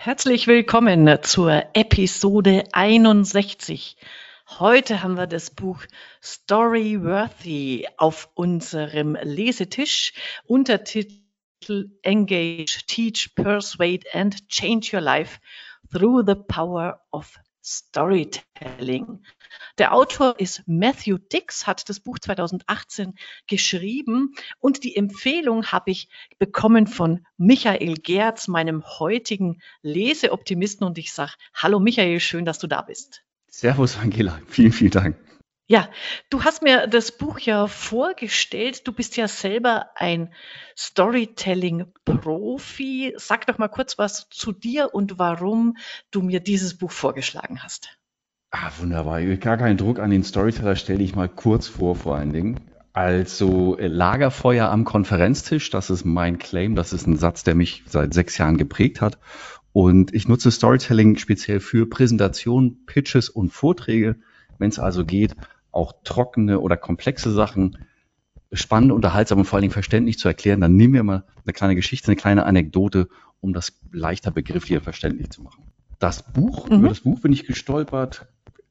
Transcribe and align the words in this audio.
Herzlich 0.00 0.46
willkommen 0.46 1.18
zur 1.22 1.74
Episode 1.74 2.62
61. 2.70 3.96
Heute 4.48 5.02
haben 5.02 5.16
wir 5.16 5.26
das 5.26 5.50
Buch 5.50 5.82
Storyworthy 6.22 7.88
auf 7.96 8.30
unserem 8.34 9.18
Lesetisch. 9.20 10.12
Untertitel 10.44 11.90
Engage, 12.02 12.84
Teach, 12.86 13.34
Persuade 13.34 14.06
and 14.12 14.48
Change 14.48 14.90
Your 14.94 15.00
Life 15.00 15.40
through 15.90 16.22
the 16.24 16.36
Power 16.36 17.00
of 17.10 17.36
Storytelling. 17.60 19.24
Der 19.78 19.94
Autor 19.94 20.38
ist 20.38 20.62
Matthew 20.66 21.18
Dix, 21.18 21.66
hat 21.66 21.88
das 21.88 22.00
Buch 22.00 22.18
2018 22.18 23.14
geschrieben 23.46 24.34
und 24.58 24.84
die 24.84 24.96
Empfehlung 24.96 25.66
habe 25.66 25.90
ich 25.90 26.08
bekommen 26.38 26.86
von 26.86 27.26
Michael 27.36 27.94
Gerz, 27.94 28.48
meinem 28.48 28.84
heutigen 28.98 29.60
Leseoptimisten 29.82 30.86
und 30.86 30.98
ich 30.98 31.12
sage, 31.12 31.32
hallo 31.54 31.80
Michael, 31.80 32.20
schön, 32.20 32.44
dass 32.44 32.58
du 32.58 32.66
da 32.66 32.82
bist. 32.82 33.22
Servus 33.48 33.98
Angela, 33.98 34.40
vielen, 34.48 34.72
vielen 34.72 34.90
Dank. 34.90 35.16
Ja, 35.70 35.90
du 36.30 36.44
hast 36.44 36.62
mir 36.62 36.86
das 36.86 37.12
Buch 37.12 37.38
ja 37.40 37.66
vorgestellt. 37.66 38.88
Du 38.88 38.92
bist 38.92 39.18
ja 39.18 39.28
selber 39.28 39.90
ein 39.96 40.32
Storytelling-Profi. 40.78 43.12
Sag 43.18 43.46
doch 43.46 43.58
mal 43.58 43.68
kurz 43.68 43.98
was 43.98 44.30
zu 44.30 44.52
dir 44.52 44.94
und 44.94 45.18
warum 45.18 45.76
du 46.10 46.22
mir 46.22 46.40
dieses 46.40 46.78
Buch 46.78 46.90
vorgeschlagen 46.90 47.62
hast. 47.62 47.97
Ah, 48.50 48.70
wunderbar. 48.78 49.20
Gar 49.36 49.58
keinen 49.58 49.76
Druck 49.76 49.98
an 49.98 50.10
den 50.10 50.24
Storyteller, 50.24 50.76
stelle 50.76 51.02
ich 51.02 51.14
mal 51.14 51.28
kurz 51.28 51.68
vor, 51.68 51.96
vor 51.96 52.16
allen 52.16 52.32
Dingen. 52.32 52.60
Also 52.94 53.76
äh, 53.78 53.86
Lagerfeuer 53.86 54.70
am 54.70 54.84
Konferenztisch, 54.84 55.70
das 55.70 55.90
ist 55.90 56.04
mein 56.04 56.38
Claim, 56.38 56.74
das 56.74 56.92
ist 56.92 57.06
ein 57.06 57.16
Satz, 57.16 57.44
der 57.44 57.54
mich 57.54 57.84
seit 57.86 58.14
sechs 58.14 58.38
Jahren 58.38 58.56
geprägt 58.56 59.00
hat. 59.00 59.18
Und 59.72 60.14
ich 60.14 60.26
nutze 60.26 60.50
Storytelling 60.50 61.16
speziell 61.18 61.60
für 61.60 61.88
Präsentationen, 61.88 62.84
Pitches 62.86 63.28
und 63.28 63.52
Vorträge, 63.52 64.16
wenn 64.58 64.70
es 64.70 64.78
also 64.78 65.04
geht, 65.04 65.36
auch 65.70 65.92
trockene 66.02 66.60
oder 66.60 66.76
komplexe 66.76 67.30
Sachen 67.30 67.78
spannend, 68.50 68.92
unterhaltsam 68.92 69.38
und 69.38 69.44
vor 69.44 69.58
allen 69.58 69.62
Dingen 69.62 69.72
verständlich 69.72 70.18
zu 70.18 70.26
erklären, 70.26 70.60
dann 70.60 70.74
nehmen 70.74 70.94
wir 70.94 71.02
mal 71.02 71.24
eine 71.44 71.52
kleine 71.52 71.76
Geschichte, 71.76 72.08
eine 72.08 72.16
kleine 72.16 72.46
Anekdote, 72.46 73.08
um 73.40 73.52
das 73.52 73.78
leichter 73.92 74.30
begrifflicher 74.30 74.80
verständlich 74.80 75.30
zu 75.30 75.42
machen. 75.42 75.64
Das 75.98 76.22
Buch, 76.22 76.68
mhm. 76.68 76.78
über 76.78 76.88
das 76.88 77.00
Buch 77.00 77.20
bin 77.20 77.32
ich 77.32 77.46
gestolpert, 77.46 78.26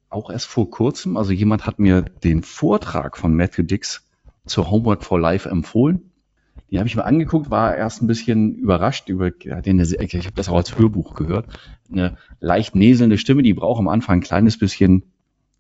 auch 0.10 0.30
erst 0.30 0.48
vor 0.48 0.70
kurzem. 0.70 1.18
Also 1.18 1.32
jemand 1.32 1.66
hat 1.66 1.80
mir 1.80 2.02
den 2.02 2.44
Vortrag 2.44 3.18
von 3.18 3.36
Matthew 3.36 3.64
Dix 3.64 4.06
zur 4.46 4.72
Homework 4.72 5.04
for 5.04 5.20
Life 5.20 5.50
empfohlen. 5.50 6.12
Die 6.70 6.80
habe 6.80 6.88
ich 6.88 6.96
mir 6.96 7.06
angeguckt, 7.06 7.50
war 7.50 7.76
erst 7.76 8.02
ein 8.02 8.08
bisschen 8.08 8.56
überrascht 8.56 9.08
über, 9.10 9.32
den, 9.32 9.80
ich 9.80 9.98
habe 9.98 10.32
das 10.36 10.50
auch 10.50 10.58
als 10.58 10.78
Hörbuch 10.78 11.14
gehört, 11.14 11.48
eine 11.90 12.18
leicht 12.42 12.76
näselnde 12.76 13.18
Stimme, 13.18 13.42
die 13.42 13.54
braucht 13.54 13.80
am 13.80 13.88
Anfang 13.88 14.20
ein 14.20 14.24
kleines 14.24 14.58
bisschen 14.58 15.04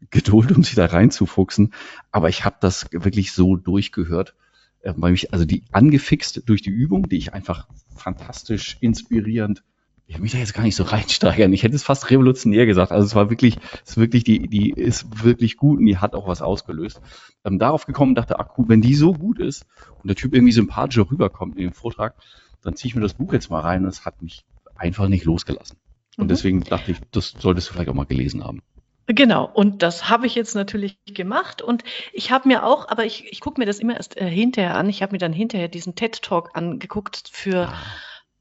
Geduld, 0.09 0.51
um 0.51 0.63
sich 0.63 0.75
da 0.75 0.85
reinzufuchsen. 0.85 1.73
Aber 2.11 2.29
ich 2.29 2.43
habe 2.43 2.57
das 2.59 2.87
wirklich 2.91 3.31
so 3.31 3.55
durchgehört, 3.55 4.35
äh, 4.81 4.93
weil 4.97 5.11
mich, 5.11 5.33
also 5.33 5.45
die 5.45 5.63
angefixt 5.71 6.43
durch 6.45 6.61
die 6.61 6.69
Übung, 6.69 7.07
die 7.07 7.17
ich 7.17 7.33
einfach 7.33 7.67
fantastisch 7.95 8.77
inspirierend 8.81 9.63
ich 10.07 10.15
will 10.15 10.21
mich 10.21 10.31
da 10.31 10.37
jetzt 10.37 10.53
gar 10.53 10.63
nicht 10.63 10.75
so 10.75 10.83
reinsteigern. 10.85 11.53
Ich 11.53 11.63
hätte 11.63 11.75
es 11.75 11.83
fast 11.83 12.09
revolutionär 12.09 12.65
gesagt. 12.65 12.91
Also 12.91 13.05
es 13.05 13.15
war 13.15 13.29
wirklich, 13.29 13.57
es 13.83 13.91
ist 13.91 13.97
wirklich, 13.97 14.23
die, 14.23 14.47
die 14.47 14.71
ist 14.71 15.23
wirklich 15.23 15.57
gut 15.57 15.79
und 15.79 15.85
die 15.85 15.97
hat 15.97 16.15
auch 16.15 16.27
was 16.27 16.41
ausgelöst. 16.41 17.01
Ähm, 17.43 17.59
darauf 17.59 17.85
gekommen, 17.85 18.15
dachte, 18.15 18.39
ach 18.39 18.57
cool, 18.57 18.65
wenn 18.69 18.81
die 18.81 18.95
so 18.95 19.13
gut 19.13 19.39
ist 19.39 19.65
und 20.01 20.07
der 20.07 20.15
Typ 20.15 20.33
irgendwie 20.33 20.53
sympathischer 20.53 21.09
rüberkommt 21.11 21.57
in 21.57 21.63
dem 21.63 21.73
Vortrag, 21.73 22.15
dann 22.63 22.75
ziehe 22.75 22.89
ich 22.89 22.95
mir 22.95 23.01
das 23.01 23.13
Buch 23.13 23.33
jetzt 23.33 23.49
mal 23.49 23.61
rein 23.61 23.83
und 23.83 23.89
es 23.89 24.05
hat 24.05 24.21
mich 24.21 24.45
einfach 24.75 25.07
nicht 25.07 25.25
losgelassen. 25.25 25.77
Und 26.17 26.25
mhm. 26.25 26.29
deswegen 26.29 26.63
dachte 26.63 26.91
ich, 26.91 26.97
das 27.11 27.35
solltest 27.37 27.69
du 27.69 27.73
vielleicht 27.73 27.89
auch 27.89 27.93
mal 27.93 28.05
gelesen 28.05 28.43
haben. 28.43 28.61
Genau, 29.09 29.45
und 29.45 29.83
das 29.83 30.09
habe 30.09 30.27
ich 30.27 30.35
jetzt 30.35 30.53
natürlich 30.53 30.97
gemacht. 31.05 31.61
Und 31.61 31.83
ich 32.11 32.31
habe 32.31 32.47
mir 32.47 32.65
auch, 32.65 32.89
aber 32.89 33.05
ich, 33.05 33.25
ich 33.31 33.39
gucke 33.39 33.59
mir 33.59 33.65
das 33.65 33.79
immer 33.79 33.95
erst 33.95 34.17
äh, 34.17 34.29
hinterher 34.29 34.75
an. 34.75 34.89
Ich 34.89 35.01
habe 35.01 35.13
mir 35.13 35.17
dann 35.17 35.31
hinterher 35.31 35.69
diesen 35.69 35.95
TED-Talk 35.95 36.51
angeguckt 36.55 37.29
für 37.31 37.69
ah 37.69 37.77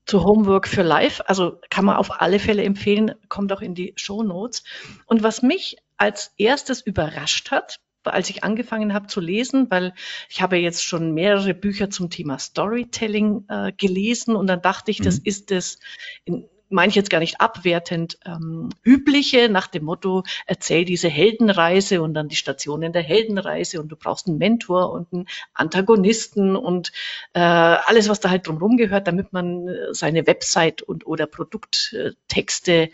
zu 0.06 0.24
Homework 0.24 0.68
für 0.68 0.82
Live. 0.82 1.20
Also 1.26 1.60
kann 1.68 1.84
man 1.84 1.96
auf 1.96 2.20
alle 2.20 2.38
Fälle 2.38 2.62
empfehlen, 2.62 3.14
kommt 3.28 3.52
auch 3.52 3.60
in 3.60 3.74
die 3.74 3.92
Show 3.96 4.22
Notes. 4.22 4.64
Und 5.06 5.22
was 5.22 5.42
mich 5.42 5.76
als 5.96 6.32
erstes 6.38 6.80
überrascht 6.80 7.50
hat, 7.50 7.80
als 8.04 8.30
ich 8.30 8.44
angefangen 8.44 8.94
habe 8.94 9.08
zu 9.08 9.20
lesen, 9.20 9.66
weil 9.68 9.92
ich 10.28 10.40
habe 10.40 10.56
jetzt 10.56 10.84
schon 10.84 11.12
mehrere 11.12 11.54
Bücher 11.54 11.90
zum 11.90 12.08
Thema 12.08 12.38
Storytelling 12.38 13.44
äh, 13.48 13.72
gelesen 13.72 14.36
und 14.36 14.46
dann 14.46 14.62
dachte 14.62 14.92
ich, 14.92 15.00
mhm. 15.00 15.04
das 15.04 15.18
ist 15.18 15.50
es 15.50 15.80
in, 16.24 16.48
meine 16.68 16.90
ich 16.90 16.94
jetzt 16.94 17.10
gar 17.10 17.20
nicht 17.20 17.40
abwertend, 17.40 18.18
ähm, 18.24 18.70
übliche 18.82 19.48
nach 19.48 19.66
dem 19.66 19.84
Motto, 19.84 20.24
erzähl 20.46 20.84
diese 20.84 21.08
Heldenreise 21.08 22.02
und 22.02 22.14
dann 22.14 22.28
die 22.28 22.36
Stationen 22.36 22.92
der 22.92 23.02
Heldenreise 23.02 23.80
und 23.80 23.88
du 23.88 23.96
brauchst 23.96 24.26
einen 24.26 24.38
Mentor 24.38 24.92
und 24.92 25.12
einen 25.12 25.26
Antagonisten 25.54 26.56
und 26.56 26.92
äh, 27.34 27.40
alles, 27.40 28.08
was 28.08 28.20
da 28.20 28.30
halt 28.30 28.46
drumherum 28.46 28.76
gehört, 28.76 29.06
damit 29.06 29.32
man 29.32 29.68
äh, 29.68 29.92
seine 29.92 30.26
Website 30.26 30.82
und 30.82 31.06
oder 31.06 31.26
Produkttexte 31.26 32.90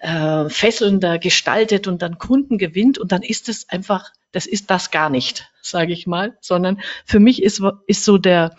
äh, 0.00 0.48
fesselnder 0.48 1.18
gestaltet 1.18 1.86
und 1.88 2.02
dann 2.02 2.18
Kunden 2.18 2.58
gewinnt 2.58 2.98
und 2.98 3.12
dann 3.12 3.22
ist 3.22 3.48
es 3.48 3.68
einfach, 3.68 4.10
das 4.32 4.46
ist 4.46 4.70
das 4.70 4.90
gar 4.90 5.10
nicht, 5.10 5.50
sage 5.62 5.92
ich 5.92 6.06
mal, 6.06 6.36
sondern 6.40 6.80
für 7.04 7.20
mich 7.20 7.42
ist, 7.42 7.62
ist 7.86 8.04
so 8.04 8.18
der 8.18 8.54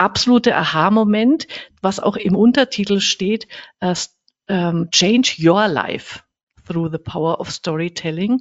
absolute 0.00 0.56
Aha-Moment, 0.56 1.46
was 1.82 2.00
auch 2.00 2.16
im 2.16 2.34
Untertitel 2.34 3.00
steht, 3.00 3.46
uh, 3.82 3.94
um, 4.48 4.90
Change 4.90 5.36
Your 5.38 5.68
Life 5.68 6.20
through 6.66 6.90
the 6.90 6.98
Power 6.98 7.40
of 7.40 7.50
Storytelling. 7.50 8.40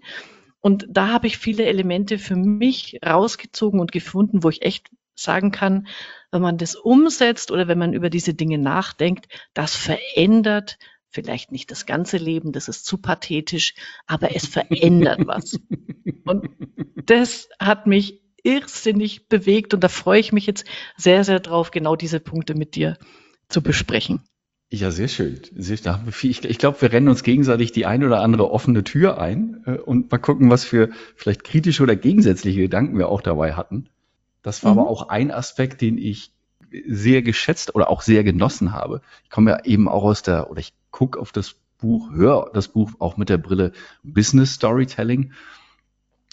Und 0.62 0.88
da 0.90 1.10
habe 1.10 1.28
ich 1.28 1.38
viele 1.38 1.66
Elemente 1.66 2.18
für 2.18 2.36
mich 2.36 3.00
rausgezogen 3.06 3.80
und 3.80 3.92
gefunden, 3.92 4.44
wo 4.44 4.50
ich 4.50 4.62
echt 4.62 4.90
sagen 5.16 5.52
kann, 5.52 5.88
wenn 6.32 6.42
man 6.42 6.58
das 6.58 6.76
umsetzt 6.76 7.52
oder 7.52 7.68
wenn 7.68 7.78
man 7.78 7.94
über 7.94 8.10
diese 8.10 8.34
Dinge 8.34 8.58
nachdenkt, 8.58 9.28
das 9.54 9.76
verändert 9.76 10.78
vielleicht 11.10 11.52
nicht 11.52 11.72
das 11.72 11.86
ganze 11.86 12.18
Leben, 12.18 12.52
das 12.52 12.68
ist 12.68 12.86
zu 12.86 12.98
pathetisch, 13.00 13.74
aber 14.06 14.36
es 14.36 14.46
verändert 14.46 15.22
was. 15.26 15.60
Und 16.26 16.50
das 17.06 17.50
hat 17.60 17.88
mich 17.88 18.22
irrsinnig 18.50 19.28
bewegt 19.28 19.74
und 19.74 19.84
da 19.84 19.88
freue 19.88 20.20
ich 20.20 20.32
mich 20.32 20.46
jetzt 20.46 20.66
sehr, 20.98 21.24
sehr 21.24 21.40
drauf, 21.40 21.72
genau 21.72 21.96
diese 21.96 22.20
Punkte 22.20 22.56
mit 22.56 22.76
dir 22.76 22.98
zu 23.48 23.62
besprechen. 23.62 24.22
Ja, 24.72 24.92
sehr 24.92 25.08
schön. 25.08 25.42
Ich, 26.22 26.46
ich 26.46 26.58
glaube, 26.60 26.82
wir 26.82 26.92
rennen 26.92 27.08
uns 27.08 27.24
gegenseitig 27.24 27.72
die 27.72 27.88
ein 27.88 28.04
oder 28.04 28.22
andere 28.22 28.52
offene 28.52 28.84
Tür 28.84 29.20
ein 29.20 29.64
äh, 29.66 29.72
und 29.78 30.12
mal 30.12 30.20
gucken, 30.20 30.52
was 30.52 30.64
für 30.64 30.90
vielleicht 31.16 31.44
kritische 31.44 31.82
oder 31.82 31.96
gegensätzliche 31.96 32.62
Gedanken 32.62 32.98
wir 32.98 33.10
auch 33.10 33.22
dabei 33.22 33.54
hatten. 33.54 33.90
Das 34.44 34.64
war 34.64 34.74
mhm. 34.74 34.80
aber 34.80 34.90
auch 34.90 35.10
ein 35.10 35.32
Aspekt, 35.32 35.82
den 35.82 35.98
ich 35.98 36.32
sehr 36.88 37.24
geschätzt 37.24 37.74
oder 37.74 37.90
auch 37.90 38.02
sehr 38.02 38.24
genossen 38.24 38.72
habe. 38.72 39.02
Ich 39.24 39.32
komme 39.32 39.52
ja 39.52 39.66
eben 39.66 39.88
auch 39.88 40.04
aus 40.04 40.22
der, 40.22 40.52
oder 40.52 40.60
ich 40.60 40.74
gucke 40.92 41.20
auf 41.20 41.32
das 41.32 41.56
Buch, 41.80 42.12
höre 42.12 42.52
das 42.54 42.68
Buch 42.68 42.92
auch 43.00 43.18
mit 43.18 43.30
der 43.30 43.40
Brille 43.40 43.72
Business 44.04 44.54
Storytelling 44.54 45.32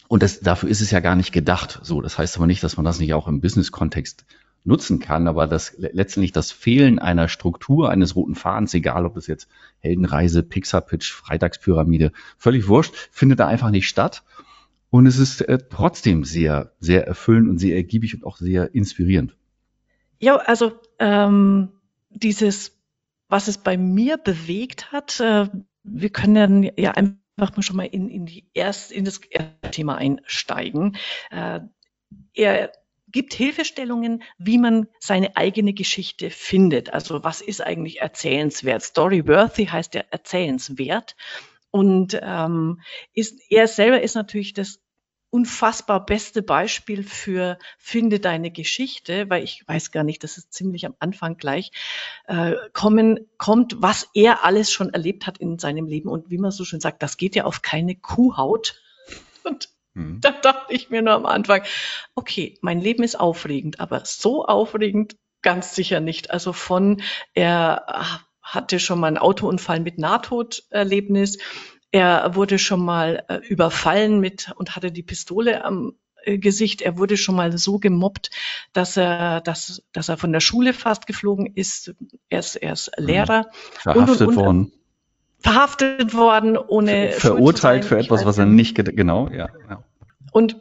und 0.09 0.23
das, 0.23 0.41
dafür 0.41 0.69
ist 0.69 0.81
es 0.81 0.91
ja 0.91 1.01
gar 1.01 1.17
nicht 1.17 1.33
gedacht. 1.33 1.81
So, 1.83 2.01
das 2.01 2.19
heißt 2.19 2.37
aber 2.37 2.47
nicht, 2.47 2.63
dass 2.63 2.77
man 2.77 2.85
das 2.85 3.01
nicht 3.01 3.15
auch 3.15 3.29
im 3.29 3.41
Business-Kontext 3.41 4.25
nutzen 4.65 4.99
kann, 4.99 5.29
aber 5.29 5.47
das 5.47 5.75
letztendlich 5.79 6.33
das 6.33 6.51
Fehlen 6.51 6.99
einer 6.99 7.29
Struktur, 7.29 7.91
eines 7.91 8.17
roten 8.17 8.35
Fadens, 8.35 8.75
egal 8.75 9.07
ob 9.07 9.17
es 9.17 9.27
jetzt 9.29 9.49
Heldenreise, 9.79 10.43
Pixar-Pitch, 10.43 11.13
Freitagspyramide, 11.13 12.13
völlig 12.37 12.67
wurscht, 12.67 12.95
findet 13.13 13.41
da 13.41 13.47
einfach 13.47 13.71
nicht 13.71 13.89
statt. 13.89 14.25
Und 14.91 15.07
es 15.07 15.19
ist 15.19 15.43
äh, 15.43 15.59
trotzdem 15.71 16.25
sehr, 16.25 16.73
sehr 16.81 17.07
erfüllend 17.07 17.49
und 17.49 17.59
sehr 17.59 17.77
ergiebig 17.77 18.15
und 18.15 18.25
auch 18.25 18.39
sehr 18.39 18.75
inspirierend. 18.75 19.37
Ja, 20.19 20.37
also 20.37 20.73
ähm, 20.99 21.69
dieses, 22.11 22.73
was 23.29 23.49
es 23.49 23.59
bei 23.59 23.77
mir 23.77 24.17
bewegt 24.17 24.93
hat, 24.93 25.21
äh, 25.21 25.49
wir 25.85 26.11
können 26.11 26.35
dann 26.35 26.71
ja 26.77 26.93
einfach 26.93 27.15
einfach 27.37 27.57
mal 27.57 27.63
schon 27.63 27.77
mal 27.77 27.87
in, 27.87 28.09
in, 28.09 28.27
die 28.27 28.49
erst, 28.55 28.93
in 28.93 29.05
das 29.05 29.19
erste 29.19 29.71
Thema 29.71 29.97
einsteigen. 29.97 30.97
Äh, 31.31 31.61
er 32.35 32.73
gibt 33.09 33.35
Hilfestellungen, 33.35 34.23
wie 34.39 34.59
man 34.59 34.89
seine 35.01 35.37
eigene 35.37 35.73
Geschichte 35.73 36.31
findet. 36.31 36.93
Also 36.93 37.23
was 37.25 37.41
ist 37.41 37.61
eigentlich 37.61 38.01
erzählenswert? 38.01 38.83
Storyworthy 38.83 39.67
heißt 39.67 39.95
ja 39.95 40.05
erzählenswert. 40.11 41.17
Und 41.71 42.19
ähm, 42.23 42.81
ist, 43.13 43.41
er 43.51 43.69
selber 43.69 44.01
ist 44.01 44.15
natürlich 44.15 44.55
das 44.55 44.81
unfassbar 45.37 46.07
beste 46.07 46.41
Beispiel 46.41 47.03
für 47.03 47.59
finde 47.77 48.21
deine 48.21 48.51
Geschichte, 48.51 49.29
weil 49.29 49.45
ich 49.45 49.69
weiß 49.69 49.91
gar 49.91 50.03
nicht, 50.03 50.25
das 50.25 50.39
ist 50.39 50.55
ziemlich 50.55 50.87
am 50.87 50.95
Anfang 50.99 51.37
gleich, 51.37 51.73
äh, 52.27 52.55
kommen, 52.73 53.29
kommt, 53.37 53.77
was 53.83 54.09
er 54.15 54.45
alles 54.45 54.73
schon 54.73 54.95
erlebt 54.95 55.27
hat 55.27 55.37
in 55.37 55.59
seinem 55.59 55.87
Leben. 55.87 56.09
Und 56.09 56.31
wie 56.31 56.39
man 56.39 56.53
so 56.53 56.65
schön 56.65 56.81
sagt, 56.81 57.03
das 57.03 57.19
geht 57.19 57.37
ja 57.37 57.45
auf 57.45 57.61
keine 57.61 57.97
Kuhhaut. 57.97 58.81
Und 59.45 59.69
hm. 59.93 60.23
da 60.23 60.31
dachte 60.31 60.73
ich 60.73 60.89
mir 60.89 61.03
nur 61.03 61.13
am 61.13 61.27
Anfang, 61.27 61.63
okay, 62.15 62.57
mein 62.63 62.81
Leben 62.81 63.03
ist 63.03 63.21
aufregend, 63.21 63.79
aber 63.79 64.07
so 64.07 64.47
aufregend 64.47 65.17
ganz 65.43 65.75
sicher 65.75 66.01
nicht. 66.01 66.31
Also 66.31 66.55
von 66.55 67.03
er 67.35 68.23
hatte 68.41 68.81
schon 68.81 69.01
mal 69.01 69.09
einen 69.09 69.19
Autounfall 69.19 69.81
mit 69.81 69.99
Nahtoderlebnis. 69.99 71.37
Er 71.97 72.35
wurde 72.35 72.59
schon 72.59 72.85
mal 72.85 73.25
äh, 73.29 73.37
überfallen 73.37 74.21
mit 74.21 74.53
und 74.57 74.77
hatte 74.77 74.93
die 74.93 75.03
Pistole 75.03 75.65
am 75.65 75.95
äh, 76.25 76.37
Gesicht. 76.37 76.83
Er 76.83 76.99
wurde 76.99 77.17
schon 77.17 77.35
mal 77.35 77.57
so 77.57 77.79
gemobbt, 77.79 78.29
dass 78.75 78.99
er, 78.99 79.41
dass, 79.41 79.83
dass 79.95 80.11
er 80.11 80.19
von 80.19 80.31
der 80.31 80.41
Schule 80.41 80.75
fast 80.75 81.07
geflogen 81.07 81.47
ist. 81.55 81.95
Er 82.29 82.41
ist, 82.41 82.57
er 82.57 82.75
ist 82.75 82.91
mhm. 82.99 83.07
Lehrer. 83.07 83.51
Verhaftet 83.81 84.21
und, 84.21 84.21
und, 84.21 84.29
und, 84.29 84.37
worden. 84.37 84.73
Verhaftet 85.39 86.13
worden, 86.13 86.59
ohne. 86.59 87.13
Verurteilt 87.13 87.87
für 87.87 87.97
etwas, 87.97 88.27
was 88.27 88.37
er 88.37 88.45
nicht, 88.45 88.75
genau, 88.75 89.31
ja. 89.31 89.49
ja. 89.67 89.83
Und 90.33 90.59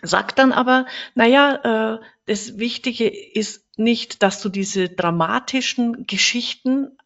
sagt 0.00 0.38
dann 0.38 0.52
aber, 0.52 0.86
naja, 1.14 1.98
äh, 1.98 2.04
das 2.24 2.56
Wichtige 2.56 3.06
ist 3.06 3.66
nicht, 3.76 4.22
dass 4.22 4.40
du 4.40 4.48
diese 4.48 4.88
dramatischen 4.88 6.06
Geschichten 6.06 6.97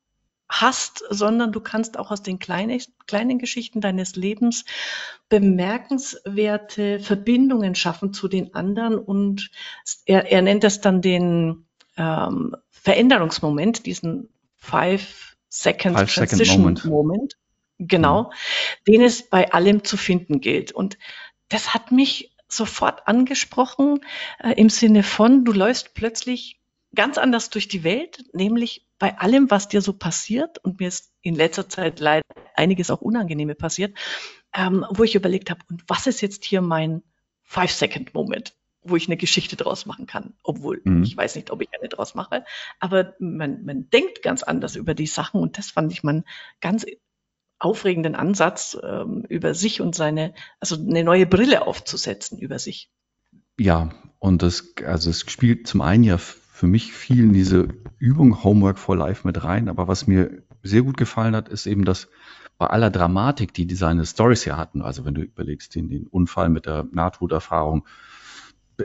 hast, 0.52 1.02
sondern 1.08 1.50
du 1.50 1.60
kannst 1.60 1.98
auch 1.98 2.10
aus 2.10 2.22
den 2.22 2.38
kleinen, 2.38 2.80
kleinen 3.06 3.38
Geschichten 3.38 3.80
deines 3.80 4.16
Lebens 4.16 4.64
bemerkenswerte 5.28 7.00
Verbindungen 7.00 7.74
schaffen 7.74 8.12
zu 8.12 8.28
den 8.28 8.54
anderen. 8.54 8.98
Und 8.98 9.50
er, 10.04 10.30
er 10.30 10.42
nennt 10.42 10.62
das 10.62 10.82
dann 10.82 11.00
den 11.00 11.64
ähm, 11.96 12.54
Veränderungsmoment, 12.70 13.86
diesen 13.86 14.28
Five 14.56 15.36
Second 15.48 15.98
Five 15.98 16.14
Transition 16.14 16.46
Second 16.46 16.84
Moment. 16.84 16.86
Moment. 16.86 17.36
Genau, 17.78 18.24
mhm. 18.24 18.28
den 18.86 19.02
es 19.02 19.28
bei 19.28 19.52
allem 19.52 19.84
zu 19.84 19.96
finden 19.96 20.40
gilt. 20.40 20.70
Und 20.72 20.98
das 21.48 21.72
hat 21.72 21.92
mich 21.92 22.36
sofort 22.46 23.08
angesprochen 23.08 24.00
äh, 24.38 24.52
im 24.52 24.68
Sinne 24.68 25.02
von, 25.02 25.44
du 25.44 25.52
läufst 25.52 25.94
plötzlich 25.94 26.60
ganz 26.94 27.16
anders 27.16 27.48
durch 27.48 27.68
die 27.68 27.84
Welt, 27.84 28.24
nämlich 28.34 28.86
bei 29.02 29.18
allem, 29.18 29.50
was 29.50 29.66
dir 29.66 29.82
so 29.82 29.94
passiert, 29.94 30.58
und 30.58 30.78
mir 30.78 30.86
ist 30.86 31.10
in 31.22 31.34
letzter 31.34 31.68
Zeit 31.68 31.98
leider 31.98 32.22
einiges 32.54 32.88
auch 32.88 33.00
Unangenehme 33.00 33.56
passiert, 33.56 33.98
ähm, 34.54 34.86
wo 34.90 35.02
ich 35.02 35.16
überlegt 35.16 35.50
habe, 35.50 35.58
und 35.68 35.82
was 35.88 36.06
ist 36.06 36.20
jetzt 36.20 36.44
hier 36.44 36.60
mein 36.60 37.02
Five-Second-Moment, 37.42 38.54
wo 38.84 38.94
ich 38.94 39.08
eine 39.08 39.16
Geschichte 39.16 39.56
draus 39.56 39.86
machen 39.86 40.06
kann, 40.06 40.34
obwohl 40.44 40.82
mhm. 40.84 41.02
ich 41.02 41.16
weiß 41.16 41.34
nicht, 41.34 41.50
ob 41.50 41.62
ich 41.62 41.68
eine 41.76 41.88
draus 41.88 42.14
mache, 42.14 42.44
aber 42.78 43.16
man, 43.18 43.64
man 43.64 43.90
denkt 43.90 44.22
ganz 44.22 44.44
anders 44.44 44.76
über 44.76 44.94
die 44.94 45.08
Sachen 45.08 45.40
und 45.40 45.58
das 45.58 45.72
fand 45.72 45.90
ich 45.90 46.04
man 46.04 46.22
ganz 46.60 46.86
aufregenden 47.58 48.14
Ansatz, 48.14 48.78
ähm, 48.84 49.24
über 49.28 49.52
sich 49.54 49.80
und 49.80 49.96
seine, 49.96 50.32
also 50.60 50.76
eine 50.76 51.02
neue 51.02 51.26
Brille 51.26 51.66
aufzusetzen 51.66 52.38
über 52.38 52.60
sich. 52.60 52.88
Ja, 53.58 53.90
und 54.20 54.42
das, 54.42 54.74
also 54.86 55.10
es 55.10 55.22
spielt 55.28 55.66
zum 55.66 55.80
einen 55.80 56.04
ja 56.04 56.18
für 56.62 56.68
mich 56.68 56.92
viel 56.92 57.24
in 57.24 57.32
diese 57.32 57.66
Übung 57.98 58.44
Homework 58.44 58.78
for 58.78 58.96
Life 58.96 59.26
mit 59.26 59.42
rein. 59.42 59.68
Aber 59.68 59.88
was 59.88 60.06
mir 60.06 60.44
sehr 60.62 60.82
gut 60.82 60.96
gefallen 60.96 61.34
hat, 61.34 61.48
ist 61.48 61.66
eben, 61.66 61.84
dass 61.84 62.06
bei 62.56 62.68
aller 62.68 62.88
Dramatik, 62.88 63.52
die, 63.52 63.74
seine 63.74 64.06
Stories 64.06 64.44
ja 64.44 64.56
hatten, 64.56 64.80
also 64.80 65.04
wenn 65.04 65.14
du 65.14 65.22
überlegst, 65.22 65.74
den, 65.74 65.88
den 65.88 66.06
Unfall 66.06 66.50
mit 66.50 66.66
der 66.66 66.86
Nahtoderfahrung, 66.92 67.84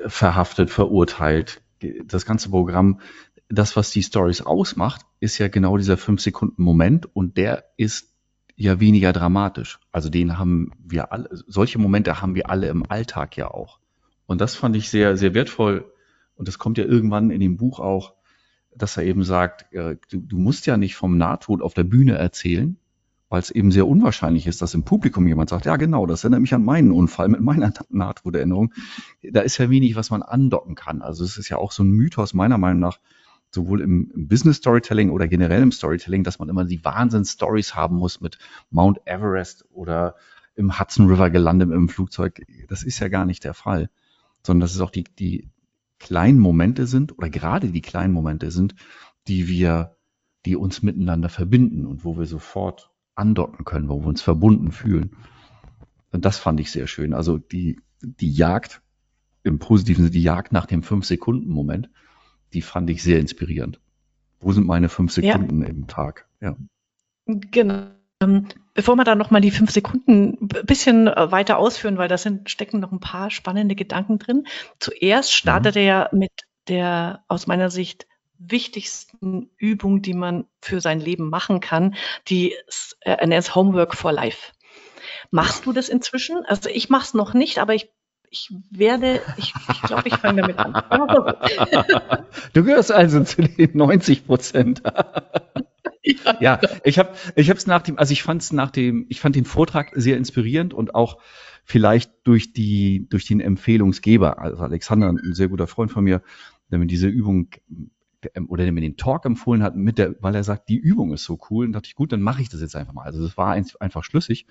verhaftet, 0.08 0.72
verurteilt, 0.72 1.62
das 2.04 2.26
ganze 2.26 2.50
Programm, 2.50 3.00
das, 3.48 3.76
was 3.76 3.92
die 3.92 4.02
Stories 4.02 4.42
ausmacht, 4.42 5.06
ist 5.20 5.38
ja 5.38 5.48
genau 5.48 5.78
dieser 5.78 5.98
fünf 5.98 6.22
Sekunden 6.22 6.64
Moment 6.64 7.16
und 7.16 7.38
der 7.38 7.66
ist 7.78 8.08
ja 8.56 8.80
weniger 8.80 9.14
dramatisch. 9.14 9.78
Also 9.92 10.10
den 10.10 10.40
haben 10.40 10.72
wir 10.84 11.12
alle, 11.12 11.30
solche 11.32 11.78
Momente 11.78 12.24
haben 12.24 12.34
wir 12.34 12.50
alle 12.50 12.70
im 12.70 12.90
Alltag 12.90 13.38
ja 13.38 13.52
auch. 13.52 13.78
Und 14.26 14.42
das 14.42 14.56
fand 14.56 14.76
ich 14.76 14.90
sehr, 14.90 15.16
sehr 15.16 15.36
wertvoll, 15.36 15.86
und 16.38 16.48
das 16.48 16.58
kommt 16.60 16.78
ja 16.78 16.86
irgendwann 16.86 17.32
in 17.32 17.40
dem 17.40 17.58
Buch 17.58 17.80
auch, 17.80 18.14
dass 18.76 18.96
er 18.98 19.04
eben 19.04 19.24
sagt, 19.24 19.74
äh, 19.74 19.98
du, 20.10 20.20
du 20.20 20.38
musst 20.38 20.66
ja 20.68 20.78
nicht 20.78 20.96
vom 20.96 21.18
Nahtod 21.18 21.62
auf 21.62 21.74
der 21.74 21.84
Bühne 21.84 22.16
erzählen, 22.18 22.78
weil 23.30 23.42
es 23.42 23.52
eben 23.52 23.72
sehr 23.72 23.88
unwahrscheinlich 23.88 24.48
ist, 24.48 24.62
dass 24.62 24.74
im 24.74 24.84
Publikum 24.84 25.28
jemand 25.28 25.50
sagt, 25.50 25.66
ja 25.66 25.76
genau, 25.76 26.06
das 26.06 26.24
erinnert 26.24 26.42
mich 26.42 26.54
an 26.54 26.64
meinen 26.64 26.92
Unfall 26.92 27.28
mit 27.28 27.42
meiner 27.42 27.74
Nahtoderinnerung. 27.90 28.74
Da 29.22 29.42
ist 29.42 29.58
ja 29.58 29.70
wenig, 29.70 29.96
was 29.96 30.12
man 30.12 30.22
andocken 30.22 30.76
kann. 30.76 31.02
Also 31.02 31.26
es 31.26 31.38
ist 31.38 31.50
ja 31.50 31.58
auch 31.58 31.72
so 31.72 31.84
ein 31.84 31.92
Mythos 31.92 32.34
meiner 32.34 32.58
Meinung 32.58 32.80
nach, 32.80 33.00
sowohl 33.50 33.82
im, 33.82 34.12
Business 34.28 34.58
Storytelling 34.58 35.10
oder 35.10 35.28
generell 35.28 35.62
im 35.62 35.72
Storytelling, 35.72 36.24
dass 36.24 36.40
man 36.40 36.50
immer 36.50 36.66
die 36.66 36.84
Wahnsinns-Stories 36.84 37.76
haben 37.76 37.98
muss 37.98 38.22
mit 38.22 38.38
Mount 38.70 39.00
Everest 39.06 39.66
oder 39.72 40.16
im 40.56 40.80
Hudson 40.80 41.08
River 41.08 41.30
gelandet 41.30 41.72
im 41.72 41.90
Flugzeug. 41.90 42.42
Das 42.68 42.84
ist 42.84 43.00
ja 43.00 43.10
gar 43.10 43.26
nicht 43.26 43.44
der 43.44 43.54
Fall, 43.54 43.90
sondern 44.44 44.62
das 44.62 44.74
ist 44.74 44.82
auch 44.82 44.92
die, 44.92 45.04
die 45.04 45.50
kleinen 46.00 46.40
Momente 46.40 46.88
sind 46.88 47.18
oder 47.18 47.30
gerade 47.30 47.72
die 47.72 47.82
kleinen 47.82 48.14
Momente 48.14 48.52
sind, 48.52 48.76
die 49.28 49.48
wir, 49.48 49.98
die 50.46 50.56
uns 50.56 50.82
miteinander 50.82 51.30
verbinden 51.30 51.86
und 51.86 52.06
wo 52.06 52.18
wir 52.18 52.26
sofort 52.26 52.92
andocken 53.16 53.66
können, 53.66 53.90
wo 53.90 54.02
wir 54.02 54.08
uns 54.08 54.22
verbunden 54.22 54.72
fühlen. 54.72 55.16
Und 56.12 56.26
das 56.26 56.38
fand 56.38 56.60
ich 56.60 56.72
sehr 56.72 56.88
schön. 56.88 57.14
Also 57.14 57.38
die, 57.38 57.80
die 58.02 58.32
Jagd, 58.32 58.82
im 59.44 59.60
positiven 59.60 60.04
Sinne, 60.04 60.12
die 60.12 60.24
Jagd 60.24 60.52
nach 60.52 60.66
dem 60.66 60.84
Fünf-Sekunden-Moment, 60.84 61.90
die 62.54 62.62
fand 62.62 62.90
ich 62.90 63.04
sehr 63.04 63.20
inspirierend. 63.20 63.80
Wo 64.40 64.52
sind 64.52 64.68
meine 64.68 64.90
fünf 64.90 65.12
Sekunden 65.12 65.62
ja. 65.62 65.68
im 65.68 65.88
Tag? 65.88 66.28
Ja. 66.42 66.56
Genau. 67.26 67.88
Bevor 68.78 68.96
wir 68.96 69.06
da 69.06 69.16
nochmal 69.16 69.42
die 69.42 69.50
fünf 69.50 69.72
Sekunden 69.72 70.38
ein 70.40 70.48
bisschen 70.68 71.08
äh, 71.08 71.32
weiter 71.32 71.58
ausführen, 71.58 71.98
weil 71.98 72.10
da 72.10 72.18
sind, 72.20 72.52
stecken 72.52 72.80
noch 72.80 72.92
ein 72.92 73.00
paar 73.00 73.32
spannende 73.32 73.74
Gedanken 73.74 74.20
drin. 74.20 74.46
Zuerst 74.80 75.34
startet 75.34 75.74
mhm. 75.74 75.82
er 75.82 76.10
mit 76.12 76.32
der 76.68 77.24
aus 77.28 77.48
meiner 77.48 77.72
Sicht 77.72 78.06
wichtigsten 78.38 79.50
Übung, 79.58 80.04
die 80.04 80.14
man 80.14 80.46
für 80.62 80.80
sein 80.80 81.00
Leben 81.00 81.28
machen 81.32 81.60
kann, 81.60 81.96
die 82.28 82.52
äh, 83.00 83.14
er 83.14 83.26
nennt 83.26 83.56
Homework 83.56 83.96
for 83.96 84.12
Life. 84.12 84.52
Machst 85.32 85.66
du 85.66 85.74
das 85.74 85.90
inzwischen? 85.90 86.46
Also 86.46 86.70
ich 86.70 86.90
mache 86.90 87.06
es 87.06 87.14
noch 87.16 87.34
nicht, 87.34 87.58
aber 87.58 87.74
ich 87.74 87.90
ich 88.30 88.54
werde, 88.70 89.22
ich 89.38 89.54
glaube, 89.54 89.72
ich, 89.72 89.82
glaub, 89.82 90.06
ich 90.06 90.16
fange 90.18 90.42
damit 90.42 90.60
an. 90.60 90.74
du 92.54 92.64
gehörst 92.64 92.92
also 92.92 93.24
zu 93.24 93.42
den 93.42 93.76
90 93.76 94.28
Prozent. 94.28 94.84
ja, 96.40 96.60
ich 96.84 97.00
habe 97.00 97.14
ich 97.36 97.50
habe 97.50 97.58
es 97.58 97.68
nach 97.68 97.82
dem 97.82 97.98
also 97.98 98.12
ich 98.12 98.24
fand 98.24 98.42
es 98.42 98.52
nach 98.54 98.72
dem 98.72 99.06
ich 99.10 99.20
fand 99.20 99.36
den 99.36 99.46
Vortrag 99.46 99.92
sehr 99.96 100.18
inspirierend 100.18 100.74
und 100.74 100.96
auch 100.96 101.20
vielleicht 101.64 102.12
durch 102.24 102.54
die 102.54 103.08
durch 103.10 103.26
den 103.26 103.40
Empfehlungsgeber 103.40 104.40
also 104.40 104.58
Alexander 104.64 105.10
ein 105.10 105.34
sehr 105.34 105.50
guter 105.50 105.68
Freund 105.68 105.92
von 105.92 106.04
mir 106.04 106.22
der 106.72 106.80
mir 106.80 106.88
diese 106.88 107.08
Übung 107.08 107.50
ähm, 108.34 108.50
oder 108.50 108.64
der 108.64 108.74
mir 108.74 108.82
den 108.82 108.98
Talk 108.98 109.26
empfohlen 109.26 109.64
hat 109.64 109.76
mit 109.76 109.98
der 109.98 110.16
weil 110.22 110.36
er 110.36 110.44
sagt 110.44 110.70
die 110.70 110.78
Übung 110.78 111.14
ist 111.14 111.24
so 111.24 111.40
cool 111.50 111.66
und 111.66 111.74
dachte 111.74 111.88
ich 111.88 111.96
gut 111.96 112.12
dann 112.12 112.22
mache 112.22 112.42
ich 112.42 112.50
das 112.50 112.62
jetzt 112.62 112.76
einfach 112.76 112.94
mal. 112.94 113.06
Also 113.06 113.22
das 113.22 113.38
war 113.38 113.54
einfach 113.54 114.04
schlüssig. 114.04 114.48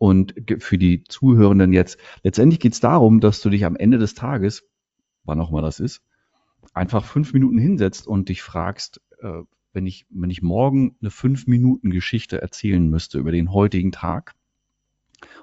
Und 0.00 0.34
für 0.60 0.78
die 0.78 1.02
Zuhörenden 1.02 1.72
jetzt 1.72 1.98
letztendlich 2.22 2.60
geht 2.60 2.72
es 2.72 2.80
darum 2.80 3.20
dass 3.20 3.40
du 3.40 3.50
dich 3.50 3.64
am 3.64 3.76
Ende 3.76 3.98
des 3.98 4.14
Tages 4.14 4.64
wann 5.24 5.40
auch 5.40 5.50
immer 5.50 5.62
das 5.62 5.80
ist 5.80 6.02
einfach 6.74 7.04
fünf 7.04 7.32
Minuten 7.32 7.58
hinsetzt 7.58 8.06
und 8.06 8.28
dich 8.28 8.42
fragst 8.42 9.00
äh, 9.20 9.42
wenn 9.78 9.86
ich, 9.86 10.06
wenn 10.10 10.28
ich 10.28 10.42
morgen 10.42 10.96
eine 11.00 11.12
fünf 11.12 11.46
Minuten 11.46 11.90
Geschichte 11.90 12.42
erzählen 12.42 12.90
müsste 12.90 13.20
über 13.20 13.30
den 13.30 13.52
heutigen 13.52 13.92
Tag, 13.92 14.34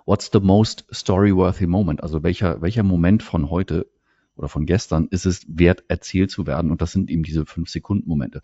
what's 0.06 0.30
the 0.34 0.42
most 0.42 0.86
story-worthy 0.92 1.68
moment? 1.68 2.04
Also 2.04 2.22
welcher, 2.22 2.62
welcher 2.62 2.84
Moment 2.84 3.24
von 3.24 3.50
heute 3.50 3.90
oder 4.36 4.50
von 4.50 4.66
gestern 4.66 5.08
ist 5.10 5.26
es 5.26 5.46
wert, 5.48 5.86
erzählt 5.88 6.32
zu 6.32 6.46
werden? 6.46 6.70
Und 6.70 6.82
das 6.82 6.92
sind 6.92 7.10
eben 7.10 7.24
diese 7.24 7.46
fünf 7.46 7.70
Sekunden 7.70 8.10
Momente. 8.10 8.42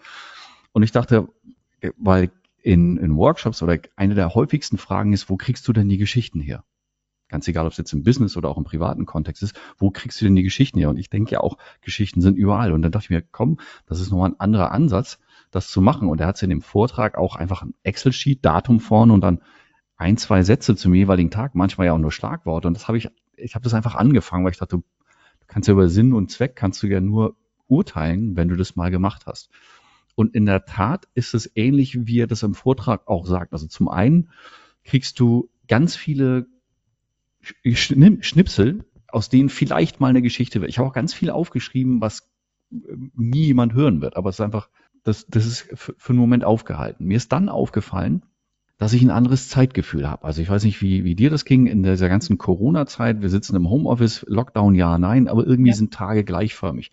Und 0.72 0.84
ich 0.84 0.94
dachte, 0.94 1.28
weil 1.98 2.32
in, 2.62 2.96
in 2.96 3.18
Workshops 3.18 3.62
oder 3.62 3.78
eine 3.98 4.16
der 4.16 4.34
häufigsten 4.34 4.78
Fragen 4.78 5.12
ist, 5.12 5.30
wo 5.30 5.36
kriegst 5.36 5.68
du 5.68 5.74
denn 5.74 5.90
die 5.90 5.98
Geschichten 5.98 6.40
her? 6.40 6.64
Ganz 7.28 7.50
egal, 7.50 7.66
ob 7.66 7.74
es 7.74 7.78
jetzt 7.78 7.92
im 7.92 8.04
Business 8.04 8.38
oder 8.38 8.48
auch 8.48 8.58
im 8.58 8.64
privaten 8.64 9.06
Kontext 9.06 9.44
ist, 9.44 9.60
wo 9.78 9.92
kriegst 9.92 10.22
du 10.22 10.26
denn 10.26 10.38
die 10.38 10.44
Geschichten 10.44 10.80
her? 10.80 10.90
Und 10.90 10.98
ich 10.98 11.10
denke 11.10 11.32
ja 11.32 11.42
auch, 11.42 11.58
Geschichten 11.82 12.22
sind 12.22 12.38
überall. 12.38 12.72
Und 12.72 12.82
dann 12.82 12.94
dachte 12.94 13.08
ich 13.08 13.10
mir, 13.10 13.22
komm, 13.22 13.60
das 13.88 14.00
ist 14.00 14.10
nochmal 14.10 14.30
ein 14.30 14.40
anderer 14.40 14.72
Ansatz, 14.72 15.20
das 15.52 15.70
zu 15.70 15.82
machen. 15.82 16.08
Und 16.08 16.20
er 16.22 16.28
hat 16.28 16.42
in 16.42 16.50
dem 16.50 16.62
Vortrag 16.62 17.18
auch 17.18 17.36
einfach 17.36 17.62
ein 17.62 17.74
Excel-Sheet, 17.84 18.44
Datum 18.44 18.80
vorne 18.80 19.14
und 19.14 19.22
dann 19.22 19.42
ein, 19.98 20.18
zwei 20.18 20.42
Sätze 20.42 20.76
zum 20.76 20.96
jeweiligen 20.96 21.30
Tag, 21.30 21.54
manchmal 21.54 21.88
ja 21.88 21.94
auch 21.94 22.00
nur 22.00 22.12
Schlagworte. 22.12 22.68
Und 22.68 22.74
das 22.74 22.88
habe 22.88 22.98
ich, 22.98 23.10
ich 23.36 23.54
habe 23.54 23.64
das 23.64 23.74
einfach 23.74 23.96
angefangen, 23.96 24.44
weil 24.44 24.52
ich 24.52 24.58
dachte, 24.58 24.78
du 24.78 24.84
kannst 25.48 25.68
ja 25.68 25.74
über 25.74 25.90
Sinn 25.90 26.14
und 26.14 26.32
Zweck 26.32 26.56
kannst 26.56 26.82
du 26.82 26.88
ja 26.88 27.00
nur 27.00 27.36
urteilen, 27.68 28.36
wenn 28.36 28.48
du 28.48 28.56
das 28.56 28.76
mal 28.76 28.90
gemacht 28.90 29.28
hast. 29.28 29.50
Und 30.16 30.36
in 30.36 30.46
der 30.46 30.66
Tat 30.66 31.08
ist 31.14 31.34
es 31.34 31.52
ähnlich, 31.56 32.08
wie 32.08 32.20
er 32.20 32.28
das 32.28 32.44
im 32.44 32.54
Vortrag 32.54 33.08
auch 33.08 33.26
sagt. 33.26 33.54
Also 33.54 33.68
zum 33.68 33.88
einen 33.88 34.30
kriegst 34.84 35.20
du 35.20 35.50
ganz 35.68 35.96
viele 35.96 36.48
Schnipsel, 37.64 38.86
aus 39.08 39.30
denen 39.30 39.50
vielleicht 39.50 40.00
mal 40.00 40.10
eine 40.10 40.22
Geschichte 40.22 40.62
wird. 40.62 40.70
Ich 40.70 40.80
habe 40.80 40.90
auch 40.90 40.94
ganz 40.94 41.14
viel 41.14 41.30
aufgeschrieben, 41.30 42.02
was 42.02 42.30
äh, 42.72 42.78
nie 43.16 43.46
jemand 43.46 43.74
hören 43.74 44.02
wird, 44.02 44.16
aber 44.16 44.30
es 44.30 44.36
ist 44.38 44.42
einfach 44.42 44.70
das, 45.04 45.26
das 45.28 45.46
ist 45.46 45.68
für, 45.74 45.96
für 45.98 46.10
einen 46.10 46.20
Moment 46.20 46.44
aufgehalten. 46.44 47.06
Mir 47.06 47.18
ist 47.18 47.32
dann 47.32 47.50
aufgefallen, 47.50 48.24
dass 48.78 48.94
ich 48.94 49.02
ein 49.04 49.12
anderes 49.12 49.50
Zeitgefühl 49.50 50.10
habe. 50.10 50.24
Also 50.24 50.42
ich 50.42 50.50
weiß 50.50 50.64
nicht, 50.64 50.82
wie, 50.82 51.04
wie 51.04 51.16
dir 51.16 51.30
das 51.30 51.46
ging 51.46 51.68
in 51.68 51.84
dieser 51.84 52.10
ganzen 52.10 52.38
Corona-Zeit. 52.38 53.22
Wir 53.22 53.30
sitzen 53.30 53.56
im 53.56 53.70
Homeoffice, 53.70 54.26
Lockdown, 54.28 54.74
ja, 54.74 54.98
nein, 54.98 55.28
aber 55.28 55.46
irgendwie 55.46 55.70
ja. 55.70 55.76
sind 55.76 55.94
Tage 55.94 56.24
gleichförmig. 56.24 56.92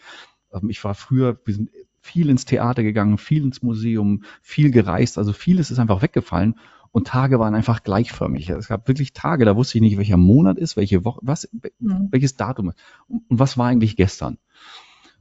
Ähm, 0.52 0.68
ich 0.68 0.82
war 0.84 0.94
früher, 0.94 1.40
wir 1.44 1.54
sind 1.54 1.70
viel 2.00 2.28
ins 2.28 2.44
Theater 2.44 2.82
gegangen, 2.82 3.18
viel 3.18 3.42
ins 3.42 3.62
Museum, 3.62 4.22
viel 4.42 4.70
gereist, 4.70 5.18
also 5.18 5.32
vieles 5.32 5.70
ist 5.70 5.78
einfach 5.78 6.02
weggefallen 6.02 6.56
und 6.90 7.06
Tage 7.06 7.38
waren 7.38 7.54
einfach 7.54 7.82
gleichförmig. 7.82 8.48
Es 8.50 8.68
gab 8.68 8.88
wirklich 8.88 9.12
Tage, 9.12 9.44
da 9.44 9.56
wusste 9.56 9.78
ich 9.78 9.82
nicht, 9.82 9.98
welcher 9.98 10.16
Monat 10.16 10.58
ist, 10.58 10.76
welche 10.76 11.04
Woche, 11.04 11.20
was, 11.22 11.48
mhm. 11.78 12.08
welches 12.10 12.36
Datum 12.36 12.70
ist 12.70 12.78
und 13.08 13.38
was 13.38 13.58
war 13.58 13.66
eigentlich 13.66 13.96
gestern. 13.96 14.38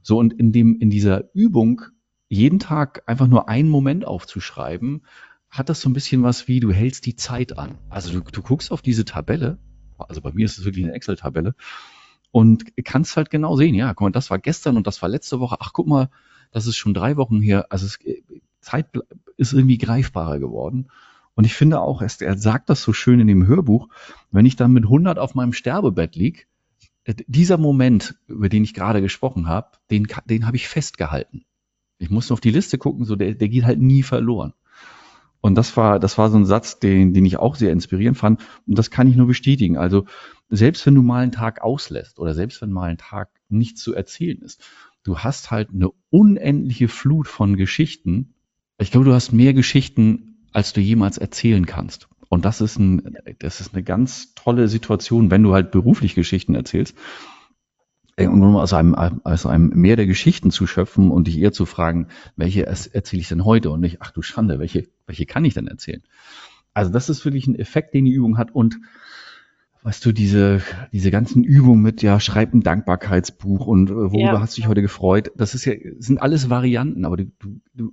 So 0.02 0.18
und 0.18 0.32
in 0.32 0.52
dem 0.52 0.78
in 0.78 0.90
dieser 0.90 1.34
Übung 1.34 1.82
jeden 2.28 2.58
Tag 2.58 3.02
einfach 3.06 3.26
nur 3.26 3.48
einen 3.48 3.68
Moment 3.68 4.06
aufzuschreiben, 4.06 5.02
hat 5.50 5.68
das 5.68 5.80
so 5.80 5.88
ein 5.88 5.94
bisschen 5.94 6.22
was 6.22 6.46
wie, 6.46 6.60
du 6.60 6.72
hältst 6.72 7.06
die 7.06 7.16
Zeit 7.16 7.58
an. 7.58 7.78
Also 7.88 8.12
du, 8.12 8.20
du 8.20 8.42
guckst 8.42 8.70
auf 8.70 8.82
diese 8.82 9.04
Tabelle, 9.04 9.58
also 9.96 10.20
bei 10.20 10.32
mir 10.32 10.44
ist 10.44 10.58
es 10.58 10.64
wirklich 10.64 10.84
eine 10.84 10.94
Excel-Tabelle, 10.94 11.54
und 12.30 12.64
kannst 12.84 13.16
halt 13.16 13.30
genau 13.30 13.56
sehen, 13.56 13.74
ja, 13.74 13.94
guck 13.94 14.06
mal, 14.06 14.10
das 14.10 14.30
war 14.30 14.38
gestern 14.38 14.76
und 14.76 14.86
das 14.86 15.00
war 15.00 15.08
letzte 15.08 15.40
Woche, 15.40 15.56
ach 15.60 15.72
guck 15.72 15.86
mal, 15.86 16.10
das 16.50 16.66
ist 16.66 16.76
schon 16.76 16.94
drei 16.94 17.16
Wochen 17.16 17.40
her, 17.40 17.66
also 17.70 17.86
es, 17.86 17.98
Zeit 18.60 18.86
ist 19.36 19.52
irgendwie 19.52 19.78
greifbarer 19.78 20.38
geworden. 20.38 20.88
Und 21.34 21.44
ich 21.44 21.54
finde 21.54 21.80
auch, 21.80 22.02
er, 22.02 22.10
er 22.20 22.36
sagt 22.36 22.68
das 22.68 22.82
so 22.82 22.92
schön 22.92 23.20
in 23.20 23.28
dem 23.28 23.46
Hörbuch, 23.46 23.88
wenn 24.30 24.44
ich 24.44 24.56
dann 24.56 24.72
mit 24.72 24.84
100 24.84 25.18
auf 25.18 25.34
meinem 25.34 25.52
Sterbebett 25.52 26.16
lieg, 26.16 26.48
äh, 27.04 27.14
dieser 27.26 27.58
Moment, 27.58 28.16
über 28.26 28.48
den 28.48 28.64
ich 28.64 28.74
gerade 28.74 29.00
gesprochen 29.00 29.46
habe, 29.46 29.78
den, 29.90 30.08
den 30.26 30.46
habe 30.46 30.56
ich 30.56 30.68
festgehalten. 30.68 31.44
Ich 31.98 32.10
muss 32.10 32.28
nur 32.28 32.34
auf 32.34 32.40
die 32.40 32.50
Liste 32.50 32.78
gucken, 32.78 33.04
so 33.04 33.16
der, 33.16 33.34
der 33.34 33.48
geht 33.48 33.64
halt 33.64 33.80
nie 33.80 34.02
verloren. 34.02 34.52
Und 35.40 35.54
das 35.54 35.76
war, 35.76 36.00
das 36.00 36.18
war 36.18 36.30
so 36.30 36.36
ein 36.36 36.46
Satz, 36.46 36.80
den, 36.80 37.14
den 37.14 37.24
ich 37.24 37.38
auch 37.38 37.54
sehr 37.54 37.72
inspirierend 37.72 38.18
fand. 38.18 38.40
Und 38.66 38.78
das 38.78 38.90
kann 38.90 39.08
ich 39.08 39.16
nur 39.16 39.26
bestätigen. 39.26 39.76
Also, 39.76 40.06
selbst 40.48 40.84
wenn 40.86 40.94
du 40.94 41.02
mal 41.02 41.22
einen 41.22 41.32
Tag 41.32 41.62
auslässt 41.62 42.18
oder 42.18 42.34
selbst 42.34 42.60
wenn 42.60 42.72
mal 42.72 42.90
ein 42.90 42.98
Tag 42.98 43.30
nichts 43.48 43.82
zu 43.82 43.94
erzählen 43.94 44.40
ist, 44.42 44.62
du 45.04 45.18
hast 45.18 45.50
halt 45.50 45.70
eine 45.70 45.90
unendliche 46.10 46.88
Flut 46.88 47.28
von 47.28 47.56
Geschichten. 47.56 48.34
Ich 48.78 48.90
glaube, 48.90 49.06
du 49.06 49.14
hast 49.14 49.32
mehr 49.32 49.54
Geschichten, 49.54 50.38
als 50.52 50.72
du 50.72 50.80
jemals 50.80 51.18
erzählen 51.18 51.66
kannst. 51.66 52.08
Und 52.28 52.44
das 52.44 52.60
ist 52.60 52.78
ein, 52.78 53.16
das 53.38 53.60
ist 53.60 53.74
eine 53.74 53.82
ganz 53.82 54.34
tolle 54.34 54.68
Situation, 54.68 55.30
wenn 55.30 55.42
du 55.42 55.54
halt 55.54 55.70
beruflich 55.70 56.14
Geschichten 56.14 56.54
erzählst 56.54 56.96
um 58.26 58.56
aus 58.56 58.72
einem, 58.72 58.94
aus 58.94 59.46
einem 59.46 59.68
Meer 59.68 59.96
der 59.96 60.06
Geschichten 60.06 60.50
zu 60.50 60.66
schöpfen 60.66 61.10
und 61.10 61.26
dich 61.28 61.38
eher 61.38 61.52
zu 61.52 61.66
fragen, 61.66 62.08
welche 62.36 62.66
erzähle 62.66 63.20
ich 63.20 63.28
denn 63.28 63.44
heute 63.44 63.70
und 63.70 63.80
nicht, 63.80 63.98
ach 64.00 64.10
du 64.10 64.22
Schande, 64.22 64.58
welche, 64.58 64.88
welche 65.06 65.26
kann 65.26 65.44
ich 65.44 65.54
denn 65.54 65.68
erzählen? 65.68 66.02
Also 66.74 66.90
das 66.90 67.08
ist 67.08 67.24
wirklich 67.24 67.46
ein 67.46 67.54
Effekt, 67.54 67.94
den 67.94 68.04
die 68.04 68.12
Übung 68.12 68.38
hat 68.38 68.50
und 68.50 68.78
weißt 69.82 70.04
du, 70.04 70.12
diese, 70.12 70.62
diese 70.92 71.10
ganzen 71.10 71.44
Übungen 71.44 71.82
mit, 71.82 72.02
ja, 72.02 72.18
schreib 72.18 72.52
ein 72.52 72.62
Dankbarkeitsbuch 72.62 73.66
und 73.66 73.90
äh, 73.90 73.94
worüber 73.94 74.18
ja. 74.18 74.40
hast 74.40 74.56
du 74.56 74.62
dich 74.62 74.68
heute 74.68 74.82
gefreut, 74.82 75.30
das 75.36 75.54
ist 75.54 75.64
ja, 75.64 75.74
sind 75.98 76.20
alles 76.20 76.50
Varianten, 76.50 77.04
aber 77.04 77.16
du, 77.16 77.26
du, 77.74 77.92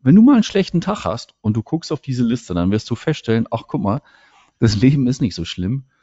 wenn 0.00 0.14
du 0.14 0.22
mal 0.22 0.34
einen 0.34 0.42
schlechten 0.42 0.80
Tag 0.80 1.04
hast 1.04 1.34
und 1.40 1.56
du 1.56 1.62
guckst 1.62 1.90
auf 1.90 2.00
diese 2.00 2.22
Liste, 2.22 2.54
dann 2.54 2.70
wirst 2.70 2.88
du 2.90 2.94
feststellen, 2.94 3.46
ach 3.50 3.64
guck 3.66 3.82
mal, 3.82 4.02
das 4.60 4.76
Leben 4.76 5.06
ist 5.08 5.20
nicht 5.20 5.34
so 5.34 5.44
schlimm 5.44 5.84
äh, 5.88 5.93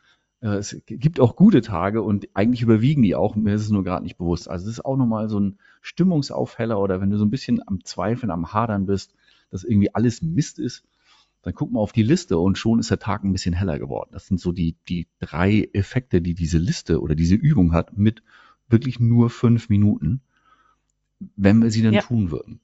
es 0.42 0.76
gibt 0.88 1.20
auch 1.20 1.36
gute 1.36 1.62
Tage 1.62 2.02
und 2.02 2.28
eigentlich 2.34 2.64
überwiegen 2.64 3.04
die 3.04 3.16
auch, 3.16 3.36
mir 3.36 3.54
ist 3.54 3.62
es 3.62 3.70
nur 3.70 3.84
gerade 3.84 4.04
nicht 4.04 4.18
bewusst. 4.18 4.50
Also 4.50 4.66
es 4.66 4.74
ist 4.74 4.86
auch 4.86 4.98
nochmal 4.98 5.30
so 5.30 5.40
ein 5.40 5.60
Stimmungsaufheller 5.82 6.80
oder 6.80 7.00
wenn 7.00 7.12
du 7.12 7.18
so 7.18 7.26
ein 7.26 7.30
bisschen 7.30 7.62
am 7.68 7.84
Zweifeln, 7.84 8.32
am 8.32 8.52
Hadern 8.52 8.88
bist, 8.88 9.14
dass 9.52 9.64
irgendwie 9.64 9.94
alles 9.94 10.24
Mist 10.24 10.58
ist, 10.58 10.84
dann 11.44 11.54
guck 11.54 11.72
mal 11.72 11.80
auf 11.80 11.92
die 11.92 12.04
Liste 12.04 12.40
und 12.40 12.58
schon 12.58 12.80
ist 12.80 12.90
der 12.90 13.00
Tag 13.00 13.24
ein 13.24 13.32
bisschen 13.32 13.54
heller 13.54 13.78
geworden. 13.78 14.10
Das 14.14 14.28
sind 14.28 14.40
so 14.40 14.52
die, 14.52 14.76
die 14.90 15.08
drei 15.20 15.70
Effekte, 15.74 16.22
die 16.22 16.34
diese 16.34 16.58
Liste 16.58 17.02
oder 17.02 17.14
diese 17.14 17.36
Übung 17.36 17.74
hat 17.74 17.98
mit 17.98 18.24
wirklich 18.68 19.00
nur 19.00 19.30
fünf 19.30 19.70
Minuten, 19.70 20.22
wenn 21.36 21.62
wir 21.62 21.70
sie 21.70 21.84
dann 21.84 21.94
ja. 21.94 22.02
tun 22.02 22.32
würden. 22.32 22.60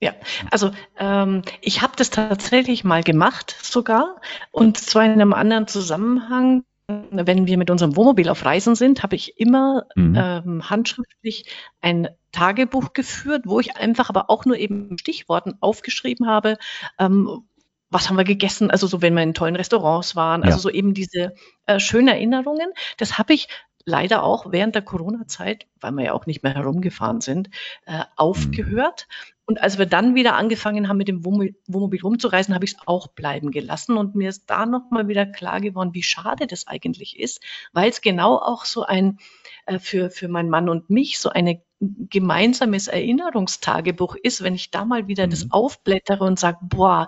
Ja, 0.00 0.12
also 0.50 0.72
ähm, 0.98 1.42
ich 1.60 1.82
habe 1.82 1.94
das 1.96 2.10
tatsächlich 2.10 2.84
mal 2.84 3.02
gemacht 3.02 3.56
sogar 3.62 4.20
und 4.50 4.76
zwar 4.76 5.04
in 5.04 5.12
einem 5.12 5.32
anderen 5.32 5.68
Zusammenhang 5.68 6.64
wenn 6.88 7.46
wir 7.46 7.58
mit 7.58 7.70
unserem 7.70 7.96
Wohnmobil 7.96 8.28
auf 8.28 8.44
Reisen 8.44 8.76
sind, 8.76 9.02
habe 9.02 9.16
ich 9.16 9.40
immer 9.40 9.86
mhm. 9.96 10.14
ähm, 10.16 10.70
handschriftlich 10.70 11.46
ein 11.80 12.08
Tagebuch 12.30 12.92
geführt, 12.92 13.42
wo 13.46 13.58
ich 13.58 13.76
einfach 13.76 14.08
aber 14.08 14.30
auch 14.30 14.44
nur 14.44 14.56
eben 14.56 14.96
Stichworten 14.98 15.54
aufgeschrieben 15.60 16.28
habe, 16.28 16.56
ähm, 16.98 17.42
was 17.90 18.08
haben 18.08 18.16
wir 18.16 18.24
gegessen, 18.24 18.70
also 18.70 18.86
so, 18.86 19.00
wenn 19.00 19.14
wir 19.14 19.22
in 19.22 19.34
tollen 19.34 19.56
Restaurants 19.56 20.16
waren, 20.16 20.42
also 20.42 20.56
ja. 20.56 20.62
so 20.62 20.70
eben 20.70 20.92
diese 20.92 21.34
äh, 21.66 21.78
schönen 21.78 22.08
Erinnerungen. 22.08 22.68
Das 22.98 23.16
habe 23.16 23.32
ich 23.32 23.48
leider 23.84 24.24
auch 24.24 24.50
während 24.50 24.74
der 24.74 24.82
Corona-Zeit, 24.82 25.66
weil 25.80 25.92
wir 25.92 26.04
ja 26.06 26.12
auch 26.12 26.26
nicht 26.26 26.42
mehr 26.42 26.54
herumgefahren 26.54 27.20
sind, 27.20 27.48
äh, 27.86 28.02
aufgehört. 28.16 29.06
Und 29.46 29.62
als 29.62 29.78
wir 29.78 29.86
dann 29.86 30.16
wieder 30.16 30.34
angefangen 30.34 30.88
haben, 30.88 30.96
mit 30.96 31.06
dem 31.06 31.24
Wohnmobil 31.24 32.00
rumzureisen, 32.02 32.54
habe 32.54 32.64
ich 32.64 32.72
es 32.72 32.78
auch 32.84 33.06
bleiben 33.06 33.52
gelassen. 33.52 33.96
Und 33.96 34.16
mir 34.16 34.28
ist 34.28 34.50
da 34.50 34.66
nochmal 34.66 35.06
wieder 35.06 35.24
klar 35.24 35.60
geworden, 35.60 35.94
wie 35.94 36.02
schade 36.02 36.48
das 36.48 36.66
eigentlich 36.66 37.18
ist, 37.18 37.40
weil 37.72 37.88
es 37.88 38.00
genau 38.00 38.36
auch 38.36 38.64
so 38.64 38.82
ein, 38.82 39.18
äh, 39.66 39.78
für, 39.78 40.10
für 40.10 40.26
meinen 40.26 40.50
Mann 40.50 40.68
und 40.68 40.90
mich, 40.90 41.20
so 41.20 41.28
ein 41.28 41.60
gemeinsames 41.78 42.88
Erinnerungstagebuch 42.88 44.16
ist, 44.16 44.42
wenn 44.42 44.54
ich 44.54 44.70
da 44.70 44.84
mal 44.84 45.08
wieder 45.08 45.26
mhm. 45.26 45.30
das 45.30 45.50
aufblättere 45.50 46.24
und 46.24 46.40
sage, 46.40 46.58
boah, 46.62 47.06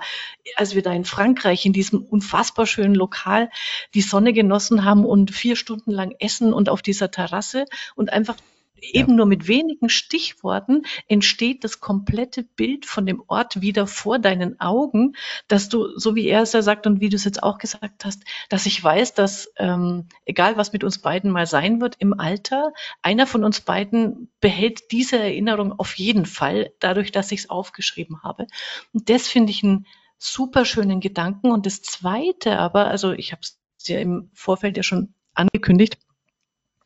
als 0.56 0.74
wir 0.74 0.82
da 0.82 0.92
in 0.92 1.06
Frankreich 1.06 1.64
in 1.64 1.72
diesem 1.72 2.02
unfassbar 2.02 2.66
schönen 2.66 2.94
Lokal 2.94 3.50
die 3.94 4.02
Sonne 4.02 4.32
genossen 4.32 4.84
haben 4.84 5.04
und 5.04 5.30
vier 5.30 5.56
Stunden 5.56 5.90
lang 5.90 6.14
essen 6.20 6.52
und 6.52 6.68
auf 6.68 6.82
dieser 6.82 7.10
Terrasse 7.10 7.64
und 7.96 8.12
einfach 8.12 8.36
eben 8.80 9.10
ja. 9.10 9.16
nur 9.16 9.26
mit 9.26 9.48
wenigen 9.48 9.88
Stichworten 9.88 10.82
entsteht 11.06 11.64
das 11.64 11.80
komplette 11.80 12.42
Bild 12.42 12.86
von 12.86 13.06
dem 13.06 13.22
Ort 13.26 13.60
wieder 13.60 13.86
vor 13.86 14.18
deinen 14.18 14.60
Augen, 14.60 15.14
dass 15.48 15.68
du, 15.68 15.98
so 15.98 16.14
wie 16.14 16.26
er 16.26 16.42
es 16.42 16.52
ja 16.52 16.62
sagt 16.62 16.86
und 16.86 17.00
wie 17.00 17.08
du 17.08 17.16
es 17.16 17.24
jetzt 17.24 17.42
auch 17.42 17.58
gesagt 17.58 18.04
hast, 18.04 18.22
dass 18.48 18.66
ich 18.66 18.82
weiß, 18.82 19.14
dass 19.14 19.52
ähm, 19.56 20.06
egal 20.24 20.56
was 20.56 20.72
mit 20.72 20.84
uns 20.84 20.98
beiden 20.98 21.30
mal 21.30 21.46
sein 21.46 21.80
wird 21.80 21.96
im 21.98 22.18
Alter, 22.18 22.72
einer 23.02 23.26
von 23.26 23.44
uns 23.44 23.60
beiden 23.60 24.30
behält 24.40 24.92
diese 24.92 25.18
Erinnerung 25.18 25.72
auf 25.78 25.94
jeden 25.94 26.26
Fall, 26.26 26.72
dadurch, 26.80 27.12
dass 27.12 27.32
ich 27.32 27.40
es 27.40 27.50
aufgeschrieben 27.50 28.22
habe. 28.22 28.46
Und 28.92 29.10
das 29.10 29.28
finde 29.28 29.50
ich 29.50 29.62
einen 29.62 29.86
super 30.18 30.64
schönen 30.64 31.00
Gedanken. 31.00 31.50
Und 31.50 31.66
das 31.66 31.82
Zweite 31.82 32.58
aber, 32.58 32.86
also 32.88 33.12
ich 33.12 33.32
habe 33.32 33.40
es 33.42 33.58
ja 33.86 33.98
im 34.00 34.30
Vorfeld 34.34 34.76
ja 34.76 34.82
schon 34.82 35.14
angekündigt, 35.34 35.98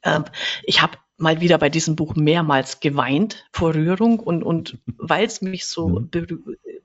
äh, 0.03 0.21
ich 0.65 0.83
habe 0.83 0.99
mal 1.23 1.41
wieder 1.41 1.59
bei 1.59 1.71
diesem 1.71 1.97
Buch 1.97 2.15
mehrmals 2.15 2.81
geweint 2.81 3.47
vor 3.53 3.75
Rührung 3.75 4.21
und, 4.21 4.43
und 4.43 4.79
weil 4.99 5.25
es 5.25 5.41
mich 5.41 5.67
so 5.67 5.89
mhm. 5.89 6.11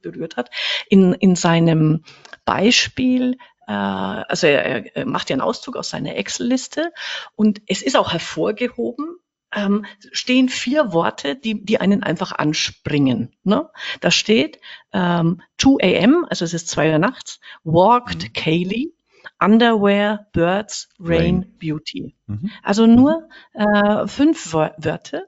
berührt 0.02 0.38
hat. 0.38 0.50
In, 0.90 1.14
in 1.14 1.36
seinem 1.36 2.04
Beispiel 2.46 3.38
äh, 3.68 3.74
also 3.74 4.48
er, 4.48 4.96
er 4.96 5.06
macht 5.06 5.30
ja 5.30 5.34
einen 5.34 5.42
Auszug 5.42 5.76
aus 5.76 5.90
seiner 5.90 6.16
Excel-Liste 6.16 6.92
und 7.36 7.62
es 7.68 7.82
ist 7.82 7.98
auch 7.98 8.14
hervorgehoben, 8.14 9.18
ähm, 9.54 9.86
stehen 10.12 10.50
vier 10.50 10.94
Worte, 10.94 11.36
die, 11.36 11.64
die 11.64 11.80
einen 11.80 12.04
einfach 12.04 12.32
anspringen. 12.32 13.36
Ne? 13.44 13.70
Da 14.02 14.12
steht 14.12 14.60
ähm, 14.94 15.42
2 15.58 15.84
a.m., 15.84 16.26
also 16.30 16.46
es 16.46 16.54
ist 16.54 16.68
zwei 16.68 16.92
Uhr 16.92 17.00
nachts, 17.00 17.40
walked 17.64 18.24
mhm. 18.24 18.34
Kaylee, 18.34 18.94
Underwear, 19.40 20.28
Birds, 20.34 20.90
Rain, 21.00 21.20
Rain. 21.20 21.56
Beauty. 21.60 22.16
Mhm. 22.26 22.52
Also 22.64 22.88
nur 22.88 23.30
äh, 23.54 24.08
fünf 24.08 24.54
Wörter. 24.54 25.24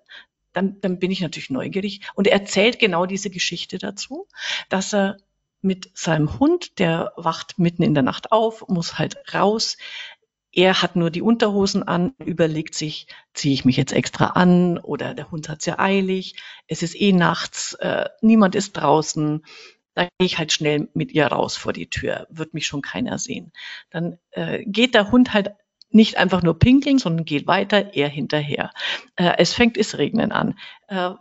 Dann, 0.54 0.82
dann 0.82 0.98
bin 0.98 1.12
ich 1.12 1.22
natürlich 1.22 1.52
neugierig. 1.52 2.02
Und 2.16 2.28
er 2.28 2.34
erzählt 2.34 2.80
genau 2.80 3.06
diese 3.06 3.30
Geschichte 3.30 3.78
dazu, 3.78 4.28
dass 4.68 4.94
er 4.94 5.18
mit 5.62 5.92
seinem 5.94 6.40
Hund, 6.40 6.80
der 6.80 7.14
wacht 7.18 7.60
mitten 7.60 7.84
in 7.84 7.94
der 7.94 8.04
Nacht 8.04 8.32
auf, 8.32 8.68
muss 8.68 8.98
halt 8.98 9.18
raus. 9.34 9.78
Er 10.52 10.82
hat 10.82 10.96
nur 10.96 11.12
die 11.12 11.22
Unterhosen 11.22 11.84
an, 11.84 12.14
überlegt 12.18 12.74
sich, 12.74 13.08
ziehe 13.34 13.54
ich 13.54 13.66
mich 13.66 13.78
jetzt 13.78 13.94
extra 13.94 14.28
an 14.28 14.80
oder 14.80 15.14
der 15.14 15.30
Hund 15.30 15.48
hat 15.48 15.62
sehr 15.62 15.80
eilig, 15.80 16.36
es 16.68 16.82
ist 16.82 17.00
eh 17.00 17.14
nachts, 17.14 17.74
äh, 17.76 18.10
niemand 18.22 18.56
ist 18.56 18.74
draußen, 18.74 19.46
da 19.96 20.04
gehe 20.04 20.26
ich 20.26 20.38
halt 20.38 20.52
schnell 20.52 20.90
mit 20.94 21.12
ihr 21.12 21.28
raus 21.28 21.58
vor 21.58 21.74
die 21.74 21.90
Tür, 21.90 22.28
wird 22.30 22.54
mich 22.54 22.68
schon 22.68 22.82
keiner 22.82 23.18
sehen. 23.18 23.52
Dann 23.90 24.18
äh, 24.32 24.64
geht 24.66 24.94
der 24.94 25.12
Hund 25.12 25.34
halt 25.34 25.52
nicht 25.92 26.18
einfach 26.18 26.44
nur 26.44 26.60
pinkeln, 26.60 27.00
sondern 27.00 27.26
geht 27.26 27.48
weiter, 27.48 27.94
er 27.94 28.10
hinterher. 28.10 28.72
Äh, 29.16 29.34
es 29.38 29.54
fängt 29.54 29.78
es 29.78 29.98
regnen 29.98 30.32
an. 30.32 30.58
Äh, 30.88 31.12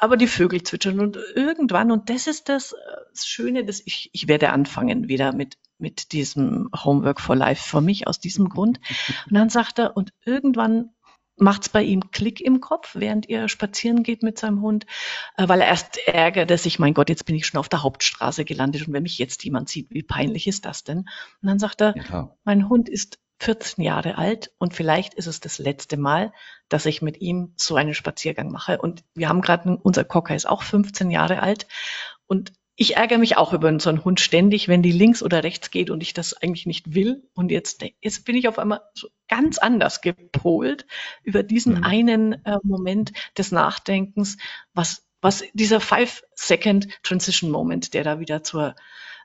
aber 0.00 0.16
die 0.16 0.26
Vögel 0.26 0.62
zwitschern 0.62 1.00
und 1.00 1.18
irgendwann, 1.34 1.92
und 1.92 2.10
das 2.10 2.26
ist 2.26 2.48
das, 2.48 2.72
äh, 2.72 2.76
das 3.12 3.26
Schöne, 3.26 3.64
dass 3.64 3.82
ich, 3.84 4.10
ich 4.12 4.28
werde 4.28 4.50
anfangen 4.50 5.08
wieder 5.08 5.32
mit, 5.34 5.56
mit 5.78 6.12
diesem 6.12 6.70
Homework 6.74 7.20
for 7.20 7.36
Life 7.36 7.68
für 7.68 7.80
mich 7.80 8.06
aus 8.06 8.18
diesem 8.18 8.48
Grund. 8.48 8.80
Und 9.28 9.34
dann 9.34 9.50
sagt 9.50 9.78
er, 9.78 9.96
und 9.96 10.12
irgendwann 10.24 10.90
macht's 11.36 11.68
bei 11.68 11.82
ihm 11.82 12.10
Klick 12.10 12.40
im 12.40 12.60
Kopf, 12.60 12.94
während 12.94 13.28
er 13.28 13.48
spazieren 13.48 14.02
geht 14.02 14.22
mit 14.22 14.38
seinem 14.38 14.60
Hund, 14.60 14.86
äh, 15.36 15.48
weil 15.48 15.60
er 15.60 15.68
erst 15.68 15.98
ärgerte 16.06 16.58
sich, 16.58 16.78
mein 16.78 16.94
Gott, 16.94 17.08
jetzt 17.08 17.26
bin 17.26 17.36
ich 17.36 17.46
schon 17.46 17.58
auf 17.58 17.68
der 17.68 17.82
Hauptstraße 17.82 18.44
gelandet 18.44 18.86
und 18.86 18.92
wenn 18.92 19.02
mich 19.02 19.18
jetzt 19.18 19.44
jemand 19.44 19.68
sieht, 19.68 19.90
wie 19.90 20.02
peinlich 20.02 20.46
ist 20.46 20.64
das 20.64 20.84
denn? 20.84 20.98
Und 20.98 21.08
dann 21.48 21.58
sagt 21.58 21.80
er, 21.80 21.94
ja, 21.96 22.36
mein 22.44 22.68
Hund 22.68 22.88
ist 22.88 23.18
14 23.40 23.82
Jahre 23.84 24.16
alt 24.16 24.52
und 24.58 24.74
vielleicht 24.74 25.14
ist 25.14 25.26
es 25.26 25.40
das 25.40 25.58
letzte 25.58 25.96
Mal, 25.96 26.32
dass 26.68 26.86
ich 26.86 27.02
mit 27.02 27.20
ihm 27.20 27.52
so 27.56 27.76
einen 27.76 27.94
Spaziergang 27.94 28.50
mache. 28.50 28.78
Und 28.78 29.04
wir 29.14 29.28
haben 29.28 29.42
gerade, 29.42 29.76
unser 29.82 30.04
Cocker 30.04 30.34
ist 30.34 30.48
auch 30.48 30.62
15 30.62 31.10
Jahre 31.10 31.42
alt 31.42 31.66
und 32.26 32.52
ich 32.76 32.96
ärgere 32.96 33.18
mich 33.18 33.36
auch 33.36 33.52
über 33.52 33.78
so 33.78 33.88
einen 33.88 34.04
Hund 34.04 34.20
ständig, 34.20 34.66
wenn 34.66 34.82
die 34.82 34.92
links 34.92 35.22
oder 35.22 35.44
rechts 35.44 35.70
geht 35.70 35.90
und 35.90 36.02
ich 36.02 36.12
das 36.12 36.34
eigentlich 36.34 36.66
nicht 36.66 36.94
will. 36.94 37.28
Und 37.34 37.50
jetzt, 37.50 37.84
jetzt 38.00 38.24
bin 38.24 38.36
ich 38.36 38.48
auf 38.48 38.58
einmal 38.58 38.80
so 38.94 39.08
ganz 39.28 39.58
anders 39.58 40.00
gepolt 40.00 40.86
über 41.22 41.42
diesen 41.42 41.76
mhm. 41.78 41.84
einen 41.84 42.32
äh, 42.44 42.58
Moment 42.64 43.12
des 43.38 43.52
Nachdenkens, 43.52 44.38
was, 44.72 45.06
was 45.20 45.44
dieser 45.52 45.80
Five-Second 45.80 46.88
Transition 47.04 47.50
Moment, 47.50 47.94
der 47.94 48.02
da 48.02 48.18
wieder 48.18 48.42
zur, 48.42 48.74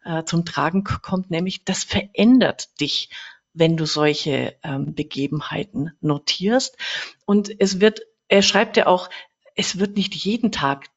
äh, 0.06 0.24
zum 0.26 0.46
Tragen 0.46 0.84
kommt, 0.84 1.32
nämlich 1.32 1.66
das 1.66 1.84
verändert 1.84 2.80
dich 2.80 3.10
wenn 3.54 3.76
du 3.76 3.86
solche 3.86 4.56
ähm, 4.64 4.94
Begebenheiten 4.94 5.92
notierst. 6.02 6.78
Und 7.26 7.60
es 7.60 7.82
wird, 7.82 8.02
er 8.28 8.44
schreibt 8.44 8.78
ja 8.78 8.88
auch, 8.88 9.10
es 9.56 9.80
wird 9.80 9.98
nicht 9.98 10.16
jeden 10.16 10.52
Tag 10.52 10.88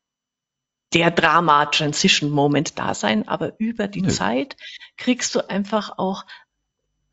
der 0.94 1.10
Drama-Transition-Moment 1.10 2.78
da 2.78 2.94
sein, 2.94 3.26
aber 3.28 3.58
über 3.58 3.88
die 3.88 4.02
ja. 4.02 4.08
Zeit 4.08 4.56
kriegst 4.96 5.34
du 5.34 5.48
einfach 5.48 5.98
auch 5.98 6.24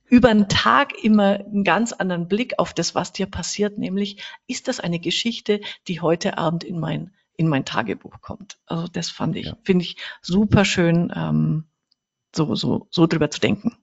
über 0.09 0.33
den 0.33 0.50
Tag 0.50 1.03
immer 1.03 1.39
einen 1.39 1.63
ganz 1.63 1.93
anderen 1.93 2.27
Blick 2.27 2.57
auf 2.57 2.74
das, 2.74 2.95
was 2.95 3.13
dir 3.13 3.27
passiert, 3.27 3.77
nämlich 3.77 4.24
ist 4.48 4.67
das 4.67 4.79
eine 4.79 5.00
Geschichte, 5.00 5.62
die 5.88 6.01
heute 6.01 6.38
Abend 6.38 6.63
in 6.63 6.79
mein 6.79 7.12
in 7.36 7.48
mein 7.48 7.63
Tagebuch 7.63 8.19
kommt. 8.19 8.57
Also 8.65 8.88
das 8.88 9.09
fand 9.09 9.38
ich, 9.38 9.45
ja. 9.45 9.57
finde 9.63 9.86
ich 9.86 9.95
super 10.21 10.65
schön, 10.65 11.13
ähm, 11.15 11.63
so 12.36 12.53
so 12.55 12.88
so 12.89 13.07
drüber 13.07 13.31
zu 13.31 13.39
denken. 13.39 13.77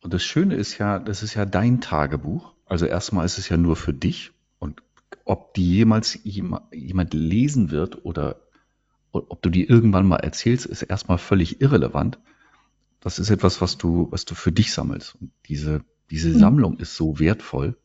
Und 0.00 0.12
das 0.12 0.22
Schöne 0.22 0.56
ist 0.56 0.78
ja, 0.78 0.98
das 0.98 1.22
ist 1.22 1.34
ja 1.34 1.46
dein 1.46 1.80
Tagebuch. 1.80 2.52
Also 2.66 2.86
erstmal 2.86 3.24
ist 3.24 3.38
es 3.38 3.48
ja 3.48 3.56
nur 3.56 3.76
für 3.76 3.94
dich. 3.94 4.32
Und 4.58 4.82
ob 5.24 5.54
die 5.54 5.74
jemals 5.74 6.18
jemand 6.22 7.14
lesen 7.14 7.70
wird 7.70 8.04
oder 8.04 8.47
ob 9.12 9.42
du 9.42 9.50
die 9.50 9.64
irgendwann 9.64 10.06
mal 10.06 10.16
erzählst, 10.16 10.66
ist 10.66 10.82
erstmal 10.82 11.18
völlig 11.18 11.60
irrelevant. 11.60 12.18
Das 13.00 13.18
ist 13.18 13.30
etwas, 13.30 13.60
was 13.60 13.78
du, 13.78 14.08
was 14.10 14.24
du 14.24 14.34
für 14.34 14.52
dich 14.52 14.72
sammelst. 14.72 15.16
Und 15.20 15.30
diese, 15.48 15.82
diese 16.10 16.30
mhm. 16.30 16.38
Sammlung 16.38 16.78
ist 16.78 16.96
so 16.96 17.18
wertvoll. 17.18 17.76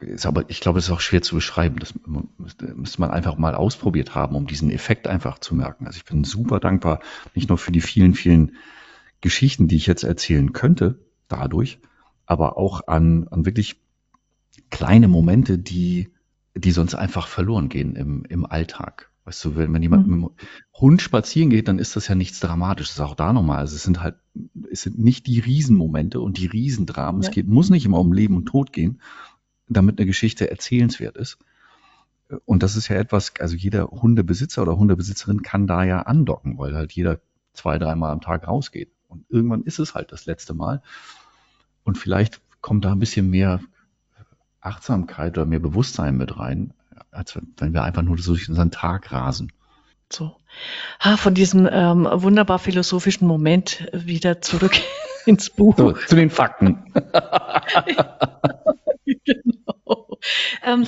Ist 0.00 0.24
aber, 0.24 0.48
ich 0.48 0.60
glaube, 0.60 0.78
es 0.78 0.86
ist 0.86 0.90
auch 0.90 1.00
schwer 1.00 1.22
zu 1.22 1.34
beschreiben. 1.34 1.78
Das 1.78 1.94
müsste 2.06 3.00
man 3.00 3.10
einfach 3.10 3.36
mal 3.36 3.54
ausprobiert 3.54 4.14
haben, 4.14 4.36
um 4.36 4.46
diesen 4.46 4.70
Effekt 4.70 5.06
einfach 5.06 5.38
zu 5.38 5.54
merken. 5.54 5.86
Also 5.86 5.98
ich 5.98 6.04
bin 6.04 6.24
super 6.24 6.60
dankbar, 6.60 7.00
nicht 7.34 7.48
nur 7.48 7.58
für 7.58 7.72
die 7.72 7.82
vielen, 7.82 8.14
vielen 8.14 8.56
Geschichten, 9.20 9.68
die 9.68 9.76
ich 9.76 9.86
jetzt 9.86 10.02
erzählen 10.02 10.52
könnte, 10.52 10.98
dadurch, 11.28 11.78
aber 12.26 12.56
auch 12.56 12.88
an, 12.88 13.28
an 13.28 13.44
wirklich 13.44 13.80
kleine 14.70 15.08
Momente, 15.08 15.58
die, 15.58 16.10
die 16.54 16.72
sonst 16.72 16.94
einfach 16.94 17.26
verloren 17.26 17.68
gehen 17.68 17.94
im, 17.94 18.24
im 18.24 18.46
Alltag. 18.46 19.11
Weißt 19.24 19.44
du, 19.44 19.56
wenn, 19.56 19.72
wenn 19.72 19.82
jemand 19.82 20.06
mhm. 20.06 20.14
mit 20.14 20.30
dem 20.30 20.36
Hund 20.74 21.00
spazieren 21.00 21.50
geht, 21.50 21.68
dann 21.68 21.78
ist 21.78 21.94
das 21.94 22.08
ja 22.08 22.14
nichts 22.14 22.40
Dramatisches. 22.40 22.98
Auch 23.00 23.14
da 23.14 23.32
nochmal. 23.32 23.58
Also 23.58 23.76
es 23.76 23.82
sind 23.84 24.02
halt, 24.02 24.16
es 24.70 24.82
sind 24.82 24.98
nicht 24.98 25.26
die 25.26 25.38
Riesenmomente 25.38 26.20
und 26.20 26.38
die 26.38 26.46
Riesendramen. 26.46 27.22
Ja. 27.22 27.28
Es 27.28 27.34
geht, 27.34 27.46
muss 27.46 27.70
nicht 27.70 27.84
immer 27.84 28.00
um 28.00 28.12
Leben 28.12 28.36
und 28.36 28.46
Tod 28.46 28.72
gehen, 28.72 29.00
damit 29.68 29.98
eine 29.98 30.06
Geschichte 30.06 30.50
erzählenswert 30.50 31.16
ist. 31.16 31.38
Und 32.46 32.62
das 32.62 32.76
ist 32.76 32.88
ja 32.88 32.96
etwas, 32.96 33.34
also 33.38 33.54
jeder 33.54 33.88
Hundebesitzer 33.88 34.62
oder 34.62 34.76
Hundebesitzerin 34.76 35.42
kann 35.42 35.66
da 35.66 35.84
ja 35.84 36.02
andocken, 36.02 36.58
weil 36.58 36.74
halt 36.74 36.92
jeder 36.92 37.20
zwei, 37.52 37.78
dreimal 37.78 38.10
am 38.10 38.20
Tag 38.20 38.48
rausgeht. 38.48 38.90
Und 39.08 39.24
irgendwann 39.28 39.62
ist 39.62 39.78
es 39.78 39.94
halt 39.94 40.10
das 40.12 40.26
letzte 40.26 40.54
Mal. 40.54 40.82
Und 41.84 41.98
vielleicht 41.98 42.40
kommt 42.60 42.84
da 42.84 42.92
ein 42.92 42.98
bisschen 42.98 43.28
mehr 43.28 43.60
Achtsamkeit 44.60 45.36
oder 45.36 45.46
mehr 45.46 45.60
Bewusstsein 45.60 46.16
mit 46.16 46.38
rein, 46.38 46.72
als 47.10 47.38
wenn 47.58 47.72
wir 47.72 47.82
einfach 47.82 48.02
nur 48.02 48.18
so 48.18 48.32
durch 48.32 48.48
unseren 48.48 48.70
Tag 48.70 49.12
rasen. 49.12 49.52
So. 50.12 50.36
Ha, 51.00 51.16
von 51.16 51.34
diesem 51.34 51.68
ähm, 51.70 52.06
wunderbar 52.10 52.58
philosophischen 52.58 53.26
Moment 53.26 53.88
wieder 53.92 54.40
zurück 54.42 54.72
ins 55.26 55.48
Buch. 55.50 55.76
So, 55.76 55.92
zu 55.92 56.16
den 56.16 56.30
Fakten. 56.30 56.92
genau. 59.24 60.18
Ähm, 60.64 60.86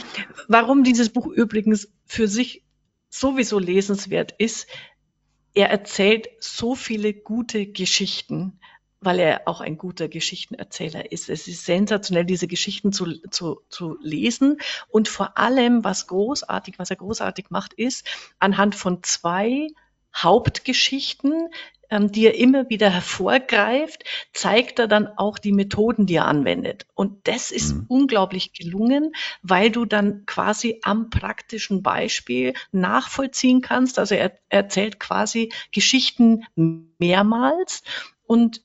warum 0.49 0.85
dieses 0.85 1.09
Buch 1.11 1.27
übrigens 1.27 1.89
für 2.05 2.29
sich 2.29 2.65
sowieso 3.09 3.59
lesenswert 3.59 4.33
ist, 4.37 4.67
er 5.55 5.71
erzählt 5.71 6.29
so 6.41 6.75
viele 6.75 7.15
gute 7.15 7.67
Geschichten 7.67 8.59
weil 9.05 9.19
er 9.19 9.43
auch 9.47 9.61
ein 9.61 9.79
guter 9.79 10.09
Geschichtenerzähler 10.09 11.13
ist. 11.13 11.29
Es 11.29 11.49
ist 11.49 11.65
sensationell, 11.65 12.25
diese 12.25 12.49
Geschichten 12.49 12.93
zu, 12.93 13.07
zu, 13.31 13.61
zu 13.69 13.97
lesen. 14.01 14.59
Und 14.89 15.09
vor 15.09 15.39
allem, 15.39 15.85
was 15.85 16.07
großartig, 16.07 16.79
was 16.79 16.91
er 16.91 16.97
großartig 16.97 17.47
macht, 17.51 17.75
ist, 17.75 18.07
anhand 18.39 18.75
von 18.75 19.03
zwei 19.03 19.69
Hauptgeschichten, 20.15 21.49
ähm, 21.91 22.11
die 22.11 22.27
er 22.27 22.37
immer 22.37 22.71
wieder 22.71 22.91
hervorgreift, 22.91 24.05
zeigt 24.33 24.79
er 24.79 24.89
dann 24.89 25.07
auch 25.07 25.39
die 25.39 25.53
Methoden, 25.53 26.07
die 26.07 26.17
er 26.17 26.27
anwendet. 26.27 26.87
Und 26.95 27.27
das 27.29 27.51
ist 27.51 27.75
mhm. 27.75 27.87
unglaublich 27.89 28.53
gelungen, 28.53 29.13
weil 29.43 29.71
du 29.71 29.85
dann 29.85 30.25
quasi 30.27 30.81
am 30.83 31.11
praktischen 31.11 31.83
Beispiel 31.83 32.55
nachvollziehen 32.73 33.61
kannst. 33.61 33.99
Also 33.99 34.15
er, 34.15 34.33
er 34.49 34.61
erzählt 34.61 34.99
quasi 34.99 35.53
Geschichten 35.73 36.45
mehrmals 36.99 37.83
und 38.27 38.63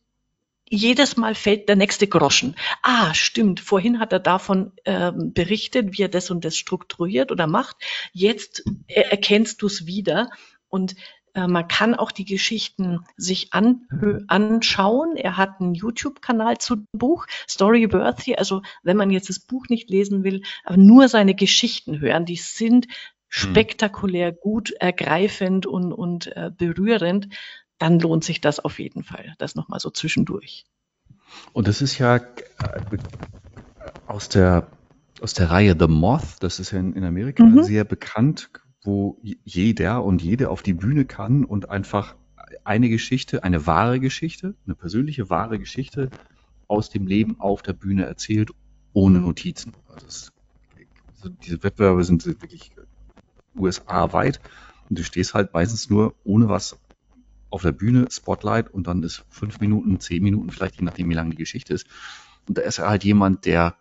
jedes 0.70 1.18
Mal 1.18 1.36
fällt 1.36 1.68
der 1.68 1.76
nächste 1.76 2.08
Groschen. 2.08 2.56
Ah, 2.84 3.14
stimmt, 3.14 3.60
vorhin 3.60 4.00
hat 4.00 4.14
er 4.14 4.20
davon 4.20 4.72
ähm, 4.86 5.34
berichtet, 5.34 5.98
wie 5.98 6.04
er 6.04 6.10
das 6.10 6.30
und 6.30 6.46
das 6.46 6.58
strukturiert 6.58 7.32
oder 7.32 7.48
macht. 7.48 7.78
Jetzt 8.14 8.64
er 8.88 9.12
erkennst 9.12 9.62
du 9.62 9.68
es 9.68 9.86
wieder 9.86 10.30
und 10.68 10.96
äh, 11.34 11.48
man 11.48 11.68
kann 11.68 11.96
auch 11.96 12.12
die 12.12 12.26
Geschichten 12.26 13.06
sich 13.18 13.54
an, 13.54 13.88
anschauen. 14.28 15.16
Er 15.16 15.38
hat 15.38 15.60
einen 15.60 15.74
YouTube-Kanal 15.74 16.58
zu 16.58 16.86
Buch, 16.92 17.26
Storyworthy. 17.48 18.36
Also 18.36 18.62
wenn 18.84 18.98
man 18.98 19.12
jetzt 19.12 19.30
das 19.30 19.40
Buch 19.40 19.68
nicht 19.70 19.90
lesen 19.90 20.24
will, 20.24 20.44
aber 20.64 20.78
nur 20.78 21.08
seine 21.08 21.36
Geschichten 21.36 22.00
hören, 22.00 22.26
die 22.26 22.36
sind 22.36 22.86
hm. 22.86 22.92
spektakulär 23.28 24.32
gut, 24.32 24.72
ergreifend 24.72 25.66
und, 25.66 25.94
und 25.94 26.36
äh, 26.36 26.52
berührend 26.56 27.30
dann 27.80 28.00
lohnt 28.00 28.24
sich 28.24 28.42
das 28.42 28.60
auf 28.60 28.80
jeden 28.80 29.04
Fall. 29.04 29.34
Das 29.40 29.56
nochmal 29.56 29.80
so 29.80 29.90
zwischendurch. 29.90 30.66
Und 31.54 31.68
das 31.68 31.82
ist 31.82 31.98
ja 31.98 32.18
äh, 32.18 32.22
aus 34.08 34.30
der, 34.30 34.68
aus 35.22 35.34
der 35.34 35.50
Reihe 35.50 35.76
The 35.80 35.88
Moth, 35.88 36.38
das 36.42 36.60
ist 36.60 36.72
ja 36.72 36.80
in, 36.80 36.94
in 36.94 37.04
Amerika 37.04 37.44
mhm. 37.44 37.64
sehr 37.64 37.84
bekannt, 37.86 38.52
wo 38.84 39.20
jeder 39.44 40.04
und 40.04 40.22
jede 40.22 40.50
auf 40.50 40.62
die 40.62 40.74
Bühne 40.74 41.06
kann 41.06 41.46
und 41.46 41.70
einfach 41.70 42.16
eine 42.64 42.90
Geschichte, 42.90 43.44
eine 43.44 43.68
wahre 43.68 44.00
Geschichte, 44.00 44.56
eine 44.66 44.76
persönliche 44.76 45.30
wahre 45.30 45.60
Geschichte 45.60 46.10
aus 46.68 46.90
dem 46.90 47.08
Leben 47.08 47.40
auf 47.40 47.62
der 47.62 47.74
Bühne 47.74 48.06
erzählt, 48.06 48.52
ohne 48.94 49.20
Notizen. 49.20 49.74
Also 49.94 50.08
es, 50.08 50.32
diese 51.44 51.62
Wettbewerbe 51.64 52.04
sind 52.04 52.26
wirklich 52.26 52.72
USA 53.56 54.14
weit 54.14 54.40
und 54.90 54.98
du 54.98 55.04
stehst 55.04 55.34
halt 55.34 55.54
meistens 55.54 55.90
nur 55.90 56.16
ohne 56.24 56.48
was 56.48 56.80
auf 57.50 57.62
der 57.62 57.72
Bühne, 57.72 58.08
Spotlight 58.10 58.72
und 58.74 58.88
dann 58.88 59.04
ist 59.04 59.26
fünf 59.30 59.60
Minuten, 59.60 60.00
zehn 60.00 60.24
Minuten, 60.24 60.52
vielleicht 60.52 60.80
je 60.80 60.86
nachdem, 60.86 61.10
wie 61.10 61.16
lang 61.16 61.32
die 61.32 61.38
Geschichte 61.38 61.74
ist. 61.74 61.88
Und 62.48 62.58
da 62.58 62.62
ist 62.62 62.80
er 62.80 62.90
halt 62.90 63.04
jemand, 63.04 63.46
der 63.46 63.76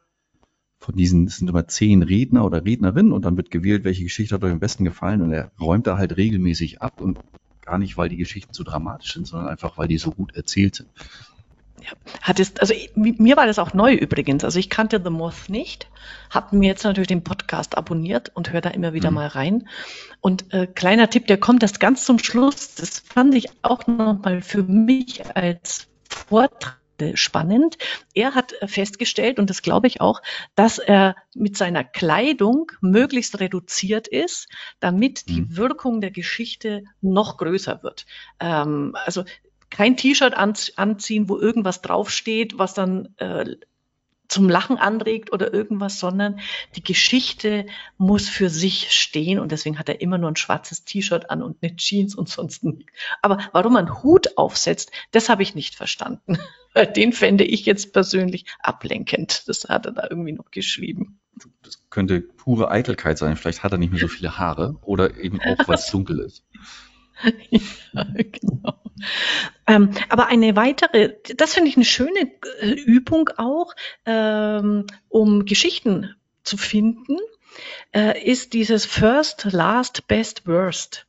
von 0.79 0.95
diesen, 0.95 1.27
es 1.27 1.39
sind 1.39 1.49
immer 1.51 1.67
zehn 1.67 2.03
Redner 2.03 2.45
oder 2.45 2.65
Rednerinnen 2.65 3.13
und 3.13 3.25
dann 3.25 3.37
wird 3.37 3.51
gewählt, 3.51 3.85
welche 3.85 4.05
Geschichte 4.05 4.35
hat 4.35 4.45
euch 4.45 4.53
am 4.53 4.61
besten 4.61 4.85
gefallen 4.85 5.23
und 5.23 5.33
er 5.33 5.51
räumt 5.61 5.87
da 5.87 5.99
halt 5.99 6.17
regelmäßig 6.17 6.81
ab 6.81 7.01
und 7.01 7.19
gar 7.63 7.79
nicht, 7.79 7.97
weil 7.97 8.09
die 8.09 8.17
Geschichten 8.17 8.55
so 8.55 8.63
dramatisch 8.63 9.13
sind, 9.13 9.27
sondern 9.27 9.49
einfach, 9.49 9.77
weil 9.77 9.89
die 9.89 9.99
so 9.99 10.13
gut 10.13 10.35
erzählt 10.35 10.77
sind. 10.77 10.89
Ja. 11.83 11.93
Hat 12.23 12.41
es, 12.41 12.57
also 12.57 12.75
mir 12.95 13.37
war 13.37 13.47
das 13.47 13.59
auch 13.59 13.75
neu 13.75 13.95
übrigens. 13.95 14.45
Also 14.45 14.59
ich 14.59 14.71
kannte 14.71 15.01
The 15.03 15.11
Moth 15.11 15.49
nicht, 15.49 15.89
habe 16.31 16.57
mir 16.57 16.69
jetzt 16.69 16.85
natürlich 16.85 17.09
den 17.09 17.25
Podcast 17.25 17.77
abonniert 17.77 18.31
und 18.35 18.53
höre 18.53 18.61
da 18.61 18.71
immer 18.71 18.93
wieder 18.93 19.11
mhm. 19.11 19.15
mal 19.15 19.27
rein. 19.29 19.69
Und 20.21 20.53
äh, 20.53 20.67
kleiner 20.67 21.11
Tipp, 21.11 21.27
der 21.27 21.39
kommt 21.39 21.63
erst 21.63 21.81
ganz 21.81 22.05
zum 22.05 22.19
Schluss. 22.19 22.75
Das 22.75 23.01
fand 23.01 23.35
ich 23.35 23.49
auch 23.63 23.87
nochmal 23.87 24.43
für 24.43 24.63
mich 24.63 25.25
als 25.35 25.87
Vortrag 26.09 26.79
spannend. 27.15 27.79
Er 28.15 28.35
hat 28.35 28.53
äh, 28.61 28.67
festgestellt, 28.67 29.39
und 29.39 29.51
das 29.51 29.63
glaube 29.63 29.87
ich 29.87 30.01
auch, 30.01 30.21
dass 30.55 30.79
er 30.79 31.15
mit 31.35 31.57
seiner 31.57 31.85
Kleidung 31.85 32.73
möglichst 32.81 33.39
reduziert 33.41 34.09
ist, 34.09 34.49
damit 34.81 35.29
die 35.29 35.43
mhm. 35.43 35.57
Wirkung 35.57 36.01
der 36.01 36.11
Geschichte 36.11 36.85
noch 37.01 37.37
größer 37.37 37.83
wird. 37.83 38.07
Ähm, 38.41 38.97
also 39.05 39.25
kein 39.71 39.97
T-Shirt 39.97 40.35
anziehen, 40.35 41.29
wo 41.29 41.39
irgendwas 41.39 41.83
draufsteht, 41.83 42.59
was 42.59 42.75
dann 42.75 43.15
äh, 43.19 43.57
zum 44.29 44.49
Lachen 44.49 44.77
anregt 44.77 45.33
oder 45.33 45.53
irgendwas, 45.53 45.99
sondern 45.99 46.41
die 46.77 46.83
Geschichte 46.83 47.67
muss 47.97 48.29
für 48.29 48.51
sich 48.51 48.93
stehen 48.93 49.39
und 49.39 49.53
deswegen 49.53 49.79
hat 49.79 49.89
er 49.89 50.01
immer 50.03 50.19
nur 50.19 50.31
ein 50.31 50.37
schwarzes 50.37 50.85
T-Shirt 50.85 51.31
an 51.31 51.43
und 51.43 51.57
eine 51.63 51.75
Jeans 51.77 52.15
und 52.15 52.29
sonst 52.29 52.63
nichts. 52.63 52.93
Aber 53.23 53.39
warum 53.53 53.73
man 53.73 54.03
Hut 54.03 54.37
aufsetzt, 54.37 54.93
das 55.11 55.29
habe 55.31 55.43
ich 55.43 55.55
nicht 55.55 55.75
verstanden. 55.75 56.39
Den 56.97 57.13
fände 57.13 57.45
ich 57.45 57.65
jetzt 57.65 57.93
persönlich 57.93 58.45
ablenkend. 58.61 59.49
Das 59.49 59.65
hat 59.65 59.87
er 59.87 59.93
da 59.93 60.07
irgendwie 60.09 60.33
noch 60.33 60.51
geschrieben. 60.51 61.19
Das 61.63 61.83
könnte 61.89 62.21
pure 62.21 62.71
Eitelkeit 62.71 63.17
sein. 63.17 63.37
Vielleicht 63.37 63.63
hat 63.63 63.73
er 63.73 63.79
nicht 63.79 63.91
mehr 63.91 64.01
so 64.01 64.09
viele 64.09 64.39
Haare 64.39 64.77
oder 64.83 65.17
eben 65.17 65.41
auch 65.41 65.67
was 65.67 65.91
Dunkles. 65.91 66.45
ja, 67.51 68.07
genau. 68.15 68.83
Ähm, 69.67 69.91
aber 70.09 70.27
eine 70.29 70.57
weitere, 70.57 71.15
das 71.37 71.55
finde 71.55 71.71
ich 71.71 71.77
eine 71.77 71.85
schöne 71.85 72.33
äh, 72.61 72.71
Übung 72.71 73.31
auch, 73.37 73.75
ähm, 74.07 74.87
um 75.09 75.45
Geschichten 75.45 76.15
zu 76.43 76.57
finden, 76.57 77.19
äh, 77.95 78.21
ist 78.23 78.53
dieses 78.53 78.87
First, 78.87 79.49
Last, 79.51 80.07
Best, 80.09 80.47
Worst. 80.47 81.07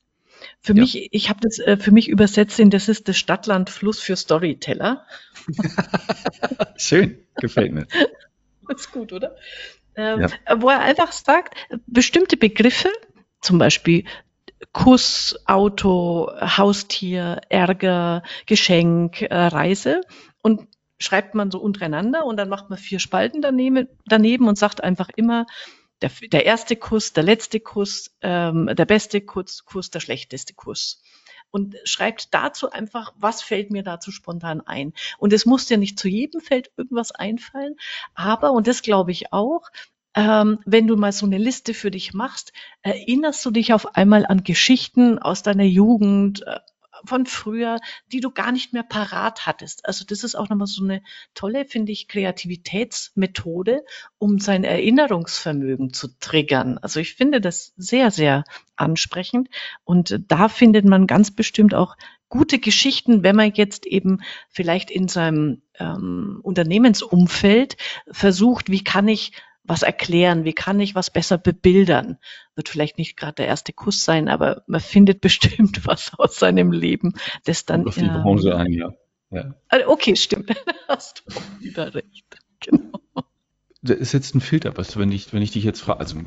Für 0.62 0.74
ja. 0.74 0.82
mich, 0.82 1.10
ich 1.12 1.30
habe 1.30 1.40
das 1.42 1.60
äh, 1.60 1.78
für 1.78 1.92
mich 1.92 2.08
übersetzt 2.08 2.60
in, 2.60 2.70
das 2.70 2.90
ist 2.90 3.08
das 3.08 3.18
Stadtland 3.18 3.70
Fluss 3.70 4.00
für 4.00 4.16
Storyteller. 4.16 5.06
Schön, 6.78 7.26
gefällt 7.36 7.72
mir. 7.72 7.88
Das 8.68 8.82
ist 8.82 8.92
gut, 8.92 9.14
oder? 9.14 9.36
Ähm, 9.96 10.22
ja. 10.22 10.62
Wo 10.62 10.70
er 10.70 10.80
einfach 10.80 11.12
sagt, 11.12 11.56
bestimmte 11.88 12.38
Begriffe, 12.38 12.90
zum 13.42 13.58
Beispiel 13.58 14.06
Kuss, 14.72 15.40
Auto, 15.46 16.32
Haustier, 16.40 17.42
Ärger, 17.50 18.24
Geschenk, 18.46 19.22
äh, 19.22 19.36
Reise 19.36 20.02
und 20.42 20.68
schreibt 21.00 21.34
man 21.34 21.50
so 21.50 21.60
untereinander 21.60 22.26
und 22.26 22.38
dann 22.38 22.50
macht 22.50 22.70
man 22.70 22.78
vier 22.78 23.00
Spalten 23.00 23.42
daneben, 23.42 23.88
daneben 24.06 24.48
und 24.48 24.58
sagt 24.58 24.84
einfach 24.84 25.10
immer 25.16 25.46
der, 26.02 26.12
der 26.32 26.46
erste 26.46 26.76
Kuss, 26.76 27.14
der 27.14 27.24
letzte 27.24 27.60
Kuss, 27.60 28.16
ähm, 28.22 28.70
der 28.72 28.86
beste 28.86 29.22
Kuss, 29.22 29.66
Kuss, 29.66 29.90
der 29.90 30.00
schlechteste 30.00 30.54
Kuss 30.54 31.02
und 31.52 31.76
schreibt 31.84 32.34
dazu 32.34 32.70
einfach, 32.70 33.14
was 33.18 33.42
fällt 33.42 33.72
mir 33.72 33.84
dazu 33.84 34.12
spontan 34.12 34.62
ein. 34.62 34.94
Und 35.18 35.34
es 35.34 35.46
muss 35.46 35.70
ja 35.70 35.78
nicht 35.78 35.98
zu 35.98 36.08
jedem 36.08 36.42
Feld 36.42 36.72
irgendwas 36.78 37.12
einfallen, 37.12 37.76
aber, 38.14 38.52
und 38.52 38.68
das 38.68 38.82
glaube 38.82 39.12
ich 39.12 39.34
auch, 39.34 39.70
ähm, 40.20 40.60
wenn 40.66 40.88
du 40.88 40.98
mal 40.98 41.14
so 41.14 41.26
eine 41.26 41.38
Liste 41.38 41.74
für 41.74 41.92
dich 41.92 42.14
machst, 42.14 42.52
erinnerst 42.82 43.46
du 43.46 43.52
dich 43.52 43.74
auf 43.74 43.96
einmal 43.96 44.26
an 44.26 44.44
Geschichten 44.44 45.18
aus 45.18 45.44
deiner 45.44 45.64
Jugend, 45.64 46.46
äh, 46.46 46.60
von 47.06 47.26
früher, 47.26 47.78
die 48.12 48.20
du 48.20 48.30
gar 48.30 48.52
nicht 48.52 48.74
mehr 48.74 48.84
parat 48.84 49.46
hattest. 49.46 49.86
Also 49.86 50.04
das 50.04 50.26
ist 50.26 50.36
auch 50.36 50.50
nochmal 50.50 50.68
so 50.68 50.84
eine 50.84 51.02
tolle, 51.34 51.64
finde 51.64 51.94
ich, 51.94 52.10
Kreativitätsmethode, 52.10 53.86
um 54.18 54.38
sein 54.40 54.66
Erinnerungsvermögen 54.66 55.94
zu 55.94 56.10
triggern. 56.20 56.78
Also 56.78 57.00
ich 57.00 57.16
finde 57.16 57.40
das 57.40 57.72
sehr, 57.78 58.12
sehr 58.12 58.44
ansprechend. 58.76 59.48
Und 59.86 60.20
da 60.28 60.50
findet 60.50 60.84
man 60.84 61.08
ganz 61.08 61.32
bestimmt 61.32 61.74
auch 61.74 61.96
gute 62.28 62.60
Geschichten, 62.60 63.24
wenn 63.24 63.38
man 63.38 63.54
jetzt 63.54 63.86
eben 63.86 64.20
vielleicht 64.50 64.92
in 64.92 65.08
seinem 65.08 65.62
ähm, 65.80 66.42
Unternehmensumfeld 66.44 67.78
versucht, 68.12 68.70
wie 68.70 68.84
kann 68.84 69.08
ich 69.08 69.32
was 69.70 69.84
erklären, 69.84 70.44
wie 70.44 70.54
kann 70.54 70.80
ich 70.80 70.96
was 70.96 71.12
besser 71.12 71.38
bebildern. 71.38 72.18
Wird 72.56 72.70
vielleicht 72.70 72.98
nicht 72.98 73.16
gerade 73.16 73.36
der 73.36 73.48
erste 73.48 73.72
Kuss 73.72 74.04
sein, 74.04 74.28
aber 74.28 74.64
man 74.68 74.82
findet 74.82 75.22
bestimmt 75.22 75.86
was 75.86 76.12
aus 76.18 76.38
seinem 76.38 76.72
Leben, 76.72 77.14
das 77.46 77.66
dann. 77.66 77.88
Auf 77.88 77.96
die 77.96 78.08
Branche 78.08 78.56
ein, 78.56 78.74
ja. 78.74 78.90
ja. 79.32 79.54
Ah, 79.70 79.78
okay, 79.88 80.16
stimmt. 80.16 80.52
Hast 80.88 81.24
du 81.26 81.64
wieder 81.64 81.94
recht. 81.94 82.26
Genau. 82.60 83.00
Da 83.82 83.94
ist 83.94 84.12
jetzt 84.12 84.36
ein 84.36 84.42
Filter, 84.42 84.76
was, 84.76 84.98
wenn 84.98 85.12
ich, 85.12 85.32
wenn 85.32 85.42
ich 85.42 85.52
dich 85.52 85.64
jetzt 85.64 85.80
frage, 85.80 86.02
also 86.02 86.18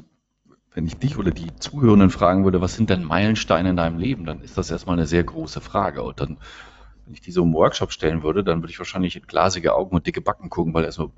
wenn 0.75 0.87
ich 0.87 0.97
dich 0.97 1.19
oder 1.19 1.31
die 1.31 1.55
Zuhörenden 1.57 2.09
fragen 2.09 2.45
würde, 2.45 2.63
was 2.63 2.77
sind 2.77 2.89
denn 2.89 3.05
Meilensteine 3.05 3.71
in 3.71 3.77
deinem 3.77 3.99
Leben, 3.99 4.25
dann 4.25 4.41
ist 4.41 4.57
das 4.57 4.71
erstmal 4.71 4.97
eine 4.97 5.07
sehr 5.07 5.23
große 5.23 5.61
Frage. 5.61 6.03
Und 6.03 6.21
dann, 6.21 6.39
wenn 7.05 7.13
ich 7.13 7.21
die 7.21 7.33
so 7.33 7.43
im 7.43 7.53
Workshop 7.53 7.93
stellen 7.93 8.23
würde, 8.23 8.43
dann 8.43 8.63
würde 8.63 8.73
ich 8.73 8.79
wahrscheinlich 8.79 9.17
in 9.17 9.27
glasige 9.27 9.75
Augen 9.75 9.95
und 9.95 10.07
dicke 10.07 10.23
Backen 10.23 10.49
gucken, 10.49 10.73
weil 10.73 10.85
erstmal 10.85 11.11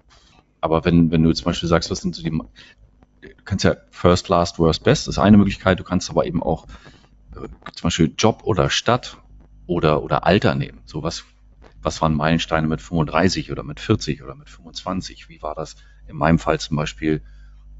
aber 0.64 0.87
wenn, 0.87 1.11
wenn 1.11 1.22
du 1.22 1.31
zum 1.35 1.44
Beispiel 1.44 1.68
sagst, 1.68 1.90
was 1.90 2.00
sind 2.00 2.14
so 2.14 2.22
die, 2.22 2.31
du 2.31 3.44
kannst 3.44 3.66
ja 3.66 3.77
First, 3.90 4.31
Last, 4.31 4.59
Worst, 4.59 4.83
Best, 4.83 5.09
ist 5.09 5.18
eine 5.18 5.37
Möglichkeit, 5.37 5.79
du 5.79 5.85
kannst 5.85 6.09
aber 6.09 6.24
eben 6.24 6.42
auch 6.42 6.66
äh, 7.37 7.48
zum 7.74 7.83
Beispiel 7.83 8.14
Job 8.16 8.44
oder 8.44 8.70
Stadt 8.70 9.18
oder, 9.66 10.03
oder 10.03 10.24
Alter 10.24 10.55
nehmen. 10.55 10.81
So 10.87 11.03
was, 11.03 11.24
was 11.83 12.00
waren 12.00 12.14
Meilensteine 12.14 12.66
mit 12.66 12.81
35 12.81 13.53
oder 13.53 13.62
mit 13.62 13.79
40 13.79 14.22
oder 14.22 14.35
mit 14.35 14.48
25? 14.48 15.29
Wie 15.29 15.42
war 15.42 15.55
das 15.55 15.77
in 16.09 16.16
meinem 16.16 16.38
Fall 16.38 16.59
zum 16.59 16.79
Beispiel 16.79 17.22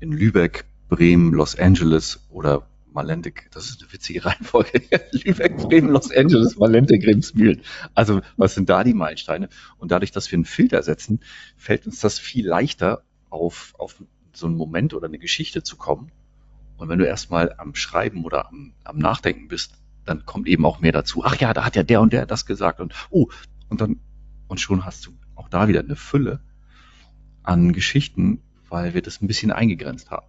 in 0.00 0.12
Lübeck, 0.12 0.66
Bremen, 0.90 1.32
Los 1.32 1.58
Angeles 1.58 2.26
oder 2.28 2.68
Malente, 2.94 3.33
das 3.50 3.68
ist 3.68 3.83
eine 3.83 3.92
witzige 3.92 4.24
Reihenfolge. 4.24 4.80
Lübeck, 5.11 5.57
Bremen, 5.57 5.90
Los 5.90 6.12
Angeles, 6.12 6.57
Malente, 6.57 6.98
Grimsmühlen. 6.98 7.61
Also, 7.94 8.20
was 8.37 8.54
sind 8.54 8.68
da 8.68 8.85
die 8.85 8.94
Meilensteine? 8.94 9.48
Und 9.78 9.90
dadurch, 9.90 10.12
dass 10.12 10.30
wir 10.30 10.37
einen 10.37 10.44
Filter 10.44 10.83
setzen, 10.83 11.20
fällt 11.57 11.87
uns 11.87 11.98
das 11.98 12.18
viel 12.20 12.46
leichter, 12.46 13.02
auf, 13.30 13.74
auf 13.78 14.00
so 14.33 14.46
einen 14.46 14.57
Moment 14.57 14.94
oder 14.94 15.09
eine 15.09 15.18
Geschichte 15.18 15.64
zu 15.64 15.76
kommen. 15.76 16.12
Und 16.76 16.88
wenn 16.88 17.00
du 17.00 17.07
erstmal 17.07 17.52
am 17.59 17.74
Schreiben 17.74 18.24
oder 18.24 18.48
am, 18.48 18.74
am 18.85 18.98
Nachdenken 18.98 19.48
bist, 19.48 19.74
dann 20.04 20.24
kommt 20.24 20.46
eben 20.46 20.64
auch 20.64 20.78
mehr 20.78 20.92
dazu. 20.92 21.24
Ach 21.24 21.37
ja, 21.37 21.52
da 21.52 21.64
hat 21.64 21.74
ja 21.74 21.83
der 21.83 22.00
und 22.00 22.12
der 22.12 22.26
das 22.26 22.46
gesagt 22.46 22.80
und 22.80 22.94
oh, 23.11 23.28
und 23.70 23.80
dann, 23.80 24.00
und 24.46 24.61
schon 24.61 24.85
hast 24.85 25.07
du 25.07 25.12
auch 25.35 25.48
da 25.48 25.66
wieder 25.66 25.80
eine 25.80 25.96
Fülle 25.96 26.40
an 27.42 27.72
Geschichten, 27.72 28.40
weil 28.68 28.94
wir 28.94 29.02
das 29.02 29.20
ein 29.20 29.26
bisschen 29.26 29.50
eingegrenzt 29.50 30.11
haben 30.11 30.26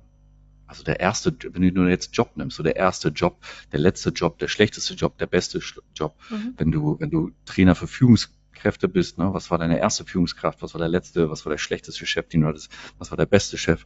also 0.67 0.83
der 0.83 0.99
erste, 0.99 1.35
wenn 1.51 1.61
du 1.61 1.71
nur 1.71 1.89
jetzt 1.89 2.15
Job 2.15 2.31
nimmst, 2.35 2.57
so 2.57 2.63
der 2.63 2.75
erste 2.75 3.09
Job, 3.09 3.37
der 3.71 3.79
letzte 3.79 4.09
Job, 4.09 4.39
der 4.39 4.47
schlechteste 4.47 4.93
Job, 4.95 5.17
der 5.17 5.27
beste 5.27 5.59
Job, 5.95 6.15
mhm. 6.29 6.53
wenn 6.57 6.71
du, 6.71 6.99
wenn 6.99 7.09
du 7.09 7.31
Trainer 7.45 7.75
für 7.75 7.87
Führungskräfte 7.87 8.87
bist, 8.87 9.17
ne, 9.17 9.33
was 9.33 9.51
war 9.51 9.57
deine 9.57 9.79
erste 9.79 10.05
Führungskraft, 10.05 10.61
was 10.61 10.73
war 10.73 10.79
der 10.79 10.89
letzte, 10.89 11.29
was 11.29 11.45
war 11.45 11.51
der 11.51 11.57
schlechteste 11.57 12.05
Chef, 12.05 12.27
den 12.27 12.41
du 12.41 12.47
hattest, 12.47 12.71
was 12.97 13.11
war 13.11 13.17
der 13.17 13.27
beste 13.27 13.57
Chef? 13.57 13.85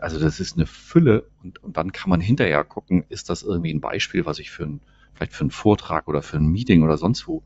Also 0.00 0.18
das 0.18 0.40
ist 0.40 0.56
eine 0.56 0.66
Fülle 0.66 1.28
und, 1.42 1.62
und 1.62 1.76
dann 1.76 1.92
kann 1.92 2.08
man 2.08 2.20
hinterher 2.20 2.64
gucken, 2.64 3.04
ist 3.08 3.28
das 3.28 3.42
irgendwie 3.42 3.74
ein 3.74 3.80
Beispiel, 3.80 4.24
was 4.24 4.38
ich 4.38 4.50
für 4.50 4.64
ein, 4.64 4.80
vielleicht 5.14 5.32
für 5.32 5.42
einen 5.42 5.50
Vortrag 5.50 6.08
oder 6.08 6.22
für 6.22 6.36
ein 6.36 6.46
Meeting 6.46 6.82
oder 6.82 6.96
sonst 6.96 7.26
wo 7.26 7.42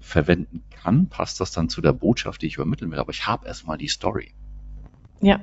verwenden 0.00 0.64
kann? 0.70 1.08
Passt 1.08 1.38
das 1.40 1.52
dann 1.52 1.68
zu 1.68 1.80
der 1.80 1.92
Botschaft, 1.92 2.42
die 2.42 2.46
ich 2.46 2.56
übermitteln 2.56 2.90
will? 2.90 2.98
Aber 2.98 3.12
ich 3.12 3.26
habe 3.26 3.46
erstmal 3.46 3.78
die 3.78 3.88
Story. 3.88 4.34
Ja, 5.22 5.40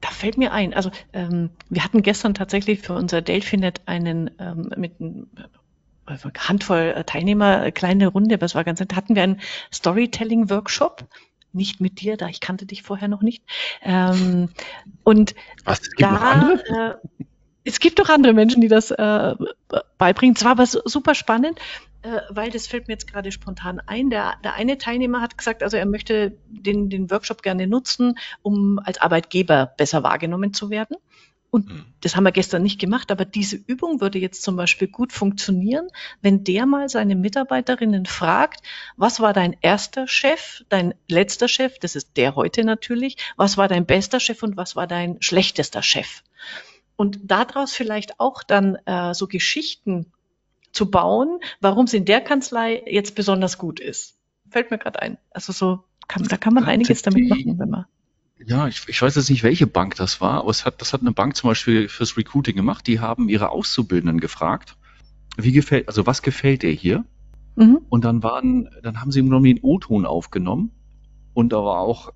da 0.00 0.08
fällt 0.08 0.38
mir 0.38 0.52
ein, 0.52 0.74
also 0.74 0.90
ähm, 1.12 1.50
wir 1.68 1.84
hatten 1.84 2.02
gestern 2.02 2.34
tatsächlich 2.34 2.80
für 2.80 2.94
unser 2.94 3.22
Delphinet 3.22 3.82
einen 3.86 4.30
ähm, 4.40 4.70
mit 4.76 4.94
einer 5.00 5.26
äh, 6.08 6.30
Handvoll 6.38 6.94
äh, 6.96 7.04
Teilnehmer, 7.04 7.66
äh, 7.66 7.72
kleine 7.72 8.08
Runde, 8.08 8.34
aber 8.34 8.46
es 8.46 8.54
war 8.54 8.64
ganz 8.64 8.80
nett, 8.80 8.96
hatten 8.96 9.14
wir 9.14 9.22
einen 9.22 9.40
Storytelling-Workshop 9.72 11.06
nicht 11.52 11.80
mit 11.80 12.00
dir, 12.00 12.16
da 12.16 12.28
ich 12.28 12.40
kannte 12.40 12.64
dich 12.66 12.82
vorher 12.82 13.08
noch 13.08 13.22
nicht. 13.22 13.44
Ähm, 13.82 14.48
und 15.04 15.34
Was, 15.64 15.82
es 15.82 15.90
gibt 15.90 16.10
da? 16.10 16.54
Äh, 16.68 16.94
es 17.64 17.78
gibt 17.78 17.98
doch 17.98 18.08
andere 18.08 18.32
Menschen, 18.32 18.60
die 18.60 18.68
das 18.68 18.90
äh, 18.90 19.34
beibringen. 19.98 20.34
Zwar 20.34 20.56
war 20.56 20.64
es 20.64 20.72
super 20.72 21.14
spannend, 21.14 21.60
äh, 22.02 22.20
weil 22.30 22.50
das 22.50 22.66
fällt 22.66 22.88
mir 22.88 22.94
jetzt 22.94 23.10
gerade 23.10 23.32
spontan 23.32 23.80
ein. 23.86 24.10
Der, 24.10 24.34
der 24.42 24.54
eine 24.54 24.78
Teilnehmer 24.78 25.20
hat 25.20 25.38
gesagt, 25.38 25.62
also 25.62 25.76
er 25.76 25.86
möchte 25.86 26.36
den, 26.48 26.90
den 26.90 27.10
Workshop 27.10 27.42
gerne 27.42 27.66
nutzen, 27.66 28.18
um 28.42 28.78
als 28.78 29.00
Arbeitgeber 29.00 29.72
besser 29.76 30.02
wahrgenommen 30.02 30.52
zu 30.52 30.70
werden. 30.70 30.96
Und 31.52 31.68
mhm. 31.68 31.84
das 32.00 32.16
haben 32.16 32.24
wir 32.24 32.32
gestern 32.32 32.62
nicht 32.62 32.80
gemacht, 32.80 33.10
aber 33.10 33.26
diese 33.26 33.56
Übung 33.56 34.00
würde 34.00 34.18
jetzt 34.18 34.42
zum 34.42 34.56
Beispiel 34.56 34.88
gut 34.88 35.12
funktionieren, 35.12 35.86
wenn 36.22 36.44
der 36.44 36.64
mal 36.64 36.88
seine 36.88 37.14
Mitarbeiterinnen 37.14 38.06
fragt, 38.06 38.62
was 38.96 39.20
war 39.20 39.34
dein 39.34 39.54
erster 39.60 40.08
Chef, 40.08 40.64
dein 40.70 40.94
letzter 41.08 41.48
Chef, 41.48 41.78
das 41.78 41.94
ist 41.94 42.16
der 42.16 42.36
heute 42.36 42.64
natürlich, 42.64 43.18
was 43.36 43.58
war 43.58 43.68
dein 43.68 43.84
bester 43.84 44.18
Chef 44.18 44.42
und 44.42 44.56
was 44.56 44.76
war 44.76 44.86
dein 44.86 45.20
schlechtester 45.20 45.82
Chef? 45.82 46.22
Und 46.96 47.18
daraus 47.22 47.74
vielleicht 47.74 48.18
auch 48.18 48.42
dann 48.42 48.76
äh, 48.86 49.12
so 49.12 49.26
Geschichten 49.26 50.10
zu 50.72 50.90
bauen, 50.90 51.40
warum 51.60 51.84
es 51.84 51.94
in 51.94 52.04
der 52.04 52.20
Kanzlei 52.20 52.82
jetzt 52.86 53.14
besonders 53.14 53.58
gut 53.58 53.80
ist. 53.80 54.16
Fällt 54.48 54.70
mir 54.70 54.78
gerade 54.78 55.00
ein. 55.00 55.18
Also 55.30 55.52
so, 55.52 55.84
kann, 56.08 56.24
da 56.24 56.36
kann 56.36 56.54
man 56.54 56.64
einiges 56.64 57.02
damit 57.02 57.28
machen, 57.28 57.58
wenn 57.58 57.70
man. 57.70 57.86
Ja, 58.44 58.66
ich, 58.66 58.88
ich 58.88 59.00
weiß 59.00 59.14
jetzt 59.14 59.30
nicht, 59.30 59.44
welche 59.44 59.66
Bank 59.66 59.94
das 59.96 60.20
war, 60.20 60.40
aber 60.40 60.50
es 60.50 60.64
hat, 60.64 60.80
das 60.80 60.92
hat 60.92 61.00
eine 61.00 61.12
Bank 61.12 61.36
zum 61.36 61.50
Beispiel 61.50 61.88
fürs 61.88 62.16
Recruiting 62.16 62.56
gemacht. 62.56 62.86
Die 62.86 62.98
haben 62.98 63.28
ihre 63.28 63.50
Auszubildenden 63.50 64.20
gefragt, 64.20 64.76
wie 65.36 65.52
gefällt, 65.52 65.88
also 65.88 66.06
was 66.06 66.22
gefällt 66.22 66.62
dir 66.62 66.72
hier? 66.72 67.04
Mhm. 67.54 67.80
Und 67.88 68.04
dann 68.04 68.22
waren, 68.22 68.68
dann 68.82 69.00
haben 69.00 69.12
sie 69.12 69.20
im 69.20 69.30
Grunde 69.30 69.48
den 69.48 69.62
O-Ton 69.62 70.06
aufgenommen 70.06 70.72
und 71.34 71.52
da 71.52 71.58
war 71.58 71.78
auch, 71.78 72.12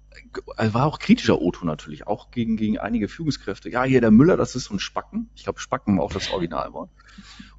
war 0.56 0.86
auch 0.86 0.98
kritischer 0.98 1.40
O-Ton 1.40 1.66
natürlich, 1.66 2.06
auch 2.06 2.30
gegen, 2.30 2.56
gegen 2.56 2.78
einige 2.78 3.08
Führungskräfte. 3.08 3.70
Ja, 3.70 3.84
hier 3.84 4.00
der 4.00 4.10
Müller, 4.10 4.36
das 4.36 4.54
ist 4.56 4.64
so 4.64 4.74
ein 4.74 4.78
Spacken. 4.78 5.30
Ich 5.34 5.44
glaube, 5.44 5.60
Spacken 5.60 5.98
war 5.98 6.04
auch 6.04 6.12
das 6.12 6.30
Originalwort. 6.32 6.90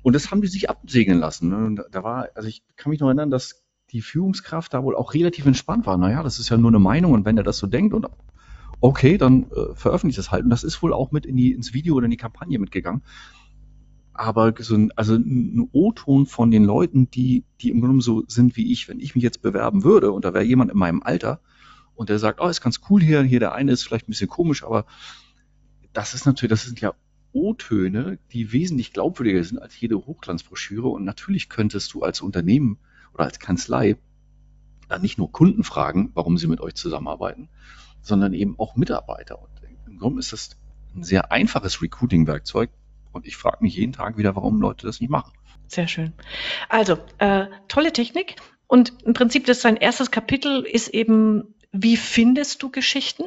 Und 0.07 0.13
das 0.13 0.31
haben 0.31 0.39
die 0.39 0.47
sich 0.47 0.69
absegnen 0.69 1.19
lassen. 1.19 1.49
Ne? 1.49 1.83
Da 1.91 2.01
war, 2.01 2.29
also 2.33 2.47
ich 2.47 2.63
kann 2.77 2.91
mich 2.91 3.01
noch 3.01 3.07
erinnern, 3.07 3.29
dass 3.29 3.65
die 3.91 3.99
Führungskraft 3.99 4.73
da 4.73 4.81
wohl 4.81 4.95
auch 4.95 5.13
relativ 5.13 5.45
entspannt 5.45 5.85
war. 5.85 5.97
Naja, 5.97 6.23
das 6.23 6.39
ist 6.39 6.47
ja 6.47 6.55
nur 6.55 6.71
eine 6.71 6.79
Meinung 6.79 7.11
und 7.11 7.25
wenn 7.25 7.35
er 7.35 7.43
das 7.43 7.57
so 7.57 7.67
denkt 7.67 7.93
und, 7.93 8.07
okay, 8.79 9.17
dann 9.17 9.51
äh, 9.51 9.75
veröffentliche 9.75 10.21
das 10.21 10.31
halt. 10.31 10.45
Und 10.45 10.49
das 10.49 10.63
ist 10.63 10.81
wohl 10.81 10.93
auch 10.93 11.11
mit 11.11 11.25
in 11.25 11.35
die, 11.35 11.51
ins 11.51 11.73
Video 11.73 11.93
oder 11.95 12.05
in 12.05 12.11
die 12.11 12.15
Kampagne 12.15 12.57
mitgegangen. 12.57 13.01
Aber 14.13 14.53
so 14.57 14.75
ein, 14.75 14.93
also 14.95 15.13
ein 15.15 15.67
O-Ton 15.73 16.25
von 16.25 16.51
den 16.51 16.63
Leuten, 16.63 17.11
die, 17.11 17.43
die 17.59 17.69
im 17.69 17.81
Grunde 17.81 18.01
so 18.01 18.23
sind 18.29 18.55
wie 18.55 18.71
ich, 18.71 18.87
wenn 18.87 19.01
ich 19.01 19.13
mich 19.13 19.25
jetzt 19.25 19.41
bewerben 19.41 19.83
würde 19.83 20.13
und 20.13 20.23
da 20.23 20.33
wäre 20.33 20.45
jemand 20.45 20.71
in 20.71 20.77
meinem 20.77 21.03
Alter 21.03 21.41
und 21.95 22.07
der 22.07 22.17
sagt, 22.17 22.39
oh, 22.39 22.47
ist 22.47 22.61
ganz 22.61 22.79
cool 22.89 23.01
hier, 23.01 23.23
hier 23.23 23.41
der 23.41 23.55
eine 23.55 23.73
ist 23.73 23.83
vielleicht 23.83 24.07
ein 24.07 24.11
bisschen 24.11 24.29
komisch, 24.29 24.63
aber 24.63 24.85
das 25.91 26.13
ist 26.13 26.25
natürlich, 26.25 26.51
das 26.51 26.63
sind 26.63 26.79
ja 26.79 26.93
O-Töne, 27.37 28.17
die 28.31 28.51
wesentlich 28.51 28.93
glaubwürdiger 28.93 29.43
sind 29.43 29.61
als 29.61 29.79
jede 29.79 29.97
Hochglanzbroschüre. 29.97 30.87
Und 30.87 31.05
natürlich 31.05 31.49
könntest 31.49 31.93
du 31.93 32.01
als 32.01 32.21
Unternehmen 32.21 32.79
oder 33.13 33.25
als 33.25 33.39
Kanzlei 33.39 33.97
dann 34.89 35.01
nicht 35.01 35.17
nur 35.17 35.31
Kunden 35.31 35.63
fragen, 35.63 36.11
warum 36.15 36.37
sie 36.37 36.47
mit 36.47 36.61
euch 36.61 36.75
zusammenarbeiten, 36.75 37.49
sondern 38.01 38.33
eben 38.33 38.57
auch 38.57 38.75
Mitarbeiter. 38.75 39.39
Und 39.39 39.51
im 39.85 39.99
Grunde 39.99 40.19
ist 40.19 40.33
das 40.33 40.57
ein 40.95 41.03
sehr 41.03 41.31
einfaches 41.31 41.81
Recruiting-Werkzeug. 41.81 42.71
Und 43.11 43.27
ich 43.27 43.37
frage 43.37 43.57
mich 43.61 43.75
jeden 43.75 43.93
Tag 43.93 44.17
wieder, 44.17 44.35
warum 44.35 44.59
Leute 44.59 44.87
das 44.87 44.99
nicht 44.99 45.09
machen. 45.09 45.33
Sehr 45.67 45.87
schön. 45.87 46.13
Also, 46.69 46.97
äh, 47.19 47.47
tolle 47.67 47.93
Technik. 47.93 48.35
Und 48.67 48.93
im 49.03 49.13
Prinzip, 49.13 49.45
das 49.45 49.61
sein 49.61 49.77
erstes 49.77 50.11
Kapitel 50.11 50.65
ist 50.65 50.89
eben, 50.89 51.55
wie 51.71 51.97
findest 51.97 52.63
du 52.63 52.69
Geschichten? 52.69 53.23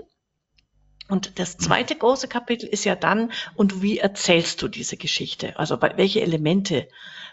Und 1.10 1.38
das 1.38 1.58
zweite 1.58 1.96
große 1.96 2.28
Kapitel 2.28 2.68
ist 2.68 2.84
ja 2.84 2.94
dann, 2.94 3.32
und 3.54 3.82
wie 3.82 3.98
erzählst 3.98 4.62
du 4.62 4.68
diese 4.68 4.96
Geschichte? 4.96 5.58
Also 5.58 5.80
welche 5.80 6.20
Elemente 6.20 6.88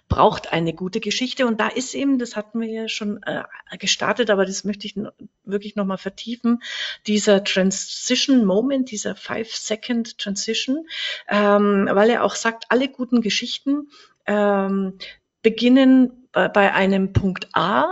braucht 0.10 0.52
eine 0.52 0.74
gute 0.74 1.00
Geschichte? 1.00 1.46
Und 1.46 1.60
da 1.60 1.68
ist 1.68 1.94
eben, 1.94 2.18
das 2.18 2.36
hatten 2.36 2.60
wir 2.60 2.68
ja 2.68 2.88
schon 2.88 3.22
äh, 3.24 3.44
gestartet, 3.78 4.30
aber 4.30 4.46
das 4.46 4.64
möchte 4.64 4.88
ich 4.88 4.96
wirklich 5.44 5.76
nochmal 5.76 5.98
vertiefen, 6.00 6.64
dieser 7.06 7.44
Transition 7.44 8.46
Moment, 8.46 8.90
dieser 8.90 9.16
Five-Second 9.16 10.18
Transition, 10.18 10.88
ähm, 11.28 11.88
weil 11.92 12.10
er 12.10 12.24
auch 12.24 12.36
sagt, 12.36 12.66
alle 12.70 12.90
guten 12.90 13.22
Geschichten 13.22 13.90
ähm, 14.26 14.98
beginnen 15.44 16.28
bei, 16.32 16.48
bei 16.48 16.74
einem 16.74 17.14
Punkt 17.14 17.50
A 17.54 17.88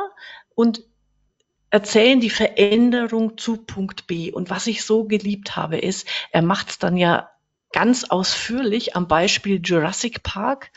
und 0.56 0.84
erzählen 1.70 2.20
die 2.20 2.30
Veränderung 2.30 3.38
zu 3.38 3.58
Punkt 3.58 4.08
B. 4.08 4.32
Und 4.32 4.50
was 4.50 4.68
ich 4.68 4.84
so 4.84 5.06
geliebt 5.06 5.56
habe, 5.56 5.78
ist, 5.78 6.08
er 6.32 6.42
macht 6.42 6.70
es 6.70 6.80
dann 6.80 6.98
ja 6.98 7.30
ganz 7.72 8.06
ausführlich 8.06 8.96
am 8.96 9.08
Beispiel 9.08 9.60
Jurassic 9.64 10.24
Park 10.24 10.72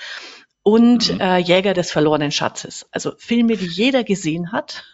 und 0.62 1.14
mhm. 1.14 1.20
äh, 1.20 1.38
Jäger 1.38 1.72
des 1.72 1.92
verlorenen 1.92 2.32
Schatzes. 2.32 2.86
Also 2.90 3.12
Filme, 3.16 3.56
die 3.56 3.66
jeder 3.66 4.04
gesehen 4.04 4.52
hat. 4.52 4.84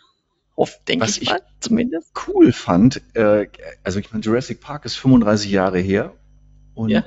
Oft, 0.56 0.86
denke 0.86 1.06
ich, 1.06 1.22
ich 1.22 1.30
mal, 1.30 1.40
zumindest. 1.58 2.12
Cool 2.28 2.52
fand, 2.52 3.02
äh, 3.14 3.48
also 3.82 3.98
ich 3.98 4.12
meine, 4.12 4.22
Jurassic 4.22 4.60
Park 4.60 4.84
ist 4.84 4.96
35 4.96 5.50
Jahre 5.50 5.80
her 5.80 6.14
und 6.74 6.90
ja. 6.90 7.04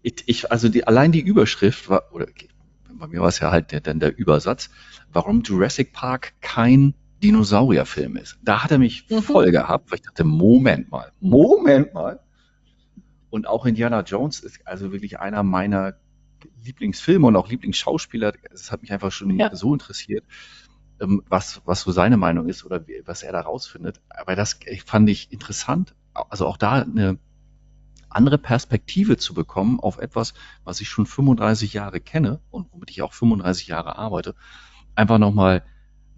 ich, 0.00 0.22
ich, 0.26 0.50
also 0.50 0.68
die, 0.68 0.86
allein 0.86 1.12
die 1.12 1.20
Überschrift 1.20 1.90
war, 1.90 2.04
oder 2.12 2.26
bei 2.88 3.06
mir 3.06 3.20
war 3.20 3.28
es 3.28 3.40
ja 3.40 3.50
halt 3.50 3.72
der, 3.72 3.80
der, 3.80 3.94
der 3.94 4.16
Übersatz, 4.16 4.70
warum 5.12 5.42
Jurassic 5.42 5.92
Park 5.92 6.32
kein 6.40 6.94
Dinosaurierfilm 7.22 8.16
ist. 8.16 8.38
Da 8.42 8.64
hat 8.64 8.70
er 8.70 8.78
mich 8.78 9.06
mhm. 9.10 9.22
voll 9.22 9.50
gehabt, 9.50 9.90
weil 9.90 9.98
ich 9.98 10.04
dachte, 10.04 10.24
Moment 10.24 10.90
mal, 10.90 11.12
Moment 11.20 11.94
mal. 11.94 12.20
Und 13.30 13.46
auch 13.46 13.66
Indiana 13.66 14.00
Jones 14.02 14.40
ist 14.40 14.66
also 14.66 14.92
wirklich 14.92 15.20
einer 15.20 15.42
meiner 15.42 15.94
Lieblingsfilme 16.64 17.26
und 17.26 17.36
auch 17.36 17.48
Lieblingsschauspieler. 17.48 18.32
Es 18.50 18.72
hat 18.72 18.82
mich 18.82 18.92
einfach 18.92 19.12
schon 19.12 19.38
ja. 19.38 19.54
so 19.54 19.72
interessiert, 19.72 20.24
ähm, 21.00 21.22
was, 21.28 21.62
was 21.64 21.82
so 21.82 21.92
seine 21.92 22.16
Meinung 22.16 22.48
ist 22.48 22.64
oder 22.64 22.84
was 23.04 23.22
er 23.22 23.32
da 23.32 23.40
rausfindet. 23.40 24.00
Aber 24.08 24.34
das 24.34 24.58
fand 24.86 25.08
ich 25.08 25.32
interessant. 25.32 25.94
Also 26.14 26.46
auch 26.46 26.56
da 26.56 26.82
eine 26.82 27.18
andere 28.08 28.38
Perspektive 28.38 29.16
zu 29.16 29.34
bekommen 29.34 29.78
auf 29.78 29.98
etwas, 29.98 30.34
was 30.64 30.80
ich 30.80 30.88
schon 30.88 31.06
35 31.06 31.72
Jahre 31.72 32.00
kenne 32.00 32.40
und 32.50 32.72
womit 32.72 32.90
ich 32.90 33.02
auch 33.02 33.12
35 33.12 33.68
Jahre 33.68 33.96
arbeite. 33.96 34.34
Einfach 34.96 35.18
nochmal 35.18 35.62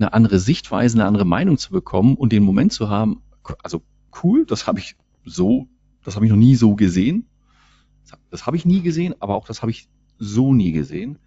eine 0.03 0.13
andere 0.13 0.39
Sichtweise, 0.39 0.99
eine 0.99 1.07
andere 1.07 1.25
Meinung 1.25 1.59
zu 1.59 1.71
bekommen 1.71 2.17
und 2.17 2.33
den 2.33 2.43
Moment 2.43 2.73
zu 2.73 2.89
haben, 2.89 3.23
also 3.63 3.83
cool, 4.23 4.45
das 4.47 4.67
habe 4.67 4.79
ich 4.79 4.97
so, 5.25 5.69
das 6.05 6.17
habe 6.17 6.27
ich 6.27 6.31
noch 6.31 6.39
nie 6.39 6.57
so 6.57 6.75
gesehen. 6.75 7.29
Das 8.31 8.47
habe 8.47 8.57
ich 8.57 8.67
nie 8.67 8.83
gesehen, 8.83 9.15
aber 9.21 9.37
auch 9.37 9.47
das 9.47 9.63
habe 9.63 9.71
ich 9.71 9.89
so 10.19 10.53
nie 10.53 10.73
gesehen. 10.73 11.19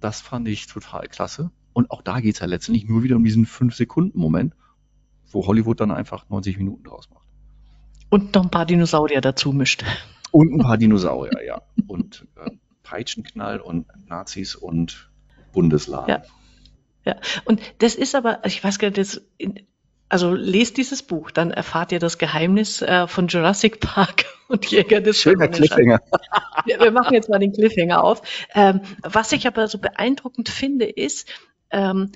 Das 0.00 0.20
fand 0.20 0.46
ich 0.46 0.66
total 0.66 1.08
klasse. 1.08 1.50
Und 1.72 1.90
auch 1.90 2.02
da 2.02 2.20
geht 2.20 2.34
es 2.34 2.40
ja 2.40 2.46
letztendlich 2.46 2.88
nur 2.88 3.02
wieder 3.02 3.16
um 3.16 3.24
diesen 3.24 3.46
5-Sekunden-Moment, 3.46 4.54
wo 5.30 5.46
Hollywood 5.46 5.80
dann 5.80 5.90
einfach 5.90 6.28
90 6.28 6.58
Minuten 6.58 6.84
draus 6.84 7.08
macht. 7.10 7.26
Und 8.10 8.34
noch 8.34 8.44
ein 8.44 8.50
paar 8.50 8.66
Dinosaurier 8.66 9.20
dazu 9.20 9.52
mischt. 9.52 9.84
Und 10.30 10.52
ein 10.52 10.58
paar 10.58 10.76
Dinosaurier, 10.76 11.44
ja. 11.44 11.62
Und 11.86 12.26
äh, 12.36 12.50
Peitschenknall 12.82 13.60
und 13.60 13.86
Nazis 14.08 14.54
und 14.54 15.10
Bundesladen. 15.52 16.08
Ja. 16.08 16.22
Ja, 17.08 17.16
und 17.46 17.62
das 17.78 17.94
ist 17.94 18.14
aber, 18.14 18.40
ich 18.44 18.62
weiß 18.62 18.78
gar 18.78 18.88
nicht, 18.88 18.98
das, 18.98 19.22
also 20.10 20.34
lest 20.34 20.76
dieses 20.76 21.02
Buch, 21.02 21.30
dann 21.30 21.50
erfahrt 21.50 21.90
ihr 21.90 22.00
das 22.00 22.18
Geheimnis 22.18 22.82
äh, 22.82 23.06
von 23.06 23.28
Jurassic 23.28 23.80
Park 23.80 24.26
und 24.48 24.66
Jäger 24.66 25.00
des 25.00 25.18
Schöner 25.18 25.48
Cliffhanger. 25.48 26.02
Wir, 26.66 26.80
wir, 26.80 26.90
machen 26.90 27.14
jetzt 27.14 27.30
mal 27.30 27.38
den 27.38 27.52
Cliffhanger 27.52 28.04
auf. 28.04 28.20
Ähm, 28.54 28.80
was 29.02 29.32
ich 29.32 29.46
aber 29.46 29.68
so 29.68 29.78
beeindruckend 29.78 30.50
finde, 30.50 30.84
ist, 30.84 31.26
ähm, 31.70 32.12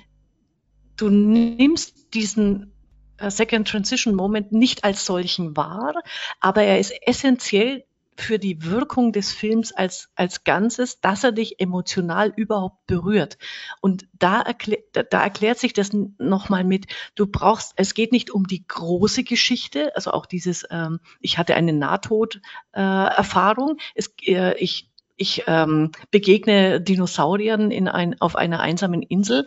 du 0.99 1.09
nimmst 1.09 2.13
diesen 2.13 2.75
äh, 3.17 3.31
Second 3.31 3.69
Transition 3.69 4.15
Moment 4.15 4.53
nicht 4.53 4.85
als 4.85 5.07
solchen 5.07 5.57
wahr, 5.57 5.95
aber 6.41 6.65
er 6.65 6.79
ist 6.81 6.93
essentiell 7.07 7.85
für 8.17 8.39
die 8.39 8.65
Wirkung 8.65 9.13
des 9.13 9.33
Films 9.33 9.73
als, 9.73 10.11
als 10.15 10.45
Ganzes, 10.45 11.01
dass 11.01 11.25
er 11.25 11.33
dich 11.33 11.61
emotional 11.61 12.33
überhaupt 12.37 12.87
berührt. 12.87 13.39
Und 13.81 14.07
da, 14.13 14.41
erklär, 14.41 14.79
da 14.93 15.23
erklärt 15.23 15.59
sich 15.59 15.73
das 15.73 15.91
nochmal 16.19 16.65
mit, 16.65 16.87
du 17.15 17.27
brauchst, 17.27 17.73
es 17.77 17.95
geht 17.95 18.13
nicht 18.13 18.31
um 18.31 18.47
die 18.47 18.67
große 18.67 19.25
Geschichte, 19.25 19.95
also 19.97 20.13
auch 20.13 20.27
dieses, 20.27 20.67
ähm, 20.71 21.01
ich 21.21 21.39
hatte 21.39 21.55
eine 21.55 21.73
Nahtoderfahrung, 21.73 23.79
äh, 23.95 24.33
äh, 24.33 24.59
ich 24.59 24.89
ich 25.17 25.45
ähm, 25.47 25.93
begegne 26.11 26.81
Dinosauriern 26.81 27.71
in 27.71 27.87
ein, 27.87 28.21
auf 28.21 28.35
einer 28.35 28.61
einsamen 28.61 29.03
Insel 29.03 29.47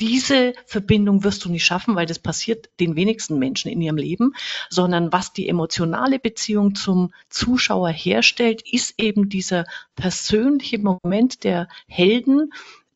diese 0.00 0.54
Verbindung 0.66 1.24
wirst 1.24 1.44
du 1.44 1.50
nicht 1.50 1.64
schaffen, 1.64 1.94
weil 1.94 2.06
das 2.06 2.18
passiert 2.18 2.68
den 2.80 2.96
wenigsten 2.96 3.38
Menschen 3.38 3.70
in 3.70 3.80
ihrem 3.80 3.96
Leben, 3.96 4.34
sondern 4.68 5.12
was 5.12 5.32
die 5.32 5.48
emotionale 5.48 6.18
Beziehung 6.18 6.74
zum 6.74 7.12
Zuschauer 7.28 7.90
herstellt, 7.90 8.62
ist 8.70 8.94
eben 8.98 9.28
dieser 9.28 9.66
persönliche 9.94 10.78
Moment 10.78 11.44
der 11.44 11.68
Helden, 11.86 12.52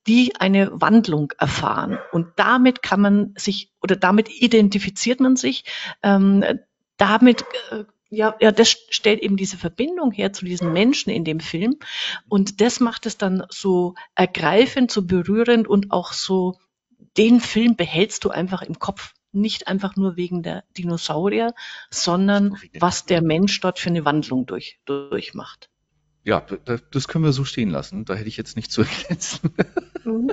die 0.06 0.34
eine 0.36 0.70
Wandlung 0.80 1.32
erfahren. 1.38 1.98
Und 2.12 2.28
damit 2.36 2.82
kann 2.82 3.00
man 3.00 3.34
sich 3.36 3.70
oder 3.82 3.94
damit 3.94 4.28
identifiziert 4.30 5.20
man 5.20 5.36
sich, 5.36 5.64
ähm, 6.02 6.44
damit 6.96 7.44
äh, 7.70 7.84
ja, 8.10 8.34
ja, 8.40 8.52
das 8.52 8.70
stellt 8.70 9.20
eben 9.20 9.36
diese 9.36 9.58
Verbindung 9.58 10.12
her 10.12 10.32
zu 10.32 10.46
diesen 10.46 10.72
Menschen 10.72 11.10
in 11.10 11.24
dem 11.24 11.40
Film. 11.40 11.76
Und 12.28 12.62
das 12.62 12.80
macht 12.80 13.04
es 13.04 13.18
dann 13.18 13.44
so 13.50 13.94
ergreifend, 14.14 14.90
so 14.90 15.02
berührend 15.02 15.68
und 15.68 15.92
auch 15.92 16.14
so 16.14 16.56
den 17.18 17.40
Film 17.40 17.76
behältst 17.76 18.24
du 18.24 18.30
einfach 18.30 18.62
im 18.62 18.78
Kopf. 18.78 19.12
Nicht 19.32 19.68
einfach 19.68 19.96
nur 19.96 20.16
wegen 20.16 20.42
der 20.42 20.64
Dinosaurier, 20.78 21.52
sondern 21.90 22.56
was 22.78 23.04
der 23.04 23.20
Mensch 23.20 23.60
dort 23.60 23.78
für 23.78 23.90
eine 23.90 24.04
Wandlung 24.06 24.46
durch, 24.46 24.80
durchmacht. 24.86 25.68
Ja, 26.24 26.40
das 26.90 27.08
können 27.08 27.24
wir 27.24 27.32
so 27.32 27.44
stehen 27.44 27.70
lassen. 27.70 28.04
Da 28.04 28.14
hätte 28.14 28.28
ich 28.28 28.36
jetzt 28.36 28.56
nicht 28.56 28.72
zu 28.72 28.82
ergänzen. 28.82 29.50
Mhm. 30.04 30.32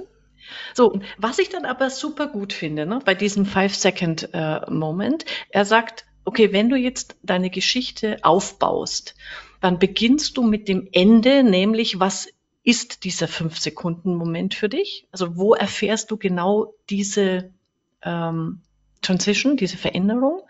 So, 0.73 1.01
was 1.17 1.39
ich 1.39 1.49
dann 1.49 1.65
aber 1.65 1.89
super 1.89 2.27
gut 2.27 2.53
finde, 2.53 2.85
ne, 2.85 2.99
bei 3.03 3.15
diesem 3.15 3.45
Five-Second-Moment, 3.45 5.23
äh, 5.23 5.27
er 5.49 5.65
sagt, 5.65 6.05
okay, 6.23 6.51
wenn 6.53 6.69
du 6.69 6.75
jetzt 6.75 7.17
deine 7.23 7.49
Geschichte 7.49 8.17
aufbaust, 8.21 9.15
dann 9.61 9.79
beginnst 9.79 10.37
du 10.37 10.43
mit 10.43 10.67
dem 10.67 10.87
Ende, 10.91 11.43
nämlich 11.43 11.99
was 11.99 12.27
ist 12.65 13.03
dieser 13.03 13.27
Fünf-Sekunden-Moment 13.27 14.55
für 14.55 14.67
dich? 14.67 15.07
Also 15.11 15.37
wo 15.37 15.53
erfährst 15.53 16.11
du 16.11 16.17
genau 16.17 16.73
diese 16.89 17.53
ähm, 18.01 18.61
Transition, 19.01 19.55
diese 19.55 19.77
Veränderung? 19.77 20.41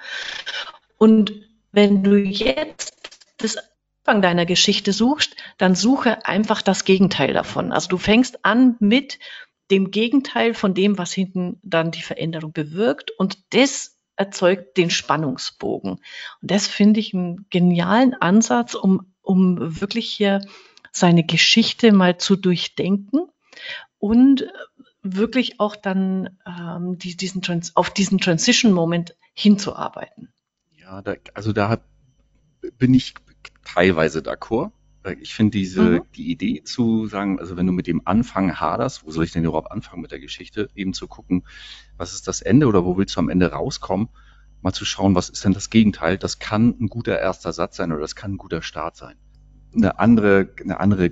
Und 0.98 1.34
wenn 1.74 2.04
du 2.04 2.16
jetzt 2.16 2.94
das 3.38 3.58
Anfang 4.06 4.22
deiner 4.22 4.46
Geschichte 4.46 4.94
suchst, 4.94 5.36
dann 5.58 5.76
suche 5.76 6.26
einfach 6.26 6.62
das 6.62 6.86
Gegenteil 6.86 7.34
davon. 7.34 7.74
Also 7.74 7.90
du 7.90 7.98
fängst 7.98 8.46
an 8.46 8.78
mit 8.80 9.20
dem 9.72 9.92
Gegenteil 9.92 10.54
von 10.54 10.74
dem, 10.74 10.98
was 10.98 11.12
hinten 11.12 11.60
dann 11.64 11.92
die 11.92 12.02
Veränderung 12.02 12.54
bewirkt 12.54 13.12
und 13.12 13.40
das 13.54 13.98
erzeugt 14.16 14.78
den 14.78 14.90
Spannungsbogen. 14.90 15.94
Und 15.94 16.02
das 16.42 16.68
finde 16.68 17.02
ich 17.02 17.14
einen 17.14 17.48
genialen 17.50 18.14
Ansatz, 18.14 18.74
um, 18.74 19.12
um 19.22 19.82
wirklich 19.82 20.08
hier 20.10 20.42
seine 20.96 21.26
Geschichte 21.26 21.92
mal 21.92 22.18
zu 22.18 22.36
durchdenken 22.36 23.28
und 24.00 24.48
wirklich 25.02 25.60
auch 25.60 25.76
dann 25.76 26.38
ähm, 26.48 26.98
die, 26.98 27.18
diesen 27.18 27.42
Trans 27.42 27.76
auf 27.76 27.90
diesen 27.90 28.20
Transition 28.20 28.72
Moment 28.72 29.16
hinzuarbeiten. 29.34 30.34
Ja, 30.72 31.02
da, 31.02 31.16
also 31.34 31.52
da 31.52 31.80
bin 32.78 32.94
ich 32.94 33.14
teilweise 33.64 34.20
d'accord. 34.20 34.72
Ich 35.20 35.36
finde 35.36 35.52
diese, 35.52 35.82
mhm. 35.82 36.02
die 36.16 36.32
Idee 36.32 36.64
zu 36.64 37.08
sagen, 37.08 37.40
also 37.40 37.58
wenn 37.58 37.68
du 37.68 37.74
mit 37.74 37.86
dem 37.86 38.02
Anfang 38.06 38.60
haderst, 38.60 39.06
wo 39.06 39.12
soll 39.12 39.26
ich 39.26 39.32
denn 39.34 39.44
überhaupt 39.44 39.72
anfangen 39.72 40.02
mit 40.02 40.12
der 40.12 40.20
Geschichte, 40.20 40.70
eben 40.76 40.94
zu 40.94 41.08
gucken, 41.08 41.44
was 41.98 42.14
ist 42.14 42.28
das 42.28 42.42
Ende 42.42 42.68
oder 42.68 42.86
wo 42.86 42.98
willst 42.98 43.16
du 43.16 43.20
am 43.20 43.30
Ende 43.30 43.52
rauskommen, 43.52 44.10
mal 44.62 44.74
zu 44.74 44.86
schauen, 44.86 45.14
was 45.14 45.30
ist 45.30 45.44
denn 45.44 45.54
das 45.54 45.70
Gegenteil? 45.70 46.18
Das 46.18 46.40
kann 46.40 46.70
ein 46.80 46.88
guter 46.88 47.20
erster 47.20 47.54
Satz 47.54 47.76
sein 47.76 47.92
oder 47.92 48.02
das 48.02 48.16
kann 48.16 48.34
ein 48.34 48.38
guter 48.38 48.64
Start 48.64 48.96
sein. 48.96 49.18
Eine 49.76 50.00
andere, 50.00 50.50
eine 50.62 50.80
andere 50.80 51.12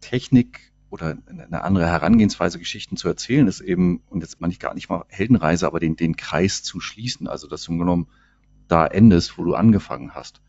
Technik 0.00 0.72
oder 0.90 1.16
eine 1.26 1.62
andere 1.62 1.86
Herangehensweise, 1.86 2.58
Geschichten 2.58 2.96
zu 2.96 3.08
erzählen, 3.08 3.46
ist 3.46 3.60
eben, 3.60 4.02
und 4.10 4.22
jetzt 4.22 4.40
meine 4.40 4.52
ich 4.52 4.58
gar 4.58 4.74
nicht 4.74 4.88
mal 4.88 5.04
Heldenreise, 5.08 5.66
aber 5.66 5.78
den, 5.78 5.96
den 5.96 6.16
Kreis 6.16 6.62
zu 6.62 6.80
schließen, 6.80 7.28
also 7.28 7.46
dass 7.46 7.62
du 7.62 7.72
im 7.72 7.78
genommen 7.78 8.08
da 8.66 8.86
endest, 8.86 9.38
wo 9.38 9.44
du 9.44 9.54
angefangen 9.54 10.14
hast 10.14 10.40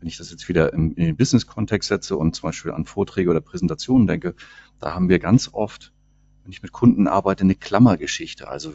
wenn 0.00 0.08
ich 0.08 0.16
das 0.16 0.30
jetzt 0.30 0.48
wieder 0.48 0.72
in, 0.72 0.92
in 0.92 1.04
den 1.04 1.16
Business-Kontext 1.16 1.88
setze 1.88 2.16
und 2.16 2.34
zum 2.34 2.48
Beispiel 2.48 2.72
an 2.72 2.84
Vorträge 2.84 3.30
oder 3.30 3.40
Präsentationen 3.40 4.06
denke, 4.06 4.34
da 4.78 4.94
haben 4.94 5.08
wir 5.08 5.18
ganz 5.18 5.50
oft, 5.52 5.92
wenn 6.42 6.52
ich 6.52 6.62
mit 6.62 6.72
Kunden 6.72 7.08
arbeite, 7.08 7.42
eine 7.42 7.54
Klammergeschichte. 7.54 8.48
Also 8.48 8.74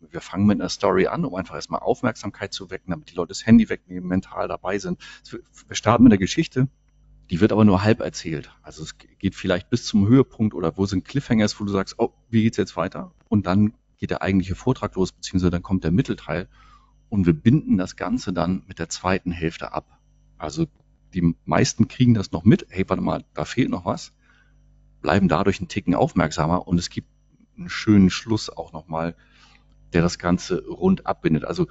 wir 0.00 0.20
fangen 0.20 0.46
mit 0.46 0.60
einer 0.60 0.68
Story 0.68 1.06
an, 1.06 1.24
um 1.24 1.34
einfach 1.34 1.54
erstmal 1.54 1.80
Aufmerksamkeit 1.80 2.52
zu 2.52 2.70
wecken, 2.70 2.90
damit 2.90 3.10
die 3.10 3.14
Leute 3.14 3.28
das 3.28 3.46
Handy 3.46 3.68
wegnehmen, 3.68 4.08
mental 4.08 4.48
dabei 4.48 4.78
sind. 4.78 4.98
Wir 5.68 5.76
starten 5.76 6.04
mit 6.04 6.12
der 6.12 6.18
Geschichte, 6.18 6.68
die 7.32 7.40
wird 7.40 7.50
aber 7.50 7.64
nur 7.64 7.82
halb 7.82 8.00
erzählt. 8.00 8.52
Also 8.60 8.82
es 8.82 8.98
geht 8.98 9.34
vielleicht 9.34 9.70
bis 9.70 9.86
zum 9.86 10.06
Höhepunkt 10.06 10.52
oder 10.52 10.76
wo 10.76 10.84
sind 10.84 11.06
Cliffhangers, 11.06 11.58
wo 11.58 11.64
du 11.64 11.72
sagst, 11.72 11.94
oh, 11.96 12.12
wie 12.28 12.42
geht's 12.42 12.58
jetzt 12.58 12.76
weiter? 12.76 13.10
Und 13.30 13.46
dann 13.46 13.72
geht 13.96 14.10
der 14.10 14.20
eigentliche 14.20 14.54
Vortrag 14.54 14.94
los, 14.96 15.12
beziehungsweise 15.12 15.50
dann 15.50 15.62
kommt 15.62 15.82
der 15.82 15.92
Mittelteil 15.92 16.46
und 17.08 17.24
wir 17.24 17.32
binden 17.32 17.78
das 17.78 17.96
Ganze 17.96 18.34
dann 18.34 18.64
mit 18.66 18.78
der 18.78 18.90
zweiten 18.90 19.32
Hälfte 19.32 19.72
ab. 19.72 19.98
Also 20.36 20.66
die 21.14 21.34
meisten 21.46 21.88
kriegen 21.88 22.12
das 22.12 22.32
noch 22.32 22.44
mit, 22.44 22.66
hey, 22.68 22.84
warte 22.86 23.02
mal, 23.02 23.24
da 23.32 23.46
fehlt 23.46 23.70
noch 23.70 23.86
was, 23.86 24.12
bleiben 25.00 25.28
dadurch 25.28 25.58
einen 25.58 25.68
Ticken 25.68 25.94
aufmerksamer 25.94 26.68
und 26.68 26.76
es 26.76 26.90
gibt 26.90 27.08
einen 27.56 27.70
schönen 27.70 28.10
Schluss 28.10 28.50
auch 28.50 28.74
nochmal, 28.74 29.16
der 29.94 30.02
das 30.02 30.18
Ganze 30.18 30.66
rund 30.66 31.06
abbindet. 31.06 31.46
Also 31.46 31.66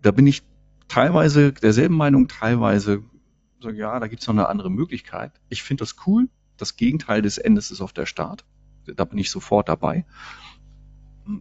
da 0.00 0.10
bin 0.10 0.26
ich 0.26 0.42
teilweise 0.88 1.52
derselben 1.52 1.94
Meinung, 1.94 2.26
teilweise 2.26 3.04
so, 3.62 3.70
ja, 3.70 3.98
da 4.00 4.08
gibt 4.08 4.22
es 4.22 4.28
noch 4.28 4.34
eine 4.34 4.48
andere 4.48 4.70
Möglichkeit. 4.70 5.32
Ich 5.48 5.62
finde 5.62 5.82
das 5.82 5.96
cool. 6.06 6.28
Das 6.56 6.76
Gegenteil 6.76 7.22
des 7.22 7.38
Endes 7.38 7.70
ist 7.70 7.80
auf 7.80 7.92
der 7.92 8.06
Start. 8.06 8.44
Da 8.86 9.04
bin 9.04 9.18
ich 9.18 9.30
sofort 9.30 9.68
dabei. 9.68 10.04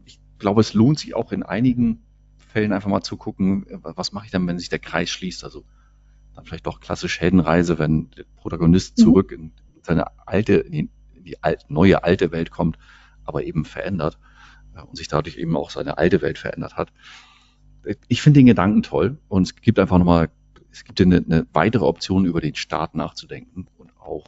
Ich 0.05 0.19
glaube, 0.37 0.61
es 0.61 0.73
lohnt 0.73 0.99
sich 0.99 1.15
auch 1.15 1.31
in 1.31 1.43
einigen 1.43 2.03
Fällen 2.37 2.73
einfach 2.73 2.89
mal 2.89 3.01
zu 3.01 3.17
gucken, 3.17 3.65
was 3.81 4.11
mache 4.11 4.25
ich 4.25 4.31
dann, 4.31 4.47
wenn 4.47 4.59
sich 4.59 4.69
der 4.69 4.79
Kreis 4.79 5.09
schließt. 5.09 5.43
Also 5.43 5.65
dann 6.35 6.45
vielleicht 6.45 6.67
doch 6.67 6.79
klassisch 6.79 7.19
Heldenreise, 7.19 7.79
wenn 7.79 8.09
der 8.11 8.25
Protagonist 8.37 8.97
mhm. 8.97 9.03
zurück 9.03 9.31
in 9.31 9.51
seine 9.81 10.05
alte, 10.27 10.53
in 10.53 10.71
die, 10.71 10.89
in 11.13 11.23
die 11.23 11.43
alt, 11.43 11.65
neue 11.69 12.03
alte 12.03 12.31
Welt 12.31 12.51
kommt, 12.51 12.77
aber 13.25 13.43
eben 13.43 13.65
verändert 13.65 14.19
äh, 14.75 14.81
und 14.81 14.95
sich 14.97 15.07
dadurch 15.07 15.37
eben 15.37 15.57
auch 15.57 15.69
seine 15.69 15.97
alte 15.97 16.21
Welt 16.21 16.37
verändert 16.37 16.77
hat. 16.77 16.91
Ich 18.07 18.21
finde 18.21 18.39
den 18.39 18.45
Gedanken 18.45 18.83
toll 18.83 19.17
und 19.27 19.43
es 19.43 19.55
gibt 19.55 19.79
einfach 19.79 19.97
nochmal, 19.97 20.29
es 20.71 20.83
gibt 20.83 21.01
eine, 21.01 21.17
eine 21.17 21.47
weitere 21.53 21.85
Option, 21.85 22.25
über 22.25 22.41
den 22.41 22.55
Start 22.55 22.95
nachzudenken 22.95 23.67
und 23.77 23.91
auch 23.99 24.25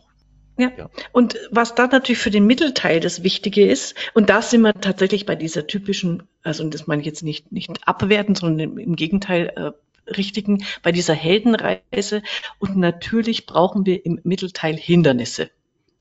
ja. 0.58 0.72
ja. 0.78 0.90
Und 1.12 1.40
was 1.50 1.74
dann 1.74 1.90
natürlich 1.90 2.20
für 2.20 2.30
den 2.30 2.46
Mittelteil 2.46 3.00
das 3.00 3.24
Wichtige 3.24 3.66
ist, 3.66 3.96
und 4.14 4.30
da 4.30 4.42
sind 4.42 4.62
wir 4.62 4.74
tatsächlich 4.74 5.26
bei 5.26 5.36
dieser 5.36 5.66
typischen, 5.66 6.24
also 6.44 6.68
das 6.70 6.86
meine 6.86 7.02
ich 7.02 7.08
jetzt 7.08 7.24
nicht, 7.24 7.52
nicht 7.52 7.72
abwerten, 7.88 8.36
sondern 8.36 8.78
im 8.78 8.96
Gegenteil 8.96 9.52
äh, 9.56 10.12
richtigen 10.12 10.64
bei 10.84 10.92
dieser 10.92 11.14
Heldenreise. 11.14 12.22
Und 12.60 12.78
natürlich 12.78 13.46
brauchen 13.46 13.86
wir 13.86 14.06
im 14.06 14.20
Mittelteil 14.24 14.76
Hindernisse. 14.78 15.50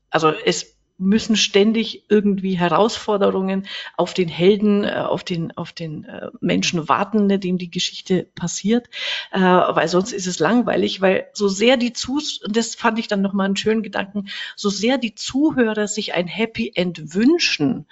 Also 0.09 0.31
es 0.45 0.75
müssen 1.03 1.35
ständig 1.35 2.05
irgendwie 2.09 2.55
Herausforderungen 2.55 3.67
auf 3.97 4.13
den 4.13 4.27
Helden, 4.27 4.83
äh, 4.83 4.91
auf 5.07 5.23
den, 5.23 5.55
auf 5.57 5.73
den 5.73 6.05
äh, 6.05 6.29
Menschen 6.39 6.89
warten, 6.89 7.27
dem 7.39 7.57
die 7.57 7.71
Geschichte 7.71 8.27
passiert, 8.35 8.87
äh, 9.31 9.39
weil 9.39 9.87
sonst 9.87 10.11
ist 10.11 10.27
es 10.27 10.39
langweilig, 10.39 11.01
weil 11.01 11.27
so 11.33 11.47
sehr 11.47 11.77
die 11.77 11.93
Zus, 11.93 12.41
und 12.41 12.55
das 12.55 12.75
fand 12.75 12.99
ich 12.99 13.07
dann 13.07 13.21
nochmal 13.21 13.45
einen 13.45 13.57
schönen 13.57 13.83
Gedanken, 13.83 14.29
so 14.55 14.69
sehr 14.69 14.97
die 14.97 15.15
Zuhörer 15.15 15.87
sich 15.87 16.13
ein 16.13 16.27
Happy 16.27 16.71
End 16.75 17.13
wünschen, 17.13 17.85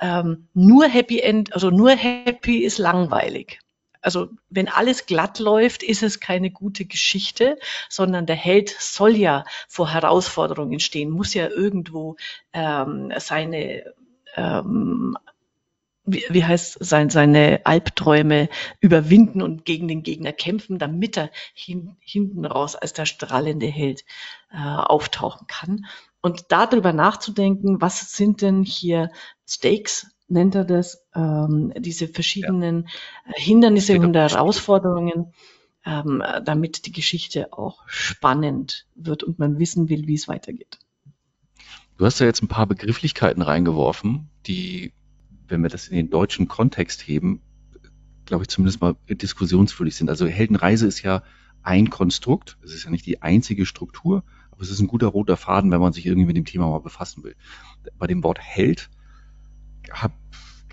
ähm, 0.00 0.48
nur 0.54 0.86
Happy 0.86 1.20
End, 1.20 1.52
also 1.52 1.70
nur 1.70 1.90
Happy 1.90 2.58
ist 2.58 2.78
langweilig. 2.78 3.60
Also 4.00 4.28
wenn 4.48 4.68
alles 4.68 5.06
glatt 5.06 5.38
läuft, 5.38 5.82
ist 5.82 6.02
es 6.02 6.20
keine 6.20 6.50
gute 6.50 6.84
Geschichte, 6.84 7.58
sondern 7.88 8.26
der 8.26 8.36
Held 8.36 8.70
soll 8.70 9.16
ja 9.16 9.44
vor 9.68 9.92
Herausforderungen 9.92 10.80
stehen, 10.80 11.10
muss 11.10 11.34
ja 11.34 11.48
irgendwo 11.48 12.16
ähm, 12.52 13.12
seine 13.18 13.94
ähm, 14.36 15.16
wie, 16.04 16.24
wie 16.30 16.44
heißt 16.44 16.78
sein, 16.80 17.10
seine 17.10 17.60
Albträume 17.64 18.48
überwinden 18.80 19.42
und 19.42 19.64
gegen 19.64 19.88
den 19.88 20.02
Gegner 20.02 20.32
kämpfen, 20.32 20.78
damit 20.78 21.16
er 21.16 21.30
hin, 21.54 21.96
hinten 22.00 22.44
raus 22.44 22.76
als 22.76 22.92
der 22.92 23.06
strahlende 23.06 23.66
Held 23.66 24.04
äh, 24.52 24.56
auftauchen 24.56 25.46
kann. 25.46 25.86
Und 26.22 26.46
darüber 26.48 26.92
nachzudenken, 26.92 27.80
was 27.80 28.12
sind 28.12 28.42
denn 28.42 28.62
hier 28.62 29.10
Stakes 29.48 30.08
nennt 30.30 30.54
er 30.54 30.64
das, 30.64 31.06
ähm, 31.14 31.72
diese 31.78 32.08
verschiedenen 32.08 32.88
ja. 33.26 33.32
Hindernisse 33.34 33.98
und 33.98 34.14
Herausforderungen, 34.14 35.32
ähm, 35.84 36.22
damit 36.44 36.86
die 36.86 36.92
Geschichte 36.92 37.52
auch 37.52 37.82
spannend 37.86 38.86
wird 38.94 39.22
und 39.22 39.38
man 39.38 39.58
wissen 39.58 39.88
will, 39.88 40.06
wie 40.06 40.14
es 40.14 40.28
weitergeht. 40.28 40.78
Du 41.96 42.06
hast 42.06 42.18
ja 42.18 42.26
jetzt 42.26 42.42
ein 42.42 42.48
paar 42.48 42.66
Begrifflichkeiten 42.66 43.42
reingeworfen, 43.42 44.30
die, 44.46 44.94
wenn 45.48 45.62
wir 45.62 45.68
das 45.68 45.88
in 45.88 45.96
den 45.96 46.10
deutschen 46.10 46.48
Kontext 46.48 47.06
heben, 47.06 47.42
glaube 48.24 48.44
ich, 48.44 48.48
zumindest 48.48 48.80
mal 48.80 48.96
diskussionswürdig 49.08 49.96
sind. 49.96 50.08
Also 50.08 50.26
Heldenreise 50.26 50.86
ist 50.86 51.02
ja 51.02 51.22
ein 51.62 51.90
Konstrukt, 51.90 52.56
es 52.62 52.72
ist 52.72 52.84
ja 52.84 52.90
nicht 52.90 53.04
die 53.04 53.20
einzige 53.22 53.66
Struktur, 53.66 54.24
aber 54.50 54.62
es 54.62 54.70
ist 54.70 54.80
ein 54.80 54.86
guter 54.86 55.08
roter 55.08 55.36
Faden, 55.36 55.70
wenn 55.70 55.80
man 55.80 55.92
sich 55.92 56.06
irgendwie 56.06 56.26
mit 56.26 56.36
dem 56.36 56.44
Thema 56.44 56.68
mal 56.68 56.80
befassen 56.80 57.22
will. 57.22 57.36
Bei 57.98 58.06
dem 58.06 58.22
Wort 58.22 58.38
Held 58.40 58.88
habe 59.90 60.14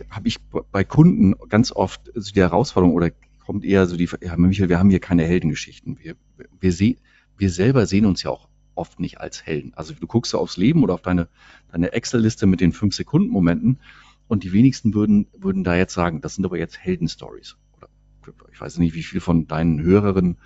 hab 0.10 0.25
ich 0.25 0.39
bei 0.71 0.84
Kunden 0.84 1.36
ganz 1.49 1.71
oft 1.71 2.12
so 2.13 2.32
die 2.32 2.39
Herausforderung 2.39 2.93
oder 2.93 3.12
kommt 3.39 3.63
eher 3.63 3.88
so 3.88 3.97
die, 3.97 4.10
ja, 4.21 4.36
Michael, 4.36 4.69
wir 4.69 4.80
haben 4.80 4.89
hier 4.89 4.99
keine 4.99 5.23
Heldengeschichten. 5.23 5.97
Wir, 5.99 6.15
wir, 6.60 6.71
seh, 6.71 6.97
wir 7.38 7.49
selber 7.49 7.86
sehen 7.86 8.06
uns 8.06 8.21
ja 8.23 8.30
auch 8.30 8.49
oft 8.75 8.99
nicht 8.99 9.19
als 9.19 9.45
Helden. 9.45 9.73
Also 9.75 9.93
du 9.93 10.06
guckst 10.06 10.32
so 10.32 10.39
aufs 10.39 10.58
Leben 10.58 10.84
oder 10.84 10.93
auf 10.93 11.01
deine, 11.01 11.30
deine 11.71 11.93
Excel-Liste 11.93 12.45
mit 12.45 12.62
den 12.62 12.73
fünf 12.73 12.93
Sekunden 12.95 13.30
Momenten 13.30 13.80
und 14.27 14.43
die 14.43 14.53
wenigsten 14.53 14.93
würden, 14.93 15.27
würden 15.38 15.63
da 15.63 15.75
jetzt 15.75 15.93
sagen, 15.93 16.21
das 16.21 16.36
sind 16.36 16.45
aber 16.45 16.58
jetzt 16.58 16.77
Heldenstories. 16.77 17.56
Oder 17.77 17.89
ich 18.51 18.60
weiß 18.60 18.77
nicht, 18.77 18.93
wie 18.93 19.03
viel 19.03 19.21
von 19.21 19.47
deinen 19.47 19.82
Hörerinnen 19.82 20.38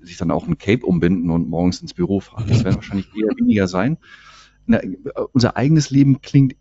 sich 0.00 0.16
dann 0.16 0.30
auch 0.30 0.46
ein 0.46 0.58
Cape 0.58 0.86
umbinden 0.86 1.30
und 1.30 1.48
morgens 1.48 1.82
ins 1.82 1.94
Büro 1.94 2.20
fahren. 2.20 2.44
Das 2.48 2.64
werden 2.64 2.76
wahrscheinlich 2.76 3.08
eher 3.14 3.36
weniger 3.36 3.66
sein. 3.66 3.98
Na, 4.66 4.80
unser 5.32 5.56
eigenes 5.56 5.90
Leben 5.90 6.20
klingt 6.22 6.56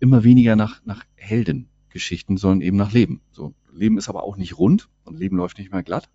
immer 0.00 0.24
weniger 0.24 0.56
nach, 0.56 0.84
nach 0.84 1.04
Heldengeschichten, 1.16 2.36
sondern 2.36 2.60
eben 2.60 2.76
nach 2.76 2.92
Leben. 2.92 3.20
So, 3.30 3.54
Leben 3.72 3.98
ist 3.98 4.08
aber 4.08 4.24
auch 4.24 4.36
nicht 4.36 4.58
rund 4.58 4.88
und 5.04 5.18
Leben 5.18 5.36
läuft 5.36 5.58
nicht 5.58 5.72
mehr 5.72 5.82
glatt. 5.82 6.08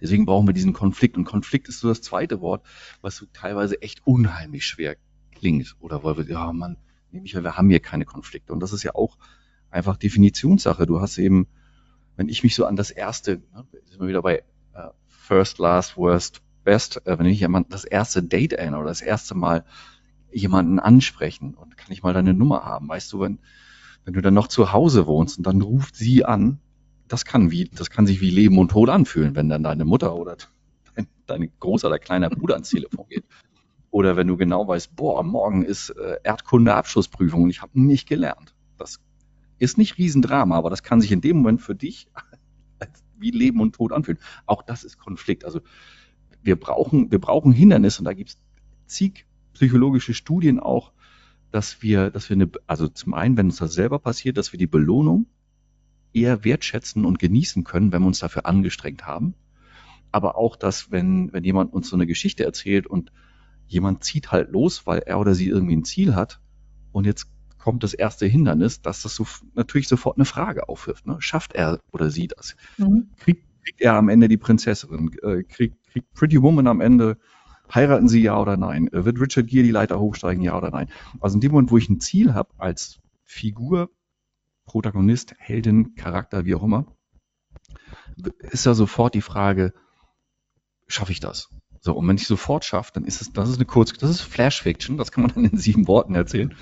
Deswegen 0.00 0.26
brauchen 0.26 0.46
wir 0.46 0.54
diesen 0.54 0.72
Konflikt. 0.72 1.16
Und 1.16 1.24
Konflikt 1.24 1.68
ist 1.68 1.80
so 1.80 1.88
das 1.88 2.02
zweite 2.02 2.40
Wort, 2.40 2.66
was 3.00 3.16
so 3.16 3.26
teilweise 3.32 3.80
echt 3.80 4.06
unheimlich 4.06 4.66
schwer 4.66 4.96
klingt. 5.32 5.76
Oder 5.80 6.02
weil 6.04 6.16
wir, 6.16 6.24
ja, 6.26 6.52
man, 6.52 6.76
nämlich, 7.10 7.34
wir 7.34 7.56
haben 7.56 7.70
hier 7.70 7.80
keine 7.80 8.04
Konflikte. 8.04 8.52
Und 8.52 8.60
das 8.60 8.72
ist 8.72 8.82
ja 8.82 8.94
auch 8.94 9.16
einfach 9.70 9.96
Definitionssache. 9.96 10.86
Du 10.86 11.00
hast 11.00 11.18
eben, 11.18 11.46
wenn 12.16 12.28
ich 12.28 12.42
mich 12.42 12.54
so 12.54 12.66
an 12.66 12.76
das 12.76 12.90
erste, 12.90 13.42
ne, 13.54 13.66
sind 13.84 14.00
wir 14.00 14.08
wieder 14.08 14.22
bei 14.22 14.42
uh, 14.74 14.90
First, 15.06 15.58
Last, 15.58 15.96
Worst, 15.96 16.42
Best, 16.64 17.06
äh, 17.06 17.18
wenn 17.18 17.26
ich 17.26 17.44
an 17.44 17.66
das 17.68 17.84
erste 17.84 18.22
Date 18.22 18.54
erinnere 18.54 18.80
oder 18.80 18.90
das 18.90 19.00
erste 19.00 19.34
Mal 19.34 19.64
jemanden 20.32 20.78
ansprechen 20.78 21.54
und 21.54 21.76
kann 21.76 21.92
ich 21.92 22.02
mal 22.02 22.12
deine 22.12 22.34
Nummer 22.34 22.64
haben? 22.64 22.88
Weißt 22.88 23.12
du, 23.12 23.20
wenn, 23.20 23.38
wenn 24.04 24.14
du 24.14 24.20
dann 24.20 24.34
noch 24.34 24.48
zu 24.48 24.72
Hause 24.72 25.06
wohnst 25.06 25.38
und 25.38 25.46
dann 25.46 25.62
ruft 25.62 25.96
sie 25.96 26.24
an, 26.24 26.58
das 27.08 27.24
kann 27.24 27.50
wie, 27.50 27.64
das 27.64 27.90
kann 27.90 28.06
sich 28.06 28.20
wie 28.20 28.30
Leben 28.30 28.58
und 28.58 28.70
Tod 28.70 28.88
anfühlen, 28.90 29.34
wenn 29.34 29.48
dann 29.48 29.62
deine 29.62 29.84
Mutter 29.84 30.14
oder 30.14 30.36
dein, 30.94 31.06
dein 31.26 31.50
großer 31.58 31.88
oder 31.88 31.98
kleiner 31.98 32.30
Bruder 32.30 32.54
ans 32.54 32.70
Telefon 32.70 33.06
geht. 33.08 33.24
Oder 33.90 34.16
wenn 34.16 34.26
du 34.26 34.36
genau 34.36 34.68
weißt, 34.68 34.94
boah, 34.94 35.22
morgen 35.22 35.64
ist 35.64 35.90
äh, 35.90 36.18
Erdkunde-Abschlussprüfung 36.22 37.44
und 37.44 37.50
ich 37.50 37.62
habe 37.62 37.80
nicht 37.80 38.06
gelernt. 38.06 38.54
Das 38.76 39.00
ist 39.58 39.78
nicht 39.78 39.98
Riesendrama, 39.98 40.56
aber 40.56 40.70
das 40.70 40.82
kann 40.82 41.00
sich 41.00 41.10
in 41.10 41.20
dem 41.20 41.38
Moment 41.38 41.62
für 41.62 41.74
dich 41.74 42.08
wie 43.18 43.30
Leben 43.30 43.60
und 43.60 43.74
Tod 43.74 43.92
anfühlen. 43.92 44.20
Auch 44.46 44.62
das 44.62 44.84
ist 44.84 44.98
Konflikt. 44.98 45.44
Also 45.44 45.60
wir 46.42 46.56
brauchen, 46.56 47.10
wir 47.10 47.20
brauchen 47.20 47.52
Hindernisse 47.52 48.00
und 48.00 48.04
da 48.04 48.12
gibt 48.12 48.30
es 48.30 48.38
zig 48.86 49.26
psychologische 49.54 50.14
Studien 50.14 50.60
auch, 50.60 50.92
dass 51.50 51.82
wir, 51.82 52.10
dass 52.10 52.28
wir 52.28 52.36
eine, 52.36 52.50
also 52.66 52.88
zum 52.88 53.14
einen, 53.14 53.36
wenn 53.36 53.46
uns 53.46 53.56
das 53.56 53.72
selber 53.72 53.98
passiert, 53.98 54.36
dass 54.36 54.52
wir 54.52 54.58
die 54.58 54.66
Belohnung 54.66 55.26
eher 56.12 56.44
wertschätzen 56.44 57.04
und 57.04 57.18
genießen 57.18 57.64
können, 57.64 57.92
wenn 57.92 58.02
wir 58.02 58.06
uns 58.08 58.20
dafür 58.20 58.46
angestrengt 58.46 59.06
haben. 59.06 59.34
aber 60.12 60.36
auch, 60.36 60.56
dass 60.56 60.90
wenn, 60.90 61.32
wenn 61.32 61.44
jemand 61.44 61.72
uns 61.72 61.88
so 61.88 61.96
eine 61.96 62.06
Geschichte 62.06 62.44
erzählt 62.44 62.86
und 62.86 63.12
jemand 63.66 64.04
zieht 64.04 64.32
halt 64.32 64.50
los, 64.50 64.86
weil 64.86 65.00
er 65.00 65.20
oder 65.20 65.34
sie 65.34 65.48
irgendwie 65.48 65.76
ein 65.76 65.84
Ziel 65.84 66.14
hat 66.14 66.40
und 66.92 67.04
jetzt 67.04 67.28
kommt 67.58 67.82
das 67.82 67.92
erste 67.92 68.26
Hindernis, 68.26 68.80
dass 68.80 69.02
das 69.02 69.14
so 69.14 69.26
natürlich 69.54 69.88
sofort 69.88 70.16
eine 70.16 70.24
Frage 70.24 70.68
aufwirft. 70.68 71.06
Ne? 71.06 71.16
Schafft 71.20 71.52
er 71.54 71.80
oder 71.92 72.10
sie 72.10 72.28
das? 72.28 72.56
Mhm. 72.78 73.10
Kriegt, 73.18 73.44
kriegt 73.62 73.80
er 73.80 73.94
am 73.94 74.08
Ende 74.08 74.28
die 74.28 74.38
Prinzessin? 74.38 75.10
Äh, 75.22 75.42
kriegt, 75.42 75.76
kriegt 75.88 76.12
Pretty 76.14 76.40
Woman 76.40 76.66
am 76.66 76.80
Ende, 76.80 77.18
heiraten 77.74 78.08
sie 78.08 78.22
ja 78.22 78.40
oder 78.40 78.56
nein? 78.56 78.88
Äh, 78.88 79.04
wird 79.04 79.20
Richard 79.20 79.46
Gere 79.46 79.64
die 79.64 79.70
Leiter 79.70 80.00
hochsteigen, 80.00 80.42
ja 80.42 80.56
oder 80.56 80.70
nein? 80.70 80.88
Also 81.20 81.36
in 81.36 81.40
dem 81.40 81.52
Moment, 81.52 81.70
wo 81.70 81.78
ich 81.78 81.88
ein 81.88 82.00
Ziel 82.00 82.34
habe 82.34 82.50
als 82.58 83.00
Figur, 83.24 83.90
Protagonist, 84.64 85.34
Heldin, 85.38 85.94
Charakter, 85.94 86.44
wie 86.44 86.54
auch 86.54 86.62
immer, 86.62 86.86
ist 88.38 88.66
ja 88.66 88.74
sofort 88.74 89.14
die 89.14 89.22
Frage, 89.22 89.72
schaffe 90.86 91.12
ich 91.12 91.20
das? 91.20 91.50
So, 91.80 91.94
und 91.94 92.08
wenn 92.08 92.16
ich 92.16 92.26
sofort 92.26 92.64
schaffe, 92.64 92.90
dann 92.94 93.04
ist 93.04 93.20
es, 93.20 93.32
das 93.32 93.48
ist 93.48 93.56
eine 93.56 93.64
Kurz, 93.64 93.92
das 93.92 94.10
ist 94.10 94.20
Flash 94.20 94.62
Fiction, 94.62 94.96
das 94.96 95.12
kann 95.12 95.22
man 95.22 95.32
dann 95.34 95.44
in 95.44 95.56
sieben 95.56 95.86
Worten 95.86 96.14
erzählen. 96.14 96.54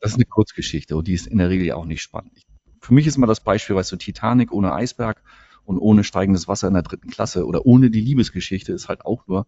Das 0.00 0.12
ist 0.12 0.16
eine 0.16 0.24
Kurzgeschichte 0.24 0.96
und 0.96 1.08
die 1.08 1.14
ist 1.14 1.26
in 1.26 1.38
der 1.38 1.50
Regel 1.50 1.66
ja 1.66 1.74
auch 1.74 1.84
nicht 1.84 2.02
spannend. 2.02 2.42
Für 2.80 2.94
mich 2.94 3.06
ist 3.06 3.16
immer 3.16 3.26
das 3.26 3.40
Beispiel, 3.40 3.76
weißt 3.76 3.92
du, 3.92 3.96
Titanic 3.96 4.52
ohne 4.52 4.72
Eisberg 4.72 5.22
und 5.64 5.78
ohne 5.78 6.04
steigendes 6.04 6.48
Wasser 6.48 6.68
in 6.68 6.74
der 6.74 6.82
dritten 6.82 7.10
Klasse 7.10 7.46
oder 7.46 7.66
ohne 7.66 7.90
die 7.90 8.00
Liebesgeschichte 8.00 8.72
ist 8.72 8.88
halt 8.88 9.04
auch 9.04 9.26
nur 9.26 9.46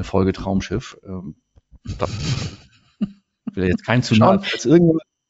eine 0.00 0.04
Folge 0.04 0.32
Traumschiff. 0.32 0.98
Ähm, 1.04 1.36
will 3.52 3.68
jetzt 3.68 3.84
kein 3.84 4.02
zu 4.02 4.16
nahe, 4.16 4.40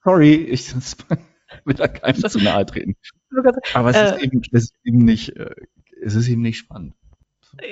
sorry, 0.04 0.34
ich 0.34 0.72
will 1.64 1.74
da 1.74 1.88
keinem 1.88 2.28
zu 2.28 2.38
nahe 2.38 2.64
treten. 2.66 2.96
Aber 3.74 3.90
es, 3.90 3.96
äh, 3.96 4.16
ist 4.16 4.22
eben, 4.22 4.42
es 4.52 4.62
ist 4.64 4.74
eben 4.84 5.04
nicht, 5.04 5.36
äh, 5.36 5.54
es 6.02 6.14
ist 6.14 6.28
eben 6.28 6.42
nicht 6.42 6.58
spannend. 6.58 6.94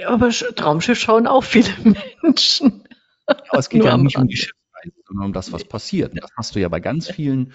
Aber 0.06 0.30
Traumschiff 0.30 0.98
schauen 0.98 1.26
auch 1.26 1.44
viele 1.44 1.70
Menschen. 2.22 2.84
Aber 3.26 3.58
es 3.58 3.68
geht 3.68 3.84
ja 3.84 3.96
nicht 3.96 4.16
um 4.16 4.26
die 4.26 4.36
Schiffsreise, 4.36 4.96
sondern 5.06 5.26
um 5.26 5.32
das, 5.32 5.52
was 5.52 5.64
passiert. 5.64 6.20
Das 6.20 6.30
hast 6.36 6.56
du 6.56 6.60
ja 6.60 6.68
bei 6.68 6.80
ganz 6.80 7.08
vielen, 7.08 7.52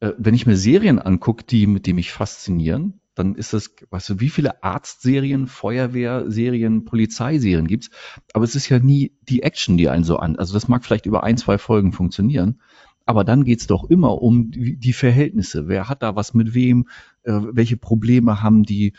äh, 0.00 0.12
wenn 0.18 0.34
ich 0.34 0.46
mir 0.46 0.56
Serien 0.56 0.98
angucke, 0.98 1.44
die, 1.44 1.66
mit 1.66 1.86
die 1.86 1.94
mich 1.94 2.12
faszinieren, 2.12 3.00
dann 3.18 3.34
ist 3.34 3.52
das, 3.52 3.70
weißt 3.90 4.10
du, 4.10 4.20
wie 4.20 4.30
viele 4.30 4.62
Arztserien, 4.62 5.46
Feuerwehrserien, 5.46 6.84
Polizeiserien 6.84 7.66
gibt's, 7.66 7.90
aber 8.32 8.44
es 8.44 8.54
ist 8.54 8.68
ja 8.68 8.78
nie 8.78 9.12
die 9.22 9.42
Action, 9.42 9.76
die 9.76 9.88
einen 9.88 10.04
so 10.04 10.16
an. 10.16 10.36
Also 10.36 10.54
das 10.54 10.68
mag 10.68 10.84
vielleicht 10.84 11.06
über 11.06 11.24
ein, 11.24 11.36
zwei 11.36 11.58
Folgen 11.58 11.92
funktionieren, 11.92 12.60
aber 13.06 13.24
dann 13.24 13.44
geht's 13.44 13.66
doch 13.66 13.88
immer 13.90 14.22
um 14.22 14.50
die, 14.50 14.76
die 14.76 14.92
Verhältnisse. 14.92 15.68
Wer 15.68 15.88
hat 15.88 16.02
da 16.02 16.16
was 16.16 16.34
mit 16.34 16.54
wem? 16.54 16.88
Äh, 17.22 17.40
welche 17.52 17.76
Probleme 17.76 18.42
haben 18.42 18.62
die? 18.64 18.94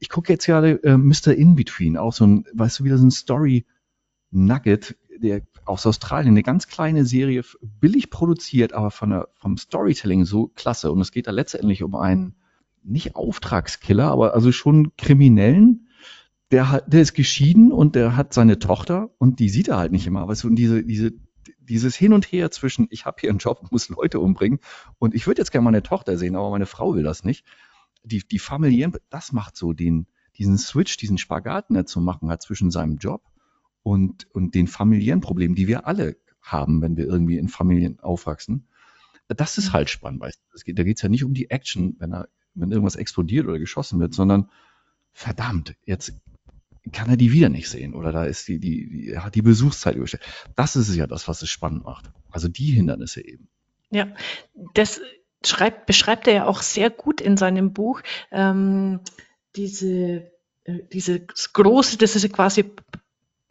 ich 0.00 0.08
gucke 0.08 0.32
jetzt 0.32 0.46
gerade 0.46 0.82
äh, 0.82 0.96
Mr. 0.96 1.34
In-Between, 1.34 1.96
auch 1.96 2.12
so 2.12 2.26
ein, 2.26 2.44
weißt 2.52 2.80
du, 2.80 2.84
wieder 2.84 2.98
so 2.98 3.06
ein 3.06 3.10
Story-Nugget, 3.10 4.96
der 5.18 5.42
aus 5.64 5.86
Australien, 5.86 6.32
eine 6.32 6.42
ganz 6.42 6.66
kleine 6.66 7.04
Serie, 7.04 7.44
billig 7.62 8.10
produziert, 8.10 8.72
aber 8.72 8.90
von 8.90 9.10
der, 9.10 9.28
vom 9.34 9.56
Storytelling 9.56 10.24
so 10.24 10.48
klasse. 10.48 10.90
Und 10.90 11.00
es 11.00 11.12
geht 11.12 11.26
da 11.26 11.30
letztendlich 11.30 11.82
um 11.82 11.94
einen, 11.94 12.34
nicht 12.82 13.16
Auftragskiller, 13.16 14.10
aber 14.10 14.34
also 14.34 14.52
schon 14.52 14.96
Kriminellen, 14.96 15.88
der 16.50 16.70
hat, 16.70 16.92
der 16.92 17.02
ist 17.02 17.14
geschieden 17.14 17.72
und 17.72 17.94
der 17.94 18.16
hat 18.16 18.34
seine 18.34 18.58
Tochter 18.58 19.10
und 19.18 19.38
die 19.38 19.48
sieht 19.48 19.68
er 19.68 19.76
halt 19.76 19.92
nicht 19.92 20.06
immer. 20.06 20.26
Weißt 20.26 20.44
du, 20.44 20.48
und 20.48 20.56
diese, 20.56 20.82
diese, 20.82 21.12
dieses 21.60 21.94
Hin 21.94 22.12
und 22.12 22.24
Her 22.24 22.50
zwischen, 22.50 22.88
ich 22.90 23.04
habe 23.04 23.18
hier 23.20 23.30
einen 23.30 23.38
Job, 23.38 23.68
muss 23.70 23.88
Leute 23.88 24.18
umbringen 24.18 24.58
und 24.98 25.14
ich 25.14 25.26
würde 25.26 25.40
jetzt 25.40 25.52
gerne 25.52 25.64
meine 25.64 25.82
Tochter 25.82 26.18
sehen, 26.18 26.34
aber 26.34 26.50
meine 26.50 26.66
Frau 26.66 26.94
will 26.94 27.04
das 27.04 27.24
nicht 27.24 27.44
die, 28.02 28.26
die 28.26 28.38
familiären, 28.38 28.94
das 29.10 29.32
macht 29.32 29.56
so 29.56 29.72
den, 29.72 30.06
diesen 30.36 30.58
Switch, 30.58 30.96
diesen 30.96 31.18
Spagaten 31.18 31.76
er 31.76 31.86
zu 31.86 32.00
machen 32.00 32.30
hat 32.30 32.42
zwischen 32.42 32.70
seinem 32.70 32.96
Job 32.96 33.22
und, 33.82 34.26
und 34.34 34.54
den 34.54 34.66
familiären 34.66 35.20
Problemen, 35.20 35.54
die 35.54 35.68
wir 35.68 35.86
alle 35.86 36.16
haben, 36.40 36.80
wenn 36.80 36.96
wir 36.96 37.06
irgendwie 37.06 37.38
in 37.38 37.48
Familien 37.48 38.00
aufwachsen. 38.00 38.68
Das 39.28 39.58
ist 39.58 39.68
mhm. 39.68 39.72
halt 39.74 39.90
spannend, 39.90 40.20
weißt 40.20 40.40
du. 40.52 40.58
Geht, 40.64 40.78
da 40.78 40.82
geht's 40.82 41.02
ja 41.02 41.08
nicht 41.08 41.24
um 41.24 41.34
die 41.34 41.50
Action, 41.50 41.96
wenn 41.98 42.12
er, 42.12 42.28
wenn 42.54 42.70
irgendwas 42.70 42.96
explodiert 42.96 43.46
oder 43.46 43.58
geschossen 43.58 44.00
wird, 44.00 44.14
sondern 44.14 44.50
verdammt, 45.12 45.74
jetzt 45.84 46.14
kann 46.92 47.10
er 47.10 47.16
die 47.16 47.32
wieder 47.32 47.48
nicht 47.48 47.68
sehen 47.68 47.94
oder 47.94 48.10
da 48.12 48.24
ist 48.24 48.48
die, 48.48 48.58
die, 48.58 48.88
die 48.88 49.18
hat 49.18 49.34
die 49.34 49.42
Besuchszeit 49.42 49.96
überstellt. 49.96 50.22
Das 50.56 50.76
ist 50.76 50.94
ja 50.94 51.06
das, 51.06 51.28
was 51.28 51.42
es 51.42 51.50
spannend 51.50 51.84
macht. 51.84 52.10
Also 52.30 52.48
die 52.48 52.72
Hindernisse 52.72 53.24
eben. 53.24 53.48
Ja, 53.90 54.08
das 54.74 55.00
schreibt, 55.44 55.86
beschreibt 55.86 56.26
er 56.26 56.34
ja 56.34 56.46
auch 56.46 56.62
sehr 56.62 56.90
gut 56.90 57.20
in 57.20 57.36
seinem 57.36 57.72
Buch, 57.72 58.02
ähm, 58.30 59.00
diese, 59.56 60.30
äh, 60.64 60.80
dieses 60.92 61.52
große, 61.52 61.98
das 61.98 62.16
ist 62.16 62.32
quasi, 62.32 62.70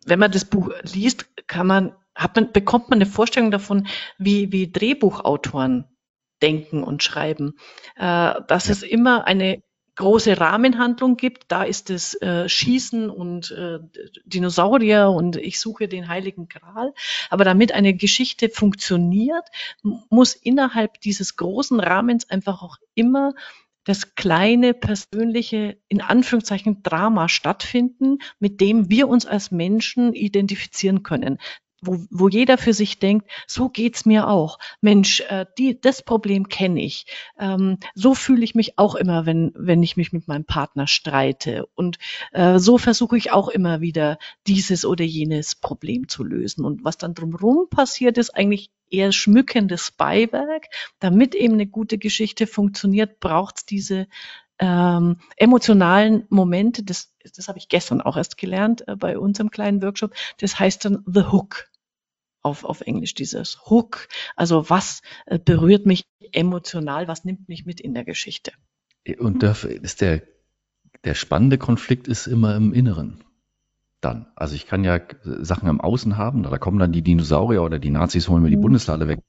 wenn 0.06 0.20
man 0.20 0.32
das 0.32 0.46
Buch 0.46 0.72
liest, 0.94 1.30
kann 1.48 1.68
man, 1.68 1.96
hat 2.16 2.36
man, 2.36 2.52
bekommt 2.52 2.90
man 2.90 2.98
eine 2.98 3.06
Vorstellung 3.06 3.52
davon, 3.52 3.88
wie, 4.18 4.52
wie 4.52 4.72
Drehbuchautoren 4.72 5.86
denken 6.42 6.84
und 6.84 7.04
schreiben. 7.04 7.56
Äh, 7.96 8.42
dass 8.48 8.68
ja. 8.68 8.72
es 8.72 8.84
immer 8.84 9.26
eine 9.26 9.62
große 10.00 10.40
Rahmenhandlung 10.40 11.18
gibt. 11.18 11.44
Da 11.50 11.64
ist 11.64 11.90
es 11.90 12.20
äh, 12.22 12.48
Schießen 12.48 13.10
und 13.10 13.52
äh, 13.52 13.80
Dinosaurier 14.26 15.10
und 15.10 15.36
ich 15.36 15.60
suche 15.60 15.90
den 15.90 16.08
heiligen 16.08 16.48
Gral. 16.48 16.94
Aber 17.30 17.44
damit 17.44 17.74
eine 17.74 17.94
Geschichte 17.94 18.50
funktioniert, 18.50 19.46
muss 19.84 20.36
innerhalb 20.36 21.02
dieses 21.02 21.36
großen 21.36 21.82
Rahmens 21.82 22.30
einfach 22.30 22.64
auch 22.64 22.78
immer 22.96 23.34
das 23.84 24.16
kleine 24.16 24.74
persönliche, 24.74 25.78
in 25.90 26.00
Anführungszeichen, 26.02 26.82
Drama 26.82 27.28
stattfinden, 27.28 28.20
mit 28.40 28.62
dem 28.62 28.90
wir 28.90 29.10
uns 29.10 29.26
als 29.26 29.52
Menschen 29.52 30.14
identifizieren 30.14 31.04
können 31.04 31.40
wo, 31.82 32.00
wo 32.10 32.28
jeder 32.28 32.58
für 32.58 32.74
sich 32.74 33.00
denkt, 33.00 33.30
so 33.48 33.70
geht's 33.70 34.06
mir 34.06 34.28
auch. 34.28 34.60
Mensch, 34.82 35.22
äh, 35.22 35.46
die, 35.58 35.80
das 35.80 36.02
Problem 36.02 36.50
kenne 36.50 36.82
ich. 36.82 37.06
Ähm, 37.38 37.78
so 37.96 38.14
fühle 38.14 38.44
ich 38.44 38.56
mich 38.56 38.78
auch 38.78 38.96
immer, 38.96 39.26
wenn, 39.26 39.52
wenn 39.56 39.84
ich 39.84 39.98
mich 39.98 40.12
mit 40.12 40.28
meinem 40.28 40.46
Partner 40.46 40.88
streite. 40.88 41.66
Und 41.76 41.98
äh, 42.32 42.60
so 42.60 42.78
versuche 42.78 43.18
ich 43.18 43.32
auch 43.32 43.50
immer 43.50 43.82
wieder, 43.82 44.18
dieses 44.48 44.86
oder 44.86 45.04
jenes 45.04 45.56
Problem 45.56 46.08
zu 46.08 46.24
lösen. 46.24 46.66
Und 46.66 46.84
was 46.84 46.98
dann 46.98 47.14
drumherum 47.14 47.70
passiert, 47.70 48.18
ist 48.18 48.32
eigentlich 48.32 48.72
eher 48.90 49.12
schmückendes 49.12 49.92
Beiwerk. 49.92 50.68
Damit 51.00 51.36
eben 51.36 51.54
eine 51.54 51.68
gute 51.68 51.98
Geschichte 51.98 52.48
funktioniert, 52.48 53.20
braucht's 53.20 53.66
diese 53.66 54.08
ähm, 54.60 55.18
emotionalen 55.38 56.26
Momente, 56.30 56.84
das, 56.84 57.14
das 57.36 57.48
habe 57.48 57.58
ich 57.58 57.70
gestern 57.70 58.02
auch 58.02 58.18
erst 58.18 58.38
gelernt 58.38 58.88
äh, 58.88 58.96
bei 58.96 59.18
unserem 59.18 59.52
kleinen 59.52 59.82
Workshop, 59.82 60.14
das 60.40 60.60
heißt 60.60 60.86
dann 60.86 61.04
The 61.06 61.24
Hook 61.32 61.70
auf, 62.42 62.64
auf 62.64 62.82
Englisch, 62.82 63.14
dieses 63.14 63.60
Hook. 63.70 64.08
Also 64.36 64.70
was 64.70 65.02
äh, 65.26 65.40
berührt 65.40 65.86
mich 65.86 66.06
emotional, 66.32 67.08
was 67.08 67.26
nimmt 67.26 67.48
mich 67.50 67.66
mit 67.66 67.80
in 67.80 67.94
der 67.94 68.06
Geschichte? 68.06 68.52
Und 69.18 69.44
dafür 69.44 69.72
ist 69.72 70.02
der, 70.02 70.22
der 71.04 71.16
spannende 71.16 71.58
Konflikt 71.58 72.08
ist 72.08 72.28
immer 72.28 72.56
im 72.56 72.74
Inneren. 72.74 73.24
Dann. 74.02 74.28
Also 74.36 74.56
ich 74.56 74.66
kann 74.66 74.86
ja 74.86 75.02
Sachen 75.24 75.68
im 75.68 75.82
Außen 75.82 76.18
haben, 76.18 76.44
da 76.44 76.58
kommen 76.58 76.80
dann 76.80 76.94
die 76.94 77.02
Dinosaurier 77.02 77.64
oder 77.64 77.80
die 77.80 77.90
Nazis 77.90 78.30
holen 78.30 78.44
mir 78.44 78.50
die 78.50 78.56
mhm. 78.56 78.62
Bundeslade 78.62 79.08
weg. 79.10 79.20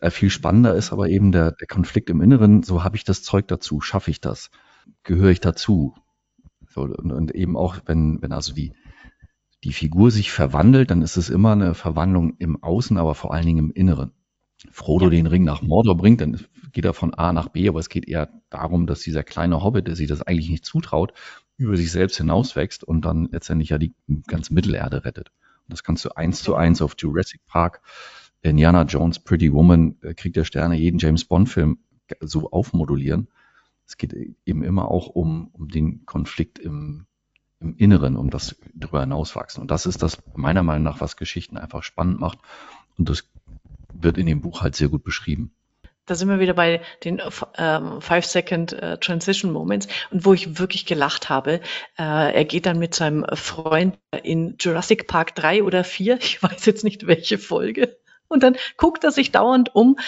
Äh, 0.00 0.10
viel 0.10 0.30
spannender 0.30 0.74
ist 0.74 0.92
aber 0.92 1.08
eben 1.08 1.32
der, 1.32 1.52
der 1.52 1.66
Konflikt 1.66 2.10
im 2.10 2.20
Inneren. 2.20 2.62
So 2.62 2.84
habe 2.84 2.96
ich 2.96 3.04
das 3.04 3.22
Zeug 3.22 3.48
dazu, 3.48 3.80
schaffe 3.80 4.10
ich 4.10 4.20
das, 4.20 4.50
gehöre 5.02 5.30
ich 5.30 5.40
dazu. 5.40 5.94
So, 6.68 6.82
und, 6.82 7.12
und 7.12 7.34
eben 7.34 7.56
auch, 7.56 7.76
wenn, 7.86 8.20
wenn 8.22 8.32
also 8.32 8.52
die, 8.52 8.72
die 9.64 9.72
Figur 9.72 10.10
sich 10.10 10.30
verwandelt, 10.30 10.90
dann 10.90 11.02
ist 11.02 11.16
es 11.16 11.30
immer 11.30 11.52
eine 11.52 11.74
Verwandlung 11.74 12.36
im 12.38 12.62
Außen, 12.62 12.98
aber 12.98 13.14
vor 13.14 13.32
allen 13.32 13.46
Dingen 13.46 13.58
im 13.58 13.70
Inneren. 13.70 14.12
Frodo 14.70 15.06
ja. 15.06 15.10
den 15.10 15.26
Ring 15.26 15.44
nach 15.44 15.62
Mordor 15.62 15.96
bringt, 15.96 16.20
dann 16.20 16.40
geht 16.72 16.84
er 16.84 16.94
von 16.94 17.14
A 17.14 17.32
nach 17.32 17.48
B, 17.48 17.68
aber 17.68 17.78
es 17.78 17.88
geht 17.88 18.08
eher 18.08 18.30
darum, 18.48 18.86
dass 18.86 19.00
dieser 19.00 19.22
kleine 19.22 19.62
Hobbit, 19.62 19.86
der 19.86 19.96
sich 19.96 20.08
das 20.08 20.22
eigentlich 20.22 20.48
nicht 20.48 20.64
zutraut, 20.64 21.12
über 21.56 21.76
sich 21.76 21.90
selbst 21.90 22.16
hinauswächst 22.16 22.84
und 22.84 23.04
dann 23.04 23.28
letztendlich 23.30 23.70
ja 23.70 23.78
die 23.78 23.94
ganze 24.26 24.54
Mittelerde 24.54 25.04
rettet. 25.04 25.30
Und 25.64 25.72
das 25.72 25.82
kannst 25.82 26.04
du 26.04 26.10
eins 26.10 26.42
zu 26.42 26.54
eins 26.54 26.80
auf 26.80 26.94
Jurassic 26.98 27.44
Park, 27.46 27.80
Indiana 28.50 28.82
Jones, 28.82 29.18
Pretty 29.18 29.52
Woman, 29.52 29.96
äh, 30.02 30.14
Krieg 30.14 30.34
der 30.34 30.44
Sterne, 30.44 30.76
jeden 30.76 30.98
James 30.98 31.24
Bond 31.24 31.48
Film 31.48 31.78
so 32.20 32.50
aufmodulieren. 32.50 33.28
Es 33.86 33.96
geht 33.96 34.14
eben 34.44 34.62
immer 34.62 34.90
auch 34.90 35.08
um, 35.08 35.48
um 35.52 35.68
den 35.68 36.06
Konflikt 36.06 36.58
im, 36.58 37.06
im 37.60 37.76
Inneren, 37.76 38.16
um 38.16 38.30
das 38.30 38.56
darüber 38.74 39.00
hinauswachsen. 39.00 39.60
Und 39.60 39.70
das 39.70 39.86
ist 39.86 40.02
das 40.02 40.18
meiner 40.34 40.62
Meinung 40.62 40.84
nach, 40.84 41.00
was 41.00 41.16
Geschichten 41.16 41.56
einfach 41.56 41.82
spannend 41.82 42.20
macht. 42.20 42.38
Und 42.98 43.08
das 43.08 43.28
wird 43.92 44.18
in 44.18 44.26
dem 44.26 44.40
Buch 44.40 44.62
halt 44.62 44.74
sehr 44.74 44.88
gut 44.88 45.04
beschrieben. 45.04 45.52
Da 46.06 46.14
sind 46.14 46.28
wir 46.28 46.38
wieder 46.38 46.54
bei 46.54 46.82
den 47.02 47.20
ähm, 47.58 48.00
Five-Second 48.00 48.72
äh, 48.74 48.98
Transition 48.98 49.52
Moments 49.52 49.88
und 50.10 50.24
wo 50.24 50.34
ich 50.34 50.58
wirklich 50.58 50.86
gelacht 50.86 51.28
habe. 51.28 51.60
Äh, 51.98 52.32
er 52.32 52.44
geht 52.44 52.66
dann 52.66 52.78
mit 52.78 52.94
seinem 52.94 53.26
Freund 53.34 53.98
in 54.22 54.54
Jurassic 54.60 55.08
Park 55.08 55.34
3 55.34 55.64
oder 55.64 55.82
4, 55.82 56.18
ich 56.20 56.40
weiß 56.42 56.64
jetzt 56.66 56.84
nicht 56.84 57.08
welche 57.08 57.38
Folge, 57.38 57.96
Und 58.28 58.42
dann 58.42 58.56
guckt 58.76 59.04
er 59.04 59.10
sich 59.10 59.32
dauernd 59.32 59.74
um 59.74 59.98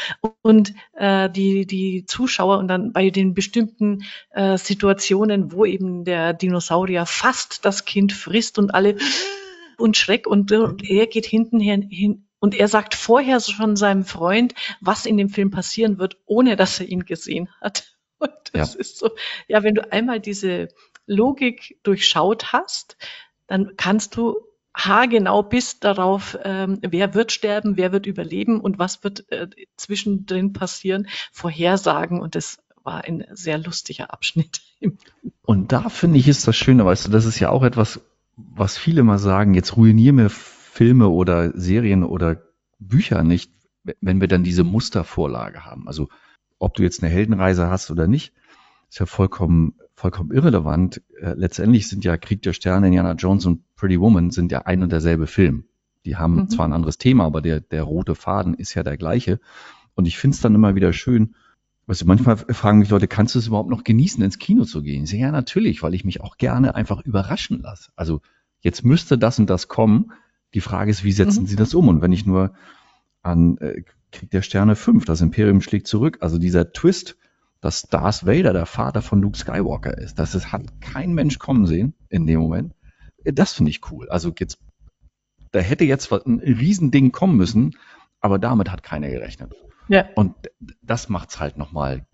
und 0.43 0.75
äh, 0.95 1.31
die, 1.31 1.67
die 1.67 2.05
Zuschauer 2.07 2.59
und 2.59 2.69
dann 2.69 2.93
bei 2.93 3.11
den 3.11 3.35
bestimmten 3.35 4.05
äh, 4.31 4.59
Situationen, 4.59 5.53
wo 5.53 5.65
eben 5.65 6.05
der 6.05 6.33
Dinosaurier 6.33 7.07
fast 7.07 7.65
das 7.65 7.85
Kind 7.85 8.13
frisst 8.13 8.59
und 8.59 8.71
alle 8.75 8.97
und 9.79 9.97
Schreck 9.97 10.27
und, 10.27 10.51
und 10.53 10.89
er 10.89 11.07
geht 11.07 11.27
hinten 11.27 11.61
hin 11.61 12.29
und 12.41 12.55
er 12.55 12.69
sagt 12.69 12.95
vorher 12.95 13.41
schon 13.41 13.77
seinem 13.77 14.05
Freund, 14.05 14.55
was 14.81 15.07
in 15.07 15.17
dem 15.17 15.29
Film 15.29 15.51
passieren 15.51 15.99
wird, 15.99 16.17
ohne 16.27 16.57
dass 16.57 16.79
er 16.81 16.87
ihn 16.87 17.05
gesehen 17.05 17.49
hat. 17.61 17.97
Und 18.21 18.33
das 18.53 18.75
ja. 18.75 18.81
ist 18.81 18.99
so, 18.99 19.11
ja, 19.47 19.63
wenn 19.63 19.77
du 19.77 19.93
einmal 19.93 20.19
diese 20.19 20.69
Logik 21.07 21.79
durchschaut 21.85 22.53
hast, 22.53 22.97
dann 23.47 23.77
kannst 23.77 24.17
du 24.17 24.41
haargenau 24.79 25.43
bis 25.43 25.81
darauf, 25.81 26.39
ähm, 26.45 26.79
wer 26.83 27.15
wird 27.15 27.33
sterben, 27.33 27.77
wer 27.77 27.93
wird 27.93 28.07
überleben 28.07 28.61
und 28.61 28.79
was 28.79 29.03
wird 29.03 29.31
äh, 29.33 29.49
zwischendrin 29.77 30.53
passieren, 30.53 31.09
vorhersagen. 31.33 32.21
Und 32.21 32.35
das 32.35 32.59
war 32.85 33.05
ein 33.05 33.25
sehr 33.33 33.59
lustiger 33.59 34.13
Abschnitt. 34.13 34.63
Und 35.43 35.73
da 35.73 35.89
finde 35.89 36.19
ich 36.19 36.29
ist 36.29 36.47
das 36.47 36.57
Schöne, 36.57 36.85
weißt 36.85 37.07
du, 37.07 37.11
das 37.11 37.25
ist 37.25 37.39
ja 37.39 37.51
auch 37.51 37.63
etwas, 37.63 38.01
was 38.37 38.79
viele 38.79 39.03
mal 39.03 39.19
sagen, 39.19 39.55
jetzt 39.55 39.77
ruinier 39.77 40.13
mir 40.13 40.31
Filme 40.31 41.09
oder 41.09 41.53
Serien 41.59 42.05
oder 42.05 42.43
Bücher 42.79 43.25
nicht, 43.25 43.51
wenn 44.01 44.21
wir 44.21 44.29
dann 44.29 44.45
diese 44.45 44.65
Mustervorlage 44.65 45.65
haben. 45.65 45.89
Also 45.89 46.09
ob 46.59 46.75
du 46.75 46.83
jetzt 46.83 47.03
eine 47.03 47.13
Heldenreise 47.13 47.69
hast 47.69 47.91
oder 47.91 48.07
nicht, 48.07 48.33
ist 48.89 49.01
ja 49.01 49.07
vollkommen, 49.07 49.75
vollkommen 49.99 50.31
irrelevant. 50.33 51.03
Äh, 51.21 51.35
letztendlich 51.35 51.89
sind 51.89 52.05
ja 52.05 52.17
Krieg 52.17 52.43
der 52.43 52.53
Sterne, 52.53 52.87
Indiana 52.87 53.13
Jones 53.13 53.47
und 53.47 53.63
Pretty 53.77 54.01
Woman 54.01 54.31
sind 54.31 54.53
ja 54.53 54.63
ein 54.63 54.83
und 54.83 54.93
derselbe 54.93 55.27
Film. 55.27 55.65
Die 56.05 56.17
haben 56.17 56.37
mhm. 56.37 56.49
zwar 56.49 56.67
ein 56.67 56.73
anderes 56.73 56.99
Thema, 56.99 57.25
aber 57.25 57.43
der, 57.43 57.61
der 57.61 57.83
rote 57.83 58.15
Faden 58.15 58.55
ist 58.55 58.75
ja 58.75 58.83
der 58.83 58.97
gleiche. 58.97 59.41
Und 59.95 60.07
ich 60.07 60.17
finde 60.17 60.37
es 60.37 60.41
dann 60.41 60.55
immer 60.55 60.75
wieder 60.75 60.93
schön, 60.93 61.35
Weißt 61.89 62.03
du, 62.03 62.07
manchmal 62.07 62.37
fragen 62.37 62.81
mich 62.81 62.91
Leute, 62.91 63.09
kannst 63.09 63.35
du 63.35 63.39
es 63.39 63.47
überhaupt 63.47 63.71
noch 63.71 63.83
genießen, 63.83 64.23
ins 64.23 64.39
Kino 64.39 64.65
zu 64.65 64.83
gehen? 64.83 65.05
Ich 65.05 65.11
sage, 65.11 65.23
ja, 65.23 65.33
natürlich, 65.33 65.83
weil 65.83 65.95
ich 65.95 66.05
mich 66.05 66.21
auch 66.21 66.37
gerne 66.37 66.75
einfach 66.75 67.01
überraschen 67.01 67.63
lasse. 67.63 67.91
Also 67.97 68.21
jetzt 68.61 68.85
müsste 68.85 69.17
das 69.17 69.39
und 69.39 69.49
das 69.49 69.69
kommen. 69.69 70.13
Die 70.53 70.61
Frage 70.61 70.91
ist, 70.91 71.03
wie 71.03 71.13
setzen 71.13 71.45
mhm. 71.45 71.47
sie 71.47 71.57
das 71.57 71.73
um? 71.73 71.89
Und 71.89 72.03
wenn 72.03 72.13
ich 72.13 72.27
nur 72.27 72.53
an 73.23 73.57
äh, 73.59 73.85
Krieg 74.13 74.31
der 74.31 74.43
Sterne 74.43 74.77
5, 74.77 75.07
das 75.07 75.23
Imperium 75.23 75.63
schlägt 75.63 75.87
zurück, 75.87 76.19
also 76.21 76.37
dieser 76.37 76.73
Twist, 76.73 77.17
dass 77.61 77.83
Darth 77.83 78.27
Vader 78.27 78.53
der 78.53 78.67
Vater 78.67 79.03
von 79.03 79.21
Luke 79.21 79.37
Skywalker 79.37 79.97
ist. 79.99 80.19
Das 80.19 80.35
ist, 80.35 80.53
hat 80.53 80.81
kein 80.81 81.13
Mensch 81.15 81.39
kommen 81.39 81.67
sehen 81.67 81.95
in 82.09 82.27
dem 82.27 82.41
Moment. 82.41 82.75
Das 83.25 83.53
finde 83.53 83.71
ich 83.71 83.91
cool. 83.91 84.09
Also 84.09 84.33
jetzt, 84.39 84.59
da 85.51 85.61
hätte 85.61 85.85
jetzt 85.85 86.13
ein 86.13 86.39
Riesending 86.41 87.13
kommen 87.13 87.37
müssen, 87.37 87.77
aber 88.21 88.39
damit 88.39 88.71
hat 88.71 88.83
keiner 88.83 89.09
gerechnet. 89.09 89.55
Ja. 89.89 90.07
Und 90.15 90.35
das 90.83 91.09
macht's 91.09 91.41
halt 91.41 91.57
nochmal 91.57 92.07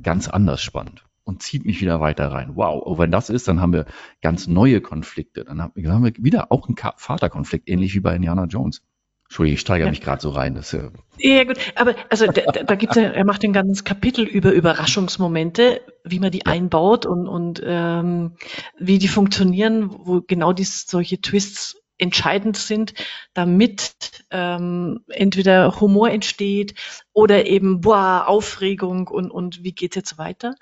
ganz 0.00 0.28
anders 0.28 0.60
spannend 0.60 1.04
und 1.24 1.42
zieht 1.42 1.64
mich 1.64 1.80
wieder 1.80 2.00
weiter 2.00 2.32
rein. 2.32 2.52
Wow, 2.54 2.82
und 2.82 2.98
wenn 2.98 3.10
das 3.10 3.30
ist, 3.30 3.48
dann 3.48 3.60
haben 3.60 3.72
wir 3.72 3.86
ganz 4.20 4.46
neue 4.46 4.80
Konflikte. 4.80 5.44
Dann 5.44 5.60
haben 5.60 5.74
wir 5.74 6.12
wieder 6.16 6.50
auch 6.50 6.66
einen 6.66 6.76
Vaterkonflikt, 6.96 7.68
ähnlich 7.68 7.94
wie 7.94 8.00
bei 8.00 8.16
Indiana 8.16 8.44
Jones. 8.44 8.82
Entschuldigung, 9.28 9.54
ich 9.54 9.60
steigere 9.60 9.86
ja. 9.86 9.90
mich 9.90 10.00
gerade 10.00 10.22
so 10.22 10.30
rein. 10.30 10.54
Das, 10.54 10.72
äh 10.72 10.88
ja, 11.18 11.44
gut, 11.44 11.58
aber 11.74 11.94
also 12.08 12.26
da, 12.26 12.50
da 12.50 12.74
gibt's 12.76 12.96
ja, 12.96 13.02
er 13.02 13.24
macht 13.26 13.44
ein 13.44 13.52
ganzes 13.52 13.84
Kapitel 13.84 14.24
über 14.24 14.52
Überraschungsmomente, 14.52 15.82
wie 16.02 16.18
man 16.18 16.30
die 16.30 16.46
einbaut 16.46 17.04
und, 17.04 17.28
und 17.28 17.60
ähm, 17.62 18.36
wie 18.78 18.98
die 18.98 19.08
funktionieren, 19.08 19.90
wo 19.90 20.22
genau 20.22 20.54
dies, 20.54 20.86
solche 20.86 21.20
Twists 21.20 21.76
entscheidend 21.98 22.56
sind, 22.56 22.94
damit 23.34 24.24
ähm, 24.30 25.00
entweder 25.08 25.78
Humor 25.78 26.10
entsteht 26.10 26.74
oder 27.12 27.44
eben 27.46 27.82
boah, 27.82 28.24
Aufregung 28.26 29.08
und, 29.08 29.30
und 29.30 29.62
wie 29.62 29.72
geht's 29.72 29.96
jetzt 29.96 30.16
weiter. 30.16 30.54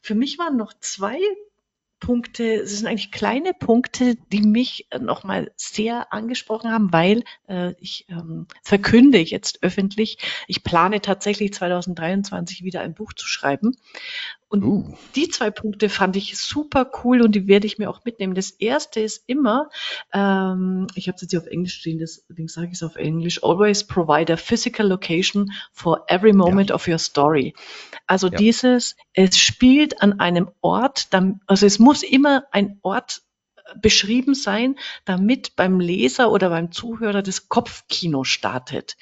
Für 0.00 0.14
mich 0.14 0.38
waren 0.38 0.56
noch 0.56 0.74
zwei 0.78 1.18
Punkte, 2.02 2.54
es 2.56 2.76
sind 2.76 2.88
eigentlich 2.88 3.12
kleine 3.12 3.54
Punkte, 3.54 4.16
die 4.32 4.42
mich 4.42 4.88
äh, 4.90 4.98
nochmal 4.98 5.52
sehr 5.54 6.12
angesprochen 6.12 6.72
haben, 6.72 6.92
weil 6.92 7.22
äh, 7.46 7.74
ich 7.78 8.06
ähm, 8.08 8.48
verkünde 8.64 9.18
jetzt 9.18 9.62
öffentlich, 9.62 10.18
ich 10.48 10.64
plane 10.64 11.00
tatsächlich 11.00 11.54
2023 11.54 12.64
wieder 12.64 12.80
ein 12.80 12.94
Buch 12.94 13.12
zu 13.12 13.28
schreiben. 13.28 13.76
Und 14.52 14.64
uh. 14.64 14.84
die 15.16 15.30
zwei 15.30 15.50
Punkte 15.50 15.88
fand 15.88 16.14
ich 16.14 16.36
super 16.36 16.90
cool 17.02 17.22
und 17.22 17.34
die 17.34 17.46
werde 17.46 17.66
ich 17.66 17.78
mir 17.78 17.88
auch 17.88 18.04
mitnehmen. 18.04 18.34
Das 18.34 18.50
erste 18.50 19.00
ist 19.00 19.24
immer, 19.26 19.70
ähm, 20.12 20.88
ich 20.94 21.08
habe 21.08 21.16
es 21.16 21.22
jetzt 21.22 21.30
hier 21.30 21.40
auf 21.40 21.46
Englisch 21.46 21.76
stehen, 21.76 21.98
deswegen 21.98 22.48
sage 22.48 22.66
ich 22.66 22.74
es 22.74 22.82
auf 22.82 22.96
Englisch, 22.96 23.42
always 23.42 23.82
provide 23.82 24.30
a 24.30 24.36
physical 24.36 24.86
location 24.86 25.52
for 25.72 26.04
every 26.08 26.34
moment 26.34 26.68
ja. 26.68 26.74
of 26.74 26.86
your 26.86 26.98
story. 26.98 27.54
Also 28.06 28.28
ja. 28.28 28.36
dieses, 28.36 28.94
es 29.14 29.38
spielt 29.38 30.02
an 30.02 30.20
einem 30.20 30.50
Ort, 30.60 31.08
also 31.46 31.64
es 31.64 31.78
muss 31.78 32.02
immer 32.02 32.44
ein 32.50 32.78
Ort 32.82 33.22
beschrieben 33.80 34.34
sein, 34.34 34.76
damit 35.04 35.56
beim 35.56 35.80
Leser 35.80 36.30
oder 36.30 36.50
beim 36.50 36.72
Zuhörer 36.72 37.22
das 37.22 37.48
Kopfkino 37.48 38.24
startet. 38.24 38.96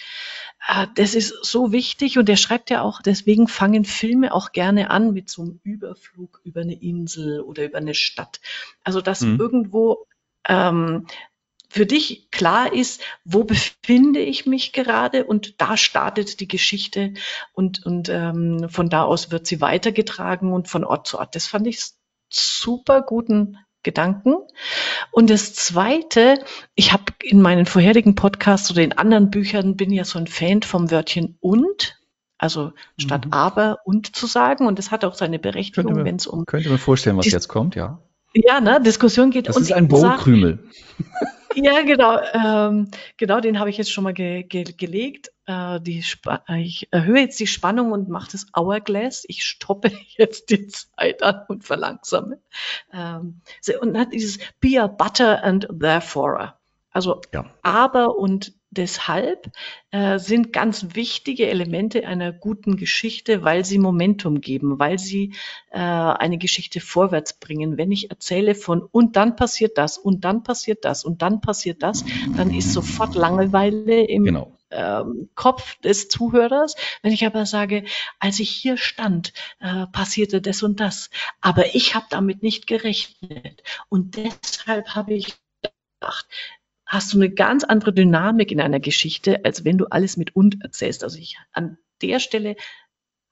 Äh, 0.66 0.86
das 0.94 1.14
ist 1.14 1.44
so 1.44 1.72
wichtig 1.72 2.18
und 2.18 2.28
er 2.28 2.36
schreibt 2.36 2.70
ja 2.70 2.82
auch, 2.82 3.02
deswegen 3.02 3.48
fangen 3.48 3.84
Filme 3.84 4.34
auch 4.34 4.52
gerne 4.52 4.90
an 4.90 5.12
mit 5.12 5.30
so 5.30 5.42
einem 5.42 5.60
Überflug 5.62 6.40
über 6.44 6.60
eine 6.60 6.80
Insel 6.80 7.40
oder 7.40 7.64
über 7.64 7.78
eine 7.78 7.94
Stadt. 7.94 8.40
Also 8.84 9.00
dass 9.00 9.22
mhm. 9.22 9.38
irgendwo 9.38 10.06
ähm, 10.48 11.06
für 11.70 11.86
dich 11.86 12.30
klar 12.32 12.72
ist, 12.72 13.00
wo 13.24 13.44
befinde 13.44 14.18
ich 14.20 14.44
mich 14.44 14.72
gerade 14.72 15.24
und 15.24 15.60
da 15.60 15.76
startet 15.76 16.40
die 16.40 16.48
Geschichte 16.48 17.14
und, 17.52 17.86
und 17.86 18.08
ähm, 18.08 18.68
von 18.68 18.90
da 18.90 19.04
aus 19.04 19.30
wird 19.30 19.46
sie 19.46 19.60
weitergetragen 19.60 20.52
und 20.52 20.68
von 20.68 20.84
Ort 20.84 21.06
zu 21.06 21.18
Ort. 21.18 21.36
Das 21.36 21.46
fand 21.46 21.68
ich 21.68 21.80
super 22.28 23.02
guten 23.02 23.56
Gedanken. 23.82 24.34
Und 25.10 25.30
das 25.30 25.54
Zweite, 25.54 26.38
ich 26.74 26.92
habe 26.92 27.04
in 27.22 27.40
meinen 27.40 27.66
vorherigen 27.66 28.14
Podcasts 28.14 28.70
oder 28.70 28.82
in 28.82 28.92
anderen 28.92 29.30
Büchern 29.30 29.76
bin 29.76 29.92
ja 29.92 30.04
so 30.04 30.18
ein 30.18 30.26
Fan 30.26 30.62
vom 30.62 30.90
Wörtchen 30.90 31.36
und, 31.40 31.98
also 32.38 32.72
statt 32.98 33.26
mhm. 33.26 33.32
aber 33.32 33.78
und 33.84 34.14
zu 34.14 34.26
sagen. 34.26 34.66
Und 34.66 34.78
das 34.78 34.90
hat 34.90 35.04
auch 35.04 35.14
seine 35.14 35.38
Berechtigung, 35.38 36.04
wenn 36.04 36.16
es 36.16 36.26
um. 36.26 36.44
Könnte 36.46 36.70
mir 36.70 36.78
vorstellen, 36.78 37.16
was 37.16 37.26
jetzt 37.26 37.48
kommt, 37.48 37.74
ja. 37.74 38.00
Ja, 38.32 38.60
ne, 38.60 38.80
Diskussion 38.80 39.30
geht. 39.30 39.48
Das 39.48 39.56
ist 39.56 39.72
ein 39.72 39.88
Brokrümel. 39.88 40.60
Ja, 41.54 41.82
genau. 41.82 42.18
Ähm, 42.32 42.90
genau, 43.16 43.40
den 43.40 43.58
habe 43.58 43.70
ich 43.70 43.76
jetzt 43.76 43.90
schon 43.90 44.04
mal 44.04 44.14
ge 44.14 44.44
ge 44.44 44.64
gelegt. 44.64 45.32
Äh, 45.46 45.80
die 45.80 45.98
ich 45.98 46.88
erhöhe 46.92 47.20
jetzt 47.22 47.40
die 47.40 47.46
Spannung 47.48 47.90
und 47.90 48.08
mache 48.08 48.30
das 48.30 48.46
Hourglass. 48.56 49.24
Ich 49.26 49.44
stoppe 49.44 49.90
jetzt 50.16 50.50
die 50.50 50.68
Zeit 50.68 51.22
an 51.22 51.42
und 51.48 51.64
verlangsame. 51.64 52.40
Ähm, 52.92 53.40
und 53.80 53.94
dann 53.94 54.10
dieses 54.10 54.38
Be 54.60 54.80
a 54.80 54.86
butter 54.86 55.42
and 55.42 55.68
therefore. 55.80 56.54
Also 56.92 57.20
ja. 57.32 57.46
aber 57.62 58.16
und 58.16 58.52
deshalb 58.70 59.50
äh, 59.90 60.18
sind 60.18 60.52
ganz 60.52 60.94
wichtige 60.94 61.48
Elemente 61.48 62.06
einer 62.06 62.32
guten 62.32 62.76
Geschichte, 62.76 63.42
weil 63.42 63.64
sie 63.64 63.78
Momentum 63.78 64.40
geben, 64.40 64.78
weil 64.78 64.98
sie 64.98 65.34
äh, 65.70 65.78
eine 65.78 66.38
Geschichte 66.38 66.80
vorwärts 66.80 67.34
bringen. 67.34 67.76
Wenn 67.76 67.90
ich 67.90 68.10
erzähle 68.10 68.54
von 68.54 68.82
und 68.82 69.16
dann 69.16 69.36
passiert 69.36 69.76
das 69.76 69.98
und 69.98 70.24
dann 70.24 70.42
passiert 70.42 70.84
das 70.84 71.04
und 71.04 71.22
dann 71.22 71.40
passiert 71.40 71.82
das, 71.82 72.04
dann 72.36 72.54
ist 72.54 72.72
sofort 72.72 73.14
Langeweile 73.14 74.04
im 74.04 74.24
genau. 74.24 74.56
ähm, 74.70 75.28
Kopf 75.34 75.76
des 75.80 76.08
Zuhörers. 76.08 76.76
Wenn 77.02 77.12
ich 77.12 77.26
aber 77.26 77.46
sage, 77.46 77.84
als 78.20 78.38
ich 78.38 78.50
hier 78.50 78.76
stand, 78.76 79.32
äh, 79.58 79.86
passierte 79.88 80.40
das 80.40 80.62
und 80.62 80.78
das, 80.78 81.10
aber 81.40 81.74
ich 81.74 81.96
habe 81.96 82.06
damit 82.08 82.42
nicht 82.42 82.68
gerechnet 82.68 83.64
und 83.88 84.16
deshalb 84.16 84.94
habe 84.94 85.14
ich 85.14 85.34
gedacht, 86.00 86.26
hast 86.90 87.12
du 87.12 87.18
eine 87.18 87.30
ganz 87.30 87.62
andere 87.62 87.92
Dynamik 87.92 88.50
in 88.50 88.60
einer 88.60 88.80
Geschichte, 88.80 89.44
als 89.44 89.64
wenn 89.64 89.78
du 89.78 89.86
alles 89.86 90.16
mit 90.16 90.34
und 90.34 90.62
erzählst. 90.62 91.04
Also 91.04 91.18
ich 91.18 91.38
an 91.52 91.78
der 92.02 92.18
Stelle 92.18 92.56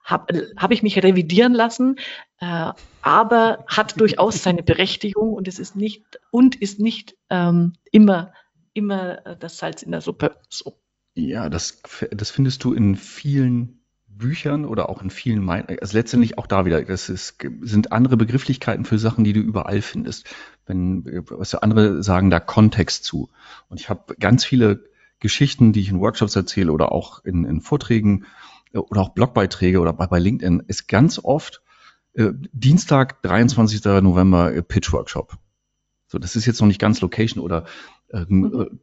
habe 0.04 0.52
hab 0.56 0.70
ich 0.70 0.84
mich 0.84 1.02
revidieren 1.02 1.54
lassen, 1.54 1.96
äh, 2.40 2.70
aber 3.02 3.64
hat 3.66 4.00
durchaus 4.00 4.42
seine 4.42 4.62
Berechtigung 4.62 5.34
und 5.34 5.48
es 5.48 5.58
ist 5.58 5.74
nicht 5.74 6.20
und 6.30 6.54
ist 6.54 6.78
nicht 6.78 7.16
ähm, 7.30 7.74
immer 7.90 8.32
immer 8.74 9.26
äh, 9.26 9.36
das 9.36 9.58
Salz 9.58 9.82
in 9.82 9.90
der 9.90 10.02
Suppe. 10.02 10.36
So. 10.48 10.80
Ja, 11.14 11.48
das, 11.48 11.82
das 12.12 12.30
findest 12.30 12.62
du 12.62 12.72
in 12.72 12.94
vielen 12.94 13.77
Büchern 14.18 14.64
oder 14.64 14.88
auch 14.88 15.02
in 15.02 15.10
vielen 15.10 15.42
Meinungen, 15.42 15.78
also 15.80 15.96
letztendlich 15.96 16.38
auch 16.38 16.46
da 16.46 16.64
wieder, 16.64 16.82
das 16.82 17.08
ist, 17.08 17.38
sind 17.62 17.92
andere 17.92 18.16
Begrifflichkeiten 18.16 18.84
für 18.84 18.98
Sachen, 18.98 19.24
die 19.24 19.32
du 19.32 19.40
überall 19.40 19.80
findest. 19.80 20.26
Wenn, 20.66 21.24
was 21.30 21.54
andere 21.54 22.02
sagen 22.02 22.30
da 22.30 22.40
Kontext 22.40 23.04
zu. 23.04 23.30
Und 23.68 23.80
ich 23.80 23.88
habe 23.88 24.14
ganz 24.18 24.44
viele 24.44 24.84
Geschichten, 25.20 25.72
die 25.72 25.80
ich 25.80 25.90
in 25.90 26.00
Workshops 26.00 26.36
erzähle 26.36 26.72
oder 26.72 26.92
auch 26.92 27.24
in, 27.24 27.44
in 27.44 27.60
Vorträgen 27.60 28.26
äh, 28.72 28.78
oder 28.78 29.00
auch 29.00 29.10
Blogbeiträge 29.10 29.80
oder 29.80 29.92
bei, 29.92 30.06
bei 30.06 30.18
LinkedIn, 30.18 30.64
ist 30.66 30.88
ganz 30.88 31.18
oft 31.22 31.62
äh, 32.14 32.32
Dienstag, 32.52 33.22
23. 33.22 33.84
November 34.02 34.52
äh, 34.52 34.62
Pitch 34.62 34.92
Workshop. 34.92 35.38
So, 36.06 36.18
das 36.18 36.36
ist 36.36 36.46
jetzt 36.46 36.60
noch 36.60 36.68
nicht 36.68 36.80
ganz 36.80 37.00
Location 37.00 37.42
oder 37.42 37.64
äh, 38.08 38.24
mhm 38.28 38.80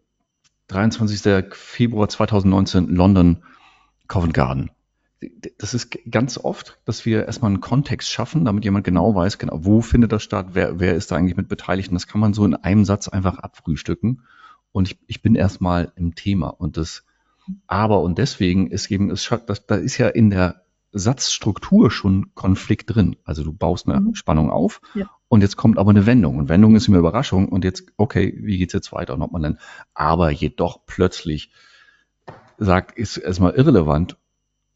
23. 0.68 1.46
Februar 1.52 2.10
2019, 2.10 2.88
London, 2.88 3.44
Covent 4.08 4.34
Garden. 4.34 4.72
Das 5.58 5.74
ist 5.74 5.98
ganz 6.10 6.38
oft, 6.38 6.80
dass 6.86 7.06
wir 7.06 7.26
erstmal 7.26 7.52
einen 7.52 7.62
Kontext 7.62 8.10
schaffen, 8.10 8.46
damit 8.46 8.64
jemand 8.64 8.86
genau 8.86 9.16
weiß, 9.16 9.38
genau, 9.38 9.66
wo 9.66 9.82
findet 9.82 10.12
das 10.12 10.24
statt, 10.24 10.48
wer, 10.54 10.80
wer 10.80 10.96
ist 10.96 11.12
da 11.12 11.16
eigentlich 11.16 11.38
mit 11.38 11.48
beteiligt. 11.48 11.90
Und 11.90 11.96
das 11.96 12.08
kann 12.08 12.22
man 12.22 12.34
so 12.34 12.46
in 12.46 12.56
einem 12.56 12.86
Satz 12.86 13.08
einfach 13.08 13.40
abfrühstücken. 13.40 14.22
Und 14.72 14.92
ich, 14.92 15.00
ich 15.08 15.22
bin 15.22 15.36
erstmal 15.36 15.92
im 15.96 16.16
Thema. 16.16 16.50
Und 16.50 16.78
das 16.78 17.04
Aber 17.68 18.02
und 18.02 18.18
deswegen 18.18 18.72
ist 18.72 18.90
eben, 18.92 19.10
es, 19.12 19.32
das, 19.46 19.66
da 19.66 19.76
ist 19.76 19.98
ja 19.98 20.08
in 20.08 20.30
der 20.30 20.66
Satzstruktur 20.92 21.92
schon 21.92 22.34
Konflikt 22.36 22.96
drin. 22.96 23.18
Also 23.26 23.44
du 23.44 23.52
baust 23.54 23.88
eine 23.88 24.00
mhm. 24.00 24.16
Spannung 24.16 24.50
auf 24.50 24.82
ja. 24.94 25.10
und 25.28 25.42
jetzt 25.42 25.58
kommt 25.58 25.78
aber 25.78 25.92
eine 25.92 26.06
Wendung. 26.06 26.38
Und 26.38 26.50
Wendung 26.50 26.76
ist 26.76 26.88
immer 26.88 26.98
Überraschung 26.98 27.50
und 27.50 27.64
jetzt, 27.64 27.84
okay, 27.98 28.34
wie 28.42 28.58
geht's 28.58 28.74
jetzt 28.74 28.94
weiter? 28.94 29.14
Und 29.14 29.22
ob 29.22 29.32
man 29.32 29.44
dann 29.44 29.60
aber 29.94 30.32
jedoch 30.32 30.86
plötzlich 30.86 31.52
sagt, 32.58 32.98
ist 32.98 33.18
erstmal 33.18 33.54
irrelevant. 33.54 34.18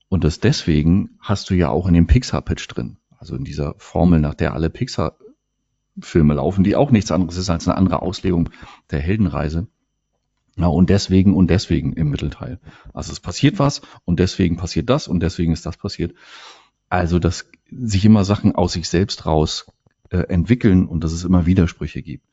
Und 0.10 0.24
das 0.24 0.39
deswegen 0.39 1.18
hast 1.20 1.49
du 1.49 1.53
ja 1.53 1.70
auch 1.70 1.88
in 1.88 1.93
dem 1.93 2.07
Pixar-Pitch 2.07 2.68
drin. 2.68 2.97
Also 3.18 3.36
in 3.36 3.43
dieser 3.43 3.76
Formel, 3.78 4.20
nach 4.20 4.34
der 4.34 4.53
alle 4.53 4.70
Pixar-Filme 4.70 6.34
laufen, 6.34 6.64
die 6.64 6.76
auch 6.76 6.91
nichts 6.91 7.12
anderes 7.12 7.38
ist 7.38 7.49
als 7.49 7.68
eine 7.68 7.78
andere 7.78 8.01
Auslegung 8.01 8.49
der 8.91 8.99
Heldenreise. 8.99 9.68
Ja, 10.55 10.68
und 10.68 10.89
deswegen 10.89 11.36
und 11.36 11.49
deswegen 11.49 11.93
im 11.93 12.10
Mittelteil. 12.10 12.60
Also 12.93 13.14
es 13.14 13.20
passiert 13.20 13.60
was 13.60 13.82
und 14.03 14.20
deswegen 14.20 14.57
passiert 14.57 14.89
das 14.89 15.07
und 15.07 15.22
deswegen 15.22 15.53
ist 15.53 15.66
das 15.66 15.78
passiert. 15.78 16.16
Also, 16.89 17.20
dass 17.20 17.49
sich 17.72 18.03
immer 18.03 18.26
Sachen 18.26 18.55
aus 18.55 18.74
sich 18.74 18.89
selbst 18.89 19.26
raus 19.26 19.68
äh, 20.10 20.18
entwickeln 20.18 20.88
und 20.88 21.03
dass 21.03 21.12
es 21.12 21.24
immer 21.24 21.45
Widersprüche 21.45 22.01
gibt. 22.01 22.26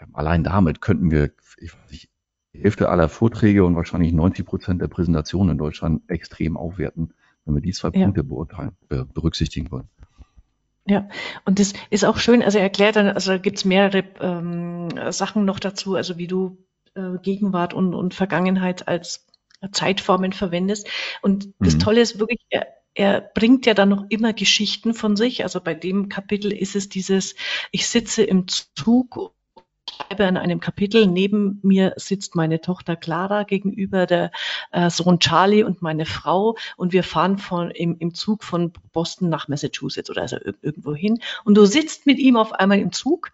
Ja, 0.00 0.06
allein 0.14 0.42
damit 0.44 0.80
könnten 0.80 1.10
wir, 1.10 1.30
ich 1.58 1.74
weiß 1.74 1.90
nicht, 1.90 2.08
die 2.54 2.62
Hälfte 2.62 2.88
aller 2.88 3.08
Vorträge 3.08 3.64
und 3.64 3.76
wahrscheinlich 3.76 4.12
90 4.12 4.46
Prozent 4.46 4.82
der 4.82 4.88
Präsentationen 4.88 5.52
in 5.52 5.58
Deutschland 5.58 6.02
extrem 6.08 6.56
aufwerten, 6.56 7.14
wenn 7.44 7.54
wir 7.54 7.62
die 7.62 7.72
zwei 7.72 7.90
ja. 7.92 8.04
Punkte 8.04 8.24
beurteilen, 8.24 8.76
berücksichtigen 8.88 9.70
wollen. 9.70 9.88
Ja, 10.86 11.08
und 11.44 11.58
das 11.58 11.74
ist 11.90 12.04
auch 12.04 12.18
schön, 12.18 12.42
also 12.42 12.58
er 12.58 12.64
erklärt 12.64 12.96
dann, 12.96 13.08
also 13.08 13.38
gibt 13.38 13.58
es 13.58 13.64
mehrere 13.64 14.02
ähm, 14.20 14.88
Sachen 15.12 15.44
noch 15.44 15.60
dazu, 15.60 15.94
also 15.94 16.18
wie 16.18 16.26
du 16.26 16.58
äh, 16.94 17.18
Gegenwart 17.22 17.74
und, 17.74 17.94
und 17.94 18.14
Vergangenheit 18.14 18.88
als 18.88 19.26
Zeitformen 19.72 20.32
verwendest. 20.32 20.88
Und 21.22 21.46
mhm. 21.46 21.52
das 21.60 21.78
Tolle 21.78 22.00
ist 22.00 22.18
wirklich, 22.18 22.40
er, 22.48 22.66
er 22.94 23.20
bringt 23.20 23.66
ja 23.66 23.74
dann 23.74 23.90
noch 23.90 24.06
immer 24.08 24.32
Geschichten 24.32 24.94
von 24.94 25.16
sich. 25.16 25.44
Also 25.44 25.60
bei 25.60 25.74
dem 25.74 26.08
Kapitel 26.08 26.52
ist 26.52 26.74
es 26.76 26.88
dieses, 26.88 27.34
ich 27.70 27.86
sitze 27.86 28.22
im 28.22 28.46
Zug 28.48 29.34
schreibe 30.00 30.26
an 30.26 30.36
einem 30.36 30.60
Kapitel, 30.60 31.06
neben 31.06 31.60
mir 31.62 31.92
sitzt 31.96 32.34
meine 32.34 32.60
Tochter 32.60 32.96
Clara, 32.96 33.44
gegenüber 33.44 34.06
der 34.06 34.30
äh, 34.72 34.90
Sohn 34.90 35.18
Charlie 35.18 35.62
und 35.62 35.82
meine 35.82 36.06
Frau 36.06 36.56
und 36.76 36.92
wir 36.92 37.02
fahren 37.02 37.38
von, 37.38 37.70
im, 37.70 37.96
im 37.98 38.14
Zug 38.14 38.44
von 38.44 38.72
Boston 38.92 39.28
nach 39.28 39.48
Massachusetts 39.48 40.10
oder 40.10 40.22
also 40.22 40.36
irgendwo 40.62 40.94
hin 40.94 41.20
und 41.44 41.56
du 41.56 41.64
sitzt 41.64 42.06
mit 42.06 42.18
ihm 42.18 42.36
auf 42.36 42.52
einmal 42.52 42.78
im 42.78 42.92
Zug 42.92 43.32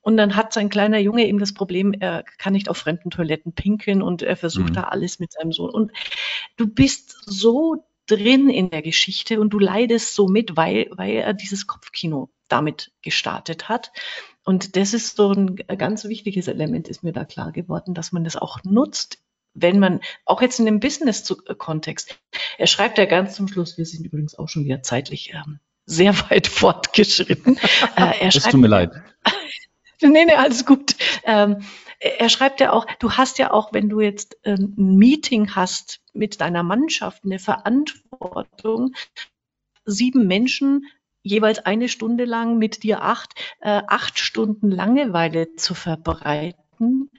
und 0.00 0.16
dann 0.16 0.36
hat 0.36 0.52
sein 0.52 0.68
kleiner 0.68 0.98
Junge 0.98 1.26
eben 1.26 1.38
das 1.38 1.54
Problem, 1.54 1.92
er 1.92 2.24
kann 2.38 2.52
nicht 2.52 2.68
auf 2.68 2.76
fremden 2.76 3.10
Toiletten 3.10 3.52
pinkeln 3.52 4.02
und 4.02 4.22
er 4.22 4.36
versucht 4.36 4.70
mhm. 4.70 4.74
da 4.74 4.82
alles 4.84 5.20
mit 5.20 5.32
seinem 5.32 5.52
Sohn. 5.52 5.70
Und 5.70 5.92
du 6.56 6.66
bist 6.66 7.16
so 7.24 7.86
drin 8.08 8.50
in 8.50 8.70
der 8.70 8.82
Geschichte 8.82 9.40
und 9.40 9.50
du 9.50 9.60
leidest 9.60 10.14
so 10.14 10.26
mit, 10.26 10.56
weil, 10.56 10.88
weil 10.90 11.12
er 11.12 11.34
dieses 11.34 11.68
Kopfkino 11.68 12.30
damit 12.48 12.90
gestartet 13.00 13.68
hat. 13.68 13.92
Und 14.44 14.76
das 14.76 14.92
ist 14.92 15.16
so 15.16 15.32
ein 15.32 15.56
ganz 15.56 16.04
wichtiges 16.04 16.48
Element, 16.48 16.88
ist 16.88 17.04
mir 17.04 17.12
da 17.12 17.24
klar 17.24 17.52
geworden, 17.52 17.94
dass 17.94 18.12
man 18.12 18.24
das 18.24 18.36
auch 18.36 18.62
nutzt, 18.64 19.22
wenn 19.54 19.78
man, 19.78 20.00
auch 20.24 20.40
jetzt 20.42 20.58
in 20.58 20.66
dem 20.66 20.80
Business-Kontext, 20.80 22.18
er 22.58 22.66
schreibt 22.66 22.98
ja 22.98 23.04
ganz 23.04 23.36
zum 23.36 23.48
Schluss, 23.48 23.76
wir 23.76 23.86
sind 23.86 24.04
übrigens 24.04 24.38
auch 24.38 24.48
schon 24.48 24.64
wieder 24.64 24.82
zeitlich 24.82 25.32
ähm, 25.34 25.60
sehr 25.86 26.14
weit 26.30 26.46
fortgeschritten. 26.46 27.58
Äh, 27.96 28.20
er 28.20 28.28
es 28.28 28.42
tut 28.42 28.60
mir 28.60 28.68
leid. 28.68 28.92
nee, 30.00 30.24
nee, 30.24 30.34
alles 30.34 30.64
gut. 30.64 30.96
Ähm, 31.24 31.62
er 32.00 32.28
schreibt 32.28 32.60
ja 32.60 32.72
auch, 32.72 32.86
du 32.98 33.12
hast 33.12 33.38
ja 33.38 33.52
auch, 33.52 33.72
wenn 33.72 33.88
du 33.88 34.00
jetzt 34.00 34.36
ähm, 34.44 34.74
ein 34.76 34.96
Meeting 34.96 35.54
hast 35.54 36.00
mit 36.12 36.40
deiner 36.40 36.64
Mannschaft, 36.64 37.24
eine 37.24 37.38
Verantwortung, 37.38 38.94
sieben 39.84 40.26
Menschen 40.26 40.86
jeweils 41.22 41.60
eine 41.60 41.88
Stunde 41.88 42.24
lang 42.24 42.58
mit 42.58 42.82
dir 42.82 43.02
acht, 43.02 43.34
äh, 43.60 43.82
acht 43.86 44.18
Stunden 44.18 44.70
Langeweile 44.70 45.54
zu 45.56 45.74
verbreiten 45.74 47.10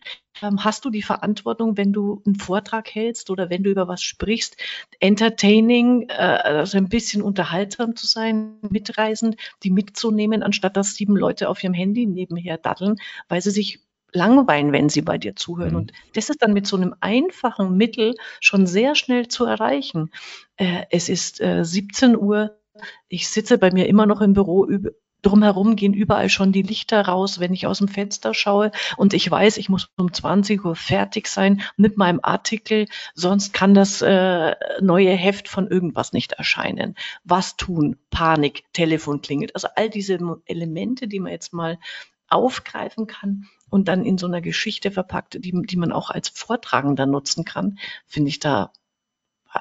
ähm, 0.41 0.63
hast 0.63 0.85
du 0.85 0.89
die 0.89 1.01
Verantwortung, 1.01 1.77
wenn 1.77 1.93
du 1.93 2.21
einen 2.25 2.35
Vortrag 2.35 2.93
hältst 2.93 3.29
oder 3.29 3.49
wenn 3.49 3.63
du 3.63 3.69
über 3.69 3.87
was 3.87 4.01
sprichst, 4.01 4.57
entertaining, 4.99 6.09
äh, 6.09 6.13
also 6.13 6.77
ein 6.77 6.89
bisschen 6.89 7.21
unterhaltsam 7.21 7.95
zu 7.95 8.07
sein, 8.07 8.57
mitreisend, 8.61 9.37
die 9.63 9.71
mitzunehmen, 9.71 10.43
anstatt 10.43 10.77
dass 10.77 10.95
sieben 10.95 11.15
Leute 11.15 11.49
auf 11.49 11.63
ihrem 11.63 11.73
Handy 11.73 12.05
nebenher 12.05 12.57
daddeln, 12.57 12.97
weil 13.29 13.41
sie 13.41 13.51
sich 13.51 13.79
langweilen, 14.11 14.71
wenn 14.71 14.89
sie 14.89 15.01
bei 15.01 15.17
dir 15.17 15.35
zuhören. 15.35 15.71
Mhm. 15.71 15.77
Und 15.77 15.93
das 16.13 16.29
ist 16.29 16.41
dann 16.41 16.53
mit 16.53 16.67
so 16.67 16.77
einem 16.77 16.93
einfachen 16.99 17.75
Mittel 17.77 18.13
schon 18.39 18.67
sehr 18.67 18.95
schnell 18.95 19.27
zu 19.27 19.45
erreichen. 19.45 20.11
Äh, 20.57 20.83
es 20.91 21.09
ist 21.09 21.41
äh, 21.41 21.63
17 21.63 22.17
Uhr. 22.17 22.57
Ich 23.07 23.27
sitze 23.27 23.57
bei 23.57 23.71
mir 23.71 23.87
immer 23.87 24.05
noch 24.05 24.21
im 24.21 24.33
Büro 24.33 24.67
drumherum 25.23 25.75
gehen 25.75 25.93
überall 25.93 26.29
schon 26.29 26.51
die 26.51 26.61
Lichter 26.61 27.01
raus, 27.01 27.39
wenn 27.39 27.53
ich 27.53 27.65
aus 27.65 27.79
dem 27.79 27.87
Fenster 27.87 28.33
schaue 28.33 28.71
und 28.97 29.13
ich 29.13 29.29
weiß, 29.29 29.57
ich 29.57 29.69
muss 29.69 29.89
um 29.97 30.13
20 30.13 30.63
Uhr 30.63 30.75
fertig 30.75 31.27
sein 31.27 31.61
mit 31.77 31.97
meinem 31.97 32.19
Artikel, 32.21 32.87
sonst 33.15 33.53
kann 33.53 33.73
das 33.73 34.01
äh, 34.01 34.55
neue 34.81 35.11
Heft 35.11 35.47
von 35.47 35.67
irgendwas 35.67 36.13
nicht 36.13 36.33
erscheinen. 36.33 36.95
Was 37.23 37.55
tun? 37.55 37.97
Panik, 38.11 38.63
Telefon 38.73 39.21
klingelt. 39.21 39.55
Also 39.55 39.69
all 39.75 39.89
diese 39.89 40.19
Elemente, 40.45 41.07
die 41.07 41.19
man 41.19 41.31
jetzt 41.31 41.53
mal 41.53 41.79
aufgreifen 42.27 43.07
kann 43.07 43.47
und 43.69 43.87
dann 43.87 44.05
in 44.05 44.17
so 44.17 44.27
einer 44.27 44.41
Geschichte 44.41 44.91
verpackt, 44.91 45.35
die, 45.43 45.53
die 45.65 45.77
man 45.77 45.91
auch 45.91 46.09
als 46.09 46.29
Vortragender 46.29 47.05
nutzen 47.05 47.45
kann, 47.45 47.79
finde 48.05 48.29
ich 48.29 48.39
da, 48.39 48.71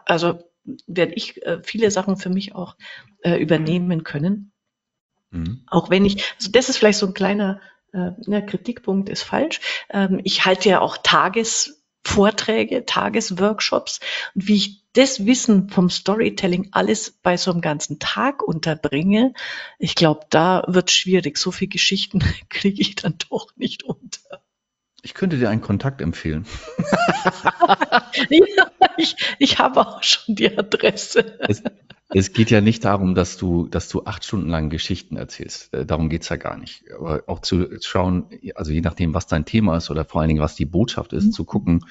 also 0.06 0.40
werde 0.86 1.14
ich 1.14 1.44
äh, 1.44 1.60
viele 1.62 1.90
Sachen 1.90 2.16
für 2.16 2.30
mich 2.30 2.54
auch 2.54 2.76
äh, 3.22 3.36
übernehmen 3.36 4.04
können. 4.04 4.52
Mhm. 5.30 5.62
Auch 5.66 5.90
wenn 5.90 6.04
ich, 6.04 6.24
also 6.36 6.50
das 6.50 6.68
ist 6.68 6.76
vielleicht 6.78 6.98
so 6.98 7.06
ein 7.06 7.14
kleiner 7.14 7.60
äh, 7.92 8.10
ne, 8.26 8.44
Kritikpunkt, 8.44 9.08
ist 9.08 9.22
falsch. 9.22 9.60
Ähm, 9.90 10.20
ich 10.24 10.44
halte 10.44 10.68
ja 10.68 10.80
auch 10.80 10.96
Tagesvorträge, 10.98 12.84
Tagesworkshops 12.86 14.00
und 14.34 14.48
wie 14.48 14.56
ich 14.56 14.82
das 14.92 15.24
Wissen 15.24 15.70
vom 15.70 15.88
Storytelling 15.88 16.68
alles 16.72 17.10
bei 17.22 17.36
so 17.36 17.50
einem 17.50 17.62
ganzen 17.62 17.98
Tag 17.98 18.42
unterbringe, 18.42 19.32
ich 19.78 19.94
glaube, 19.94 20.26
da 20.28 20.64
wird 20.68 20.90
schwierig. 20.90 21.38
So 21.38 21.50
viele 21.50 21.70
Geschichten 21.70 22.20
kriege 22.50 22.80
ich 22.80 22.94
dann 22.94 23.16
doch 23.30 23.56
nicht 23.56 23.84
unter. 23.84 24.42
Ich 25.04 25.14
könnte 25.14 25.36
dir 25.36 25.50
einen 25.50 25.60
Kontakt 25.60 26.00
empfehlen. 26.00 26.46
ja, 28.30 28.70
ich, 28.96 29.16
ich 29.40 29.58
habe 29.58 29.80
auch 29.80 30.02
schon 30.04 30.36
die 30.36 30.56
Adresse. 30.56 31.38
Es, 31.40 31.62
es 32.14 32.32
geht 32.32 32.50
ja 32.50 32.60
nicht 32.60 32.84
darum, 32.84 33.16
dass 33.16 33.36
du, 33.36 33.66
dass 33.66 33.88
du 33.88 34.04
acht 34.04 34.24
Stunden 34.24 34.48
lang 34.48 34.70
Geschichten 34.70 35.16
erzählst. 35.16 35.74
Äh, 35.74 35.86
darum 35.86 36.08
geht's 36.08 36.28
ja 36.28 36.36
gar 36.36 36.56
nicht. 36.56 36.84
Aber 36.92 37.24
auch 37.26 37.40
zu 37.40 37.68
schauen, 37.80 38.26
also 38.54 38.70
je 38.70 38.80
nachdem, 38.80 39.12
was 39.12 39.26
dein 39.26 39.44
Thema 39.44 39.76
ist 39.76 39.90
oder 39.90 40.04
vor 40.04 40.20
allen 40.20 40.28
Dingen, 40.28 40.42
was 40.42 40.54
die 40.54 40.66
Botschaft 40.66 41.12
ist, 41.12 41.26
mhm. 41.26 41.32
zu 41.32 41.44
gucken, 41.44 41.84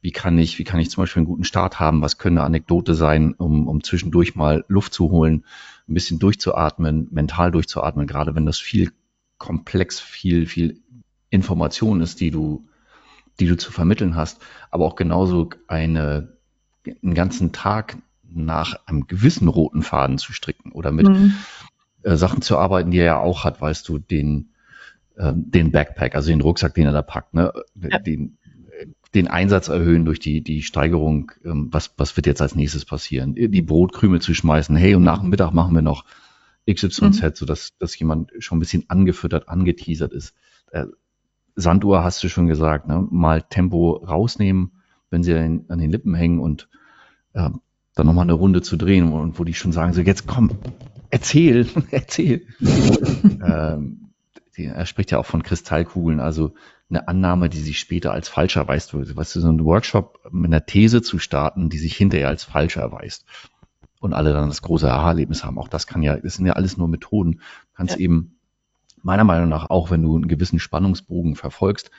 wie 0.00 0.12
kann 0.12 0.38
ich, 0.38 0.60
wie 0.60 0.64
kann 0.64 0.78
ich 0.78 0.90
zum 0.90 1.02
Beispiel 1.02 1.20
einen 1.20 1.28
guten 1.28 1.44
Start 1.44 1.80
haben, 1.80 2.00
was 2.00 2.18
könnte 2.18 2.40
eine 2.40 2.46
Anekdote 2.46 2.94
sein, 2.94 3.34
um, 3.34 3.66
um 3.66 3.82
zwischendurch 3.82 4.36
mal 4.36 4.64
Luft 4.68 4.92
zu 4.92 5.10
holen, 5.10 5.44
ein 5.88 5.94
bisschen 5.94 6.20
durchzuatmen, 6.20 7.08
mental 7.10 7.50
durchzuatmen, 7.50 8.06
gerade 8.06 8.36
wenn 8.36 8.46
das 8.46 8.58
viel 8.58 8.92
komplex, 9.38 9.98
viel, 9.98 10.46
viel 10.46 10.81
Information 11.32 12.00
ist, 12.00 12.20
die 12.20 12.30
du, 12.30 12.68
die 13.40 13.46
du 13.46 13.56
zu 13.56 13.72
vermitteln 13.72 14.14
hast, 14.14 14.40
aber 14.70 14.84
auch 14.84 14.96
genauso 14.96 15.50
eine, 15.66 16.36
einen 17.02 17.14
ganzen 17.14 17.52
Tag 17.52 17.96
nach 18.22 18.76
einem 18.86 19.06
gewissen 19.06 19.48
roten 19.48 19.82
Faden 19.82 20.18
zu 20.18 20.32
stricken 20.32 20.72
oder 20.72 20.92
mit 20.92 21.08
mhm. 21.08 21.34
äh, 22.02 22.16
Sachen 22.16 22.42
zu 22.42 22.58
arbeiten, 22.58 22.90
die 22.90 22.98
er 22.98 23.04
ja 23.04 23.18
auch 23.18 23.44
hat, 23.44 23.60
weißt 23.60 23.88
du, 23.88 23.98
den, 23.98 24.50
äh, 25.16 25.32
den 25.34 25.72
Backpack, 25.72 26.14
also 26.14 26.30
den 26.30 26.42
Rucksack, 26.42 26.74
den 26.74 26.86
er 26.86 26.92
da 26.92 27.02
packt, 27.02 27.34
ne? 27.34 27.52
Ja. 27.74 27.98
den, 27.98 28.38
den 29.14 29.28
Einsatz 29.28 29.68
erhöhen 29.68 30.04
durch 30.04 30.18
die, 30.18 30.42
die 30.42 30.62
Steigerung, 30.62 31.32
ähm, 31.44 31.68
was, 31.70 31.94
was 31.96 32.16
wird 32.16 32.26
jetzt 32.26 32.42
als 32.42 32.54
nächstes 32.54 32.84
passieren? 32.84 33.34
Die 33.34 33.62
Brotkrümel 33.62 34.20
zu 34.20 34.34
schmeißen, 34.34 34.76
hey, 34.76 34.94
und 34.94 35.02
nach 35.02 35.20
dem 35.20 35.30
Mittag 35.30 35.52
machen 35.52 35.74
wir 35.74 35.82
noch 35.82 36.04
XYZ, 36.70 37.00
mhm. 37.00 37.32
so 37.34 37.46
dass, 37.46 37.76
dass 37.78 37.98
jemand 37.98 38.32
schon 38.38 38.58
ein 38.58 38.60
bisschen 38.60 38.84
angefüttert, 38.88 39.48
angeteasert 39.48 40.12
ist. 40.12 40.34
Äh, 40.70 40.86
Sanduhr 41.54 42.02
hast 42.02 42.22
du 42.22 42.28
schon 42.28 42.46
gesagt, 42.46 42.88
ne? 42.88 43.06
mal 43.10 43.42
Tempo 43.42 43.92
rausnehmen, 43.96 44.72
wenn 45.10 45.22
sie 45.22 45.34
an 45.34 45.78
den 45.78 45.90
Lippen 45.90 46.14
hängen 46.14 46.40
und 46.40 46.68
äh, 47.34 47.50
dann 47.94 48.06
nochmal 48.06 48.24
eine 48.24 48.32
Runde 48.32 48.62
zu 48.62 48.76
drehen 48.76 49.12
und 49.12 49.38
wo 49.38 49.44
die 49.44 49.54
schon 49.54 49.72
sagen, 49.72 49.92
so 49.92 50.00
jetzt 50.00 50.26
komm, 50.26 50.50
erzähl, 51.10 51.66
erzähl. 51.90 52.46
ähm, 52.60 54.10
die, 54.56 54.66
er 54.66 54.86
spricht 54.86 55.10
ja 55.10 55.18
auch 55.18 55.26
von 55.26 55.42
Kristallkugeln, 55.42 56.20
also 56.20 56.54
eine 56.90 57.08
Annahme, 57.08 57.48
die 57.48 57.60
sich 57.60 57.78
später 57.78 58.12
als 58.12 58.28
falsch 58.28 58.56
erweist 58.56 58.92
wird. 58.92 59.16
Weißt 59.16 59.34
du, 59.34 59.40
so 59.40 59.48
ein 59.48 59.64
Workshop 59.64 60.20
mit 60.30 60.50
einer 60.50 60.66
These 60.66 61.00
zu 61.00 61.18
starten, 61.18 61.70
die 61.70 61.78
sich 61.78 61.96
hinterher 61.96 62.28
als 62.28 62.44
falsch 62.44 62.76
erweist 62.76 63.24
und 64.00 64.12
alle 64.12 64.32
dann 64.32 64.48
das 64.48 64.62
große 64.62 64.90
Aha-Erlebnis 64.90 65.44
haben. 65.44 65.58
Auch 65.58 65.68
das 65.68 65.86
kann 65.86 66.02
ja, 66.02 66.16
das 66.16 66.34
sind 66.34 66.46
ja 66.46 66.54
alles 66.54 66.76
nur 66.76 66.88
Methoden. 66.88 67.32
Du 67.32 67.76
kannst 67.76 67.94
ja. 67.94 68.00
eben 68.00 68.36
meiner 69.04 69.24
Meinung 69.24 69.48
nach 69.48 69.70
auch, 69.70 69.90
wenn 69.90 70.02
du 70.02 70.16
einen 70.16 70.28
gewissen 70.28 70.58
Spannungsbogen 70.58 71.36
verfolgst, 71.36 71.90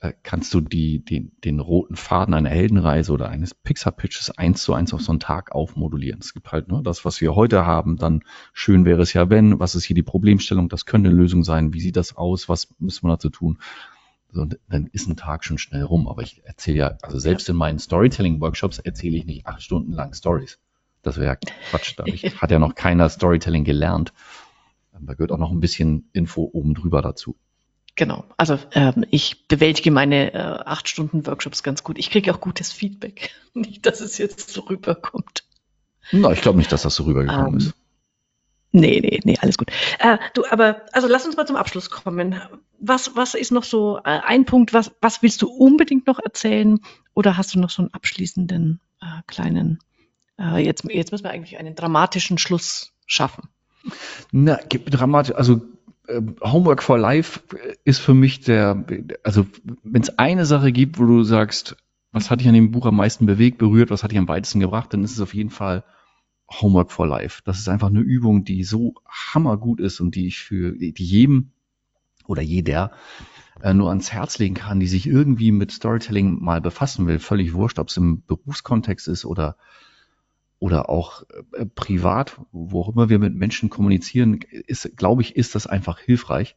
äh, 0.00 0.12
kannst 0.22 0.54
du 0.54 0.60
die, 0.60 1.04
den, 1.04 1.32
den 1.44 1.58
roten 1.58 1.96
Faden 1.96 2.34
einer 2.34 2.50
Heldenreise 2.50 3.12
oder 3.12 3.28
eines 3.28 3.54
Pixar-Pitches 3.54 4.30
eins 4.38 4.62
zu 4.62 4.72
eins 4.72 4.94
auf 4.94 5.02
so 5.02 5.10
einen 5.10 5.20
Tag 5.20 5.52
aufmodulieren. 5.52 6.20
Es 6.20 6.34
gibt 6.34 6.52
halt 6.52 6.68
nur 6.68 6.78
ne, 6.78 6.84
das, 6.84 7.04
was 7.04 7.20
wir 7.20 7.34
heute 7.34 7.66
haben, 7.66 7.96
dann 7.96 8.22
schön 8.52 8.84
wäre 8.84 9.02
es 9.02 9.12
ja, 9.12 9.28
wenn, 9.28 9.58
was 9.58 9.74
ist 9.74 9.84
hier 9.84 9.96
die 9.96 10.04
Problemstellung, 10.04 10.68
das 10.68 10.86
könnte 10.86 11.08
eine 11.08 11.18
Lösung 11.18 11.42
sein, 11.42 11.72
wie 11.72 11.80
sieht 11.80 11.96
das 11.96 12.16
aus, 12.16 12.48
was 12.48 12.68
müssen 12.78 13.06
wir 13.06 13.14
dazu 13.14 13.30
tun? 13.30 13.58
So, 14.30 14.46
dann 14.68 14.86
ist 14.92 15.08
ein 15.08 15.16
Tag 15.16 15.44
schon 15.44 15.58
schnell 15.58 15.82
rum. 15.82 16.06
Aber 16.06 16.22
ich 16.22 16.42
erzähle 16.44 16.76
ja, 16.76 16.98
also 17.02 17.18
selbst 17.18 17.48
in 17.48 17.56
meinen 17.56 17.78
Storytelling-Workshops 17.78 18.78
erzähle 18.78 19.16
ich 19.16 19.24
nicht 19.24 19.46
acht 19.46 19.62
Stunden 19.62 19.92
lang 19.92 20.12
Stories. 20.12 20.58
Das 21.02 21.18
wäre 21.18 21.38
Quatsch. 21.70 21.94
Da 21.96 22.04
hat 22.40 22.50
ja 22.50 22.58
noch 22.58 22.74
keiner 22.74 23.08
Storytelling 23.08 23.64
gelernt. 23.64 24.12
Da 25.00 25.14
gehört 25.14 25.32
auch 25.32 25.38
noch 25.38 25.50
ein 25.50 25.60
bisschen 25.60 26.10
Info 26.12 26.48
oben 26.52 26.74
drüber 26.74 27.02
dazu. 27.02 27.36
Genau. 27.98 28.24
Also 28.36 28.58
ähm, 28.72 29.04
ich 29.10 29.48
bewältige 29.48 29.90
meine 29.90 30.32
äh, 30.32 30.38
acht 30.38 30.88
Stunden 30.88 31.26
Workshops 31.26 31.64
ganz 31.64 31.82
gut. 31.82 31.98
Ich 31.98 32.10
kriege 32.10 32.32
auch 32.32 32.40
gutes 32.40 32.72
Feedback. 32.72 33.32
Nicht, 33.54 33.86
dass 33.86 34.00
es 34.00 34.18
jetzt 34.18 34.50
so 34.50 34.62
rüberkommt. 34.62 35.44
Na, 36.12 36.32
ich 36.32 36.40
glaube 36.40 36.56
nicht, 36.56 36.72
dass 36.72 36.82
das 36.82 36.94
so 36.94 37.04
rübergekommen 37.04 37.46
um, 37.46 37.54
ähm, 37.54 37.58
ist. 37.58 37.74
Nee, 38.70 39.00
nee, 39.00 39.20
nee, 39.24 39.36
alles 39.40 39.58
gut. 39.58 39.70
Äh, 39.98 40.18
du, 40.34 40.44
aber 40.48 40.82
also 40.92 41.08
lass 41.08 41.26
uns 41.26 41.36
mal 41.36 41.46
zum 41.46 41.56
Abschluss 41.56 41.90
kommen. 41.90 42.40
Was, 42.78 43.16
was 43.16 43.34
ist 43.34 43.50
noch 43.50 43.64
so 43.64 43.98
äh, 43.98 44.20
ein 44.24 44.44
Punkt, 44.44 44.72
was, 44.72 44.92
was 45.00 45.22
willst 45.22 45.42
du 45.42 45.48
unbedingt 45.48 46.06
noch 46.06 46.18
erzählen? 46.18 46.78
Oder 47.14 47.36
hast 47.36 47.54
du 47.54 47.58
noch 47.58 47.70
so 47.70 47.82
einen 47.82 47.92
abschließenden 47.92 48.80
äh, 49.00 49.22
kleinen, 49.26 49.80
äh, 50.38 50.64
jetzt, 50.64 50.84
jetzt 50.84 51.12
müssen 51.12 51.24
wir 51.24 51.30
eigentlich 51.30 51.58
einen 51.58 51.74
dramatischen 51.74 52.38
Schluss 52.38 52.92
schaffen. 53.06 53.48
Na, 54.32 54.56
dramatisch, 54.56 55.34
also 55.34 55.62
äh, 56.06 56.20
Homework 56.42 56.82
for 56.82 56.98
Life 56.98 57.40
ist 57.84 57.98
für 58.00 58.14
mich 58.14 58.40
der, 58.40 58.84
also 59.22 59.46
wenn 59.82 60.02
es 60.02 60.18
eine 60.18 60.46
Sache 60.46 60.72
gibt, 60.72 60.98
wo 60.98 61.06
du 61.06 61.22
sagst, 61.22 61.76
was 62.12 62.30
hat 62.30 62.40
dich 62.40 62.48
an 62.48 62.54
dem 62.54 62.70
Buch 62.70 62.86
am 62.86 62.96
meisten 62.96 63.26
bewegt, 63.26 63.58
berührt, 63.58 63.90
was 63.90 64.02
hat 64.02 64.10
dich 64.10 64.18
am 64.18 64.28
weitesten 64.28 64.60
gebracht, 64.60 64.92
dann 64.92 65.04
ist 65.04 65.12
es 65.12 65.20
auf 65.20 65.34
jeden 65.34 65.50
Fall 65.50 65.84
Homework 66.50 66.90
for 66.90 67.06
Life. 67.06 67.42
Das 67.44 67.58
ist 67.58 67.68
einfach 67.68 67.88
eine 67.88 68.00
Übung, 68.00 68.44
die 68.44 68.64
so 68.64 68.94
hammergut 69.06 69.80
ist 69.80 70.00
und 70.00 70.14
die 70.14 70.26
ich 70.26 70.38
für 70.38 70.72
die 70.72 70.94
jedem 70.96 71.52
oder 72.26 72.42
jeder 72.42 72.92
äh, 73.62 73.74
nur 73.74 73.90
ans 73.90 74.12
Herz 74.12 74.38
legen 74.38 74.54
kann, 74.54 74.80
die 74.80 74.86
sich 74.86 75.06
irgendwie 75.06 75.52
mit 75.52 75.72
Storytelling 75.72 76.42
mal 76.42 76.60
befassen 76.60 77.06
will. 77.06 77.18
Völlig 77.18 77.52
wurscht, 77.52 77.78
ob 77.78 77.88
es 77.88 77.96
im 77.96 78.22
Berufskontext 78.26 79.08
ist 79.08 79.24
oder 79.24 79.56
oder 80.58 80.88
auch 80.88 81.22
äh, 81.52 81.66
privat, 81.66 82.40
wo 82.52 82.82
auch 82.82 82.88
immer 82.88 83.08
wir 83.08 83.18
mit 83.18 83.34
Menschen 83.34 83.70
kommunizieren, 83.70 84.40
ist, 84.66 84.96
glaube 84.96 85.22
ich, 85.22 85.36
ist 85.36 85.54
das 85.54 85.66
einfach 85.66 86.00
hilfreich. 86.00 86.56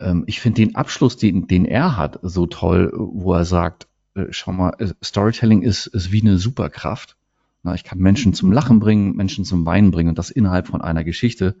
Ähm, 0.00 0.24
ich 0.26 0.40
finde 0.40 0.62
den 0.62 0.74
Abschluss, 0.74 1.16
den, 1.16 1.46
den 1.46 1.64
er 1.64 1.96
hat, 1.96 2.18
so 2.22 2.46
toll, 2.46 2.92
wo 2.94 3.34
er 3.34 3.44
sagt, 3.44 3.86
äh, 4.14 4.26
schau 4.30 4.52
mal, 4.52 4.74
äh, 4.78 4.92
Storytelling 5.02 5.62
ist, 5.62 5.86
ist 5.86 6.12
wie 6.12 6.20
eine 6.20 6.38
Superkraft. 6.38 7.16
Na, 7.62 7.74
ich 7.74 7.84
kann 7.84 7.98
Menschen 7.98 8.34
zum 8.34 8.50
Lachen 8.50 8.80
bringen, 8.80 9.14
Menschen 9.14 9.44
zum 9.44 9.64
Weinen 9.64 9.92
bringen 9.92 10.10
und 10.10 10.18
das 10.18 10.30
innerhalb 10.30 10.66
von 10.66 10.80
einer 10.80 11.04
Geschichte. 11.04 11.56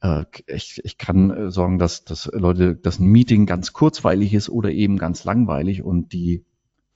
Äh, 0.00 0.24
ich, 0.46 0.80
ich 0.84 0.98
kann 0.98 1.50
sorgen, 1.50 1.80
dass, 1.80 2.04
dass 2.04 2.30
Leute, 2.32 2.76
dass 2.76 3.00
ein 3.00 3.06
Meeting 3.06 3.44
ganz 3.46 3.72
kurzweilig 3.72 4.34
ist 4.34 4.48
oder 4.48 4.70
eben 4.70 4.98
ganz 4.98 5.24
langweilig 5.24 5.82
und 5.82 6.12
die 6.12 6.44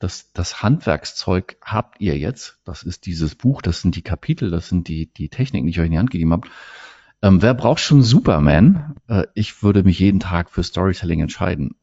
das, 0.02 0.32
das 0.32 0.62
Handwerkszeug 0.62 1.56
habt 1.62 2.00
ihr 2.00 2.18
jetzt. 2.18 2.58
Das 2.64 2.82
ist 2.82 3.06
dieses 3.06 3.36
Buch, 3.36 3.62
das 3.62 3.80
sind 3.80 3.94
die 3.94 4.02
Kapitel, 4.02 4.50
das 4.50 4.68
sind 4.68 4.88
die, 4.88 5.06
die 5.06 5.28
Techniken, 5.28 5.66
die 5.66 5.70
ich 5.70 5.78
euch 5.78 5.86
in 5.86 5.92
die 5.92 5.98
Hand 5.98 6.10
gegeben 6.10 6.32
habe. 6.32 6.48
Ähm, 7.22 7.40
wer 7.40 7.54
braucht 7.54 7.78
schon 7.78 8.02
Superman? 8.02 8.96
Äh, 9.06 9.26
ich 9.34 9.62
würde 9.62 9.84
mich 9.84 10.00
jeden 10.00 10.18
Tag 10.18 10.50
für 10.50 10.64
Storytelling 10.64 11.20
entscheiden. 11.20 11.76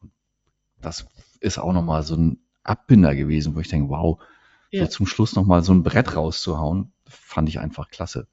Das 0.82 1.08
ist 1.40 1.60
auch 1.60 1.72
nochmal 1.72 2.04
so 2.04 2.16
ein 2.16 2.40
Abbinder 2.64 3.16
gewesen, 3.16 3.56
wo 3.56 3.62
ich 3.62 3.70
denke, 3.70 3.90
wow, 3.90 4.22
ja. 4.70 4.84
so 4.84 4.90
zum 4.90 5.06
Schluss 5.06 5.36
nochmal 5.36 5.64
so 5.64 5.74
ein 5.74 5.84
Brett 5.84 6.18
rauszuhauen, 6.18 6.92
fand 7.06 7.48
ich 7.48 7.60
einfach 7.62 7.90
klasse. 7.90 8.28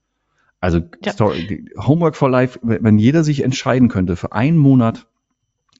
Also 0.59 0.81
ja. 1.01 1.13
Story, 1.13 1.71
Homework 1.77 2.17
for 2.17 2.29
Life, 2.29 2.59
wenn 2.61 2.99
jeder 2.99 3.23
sich 3.23 3.41
entscheiden 3.41 3.87
könnte 3.87 4.17
für 4.17 4.33
einen 4.33 4.57
Monat 4.57 5.07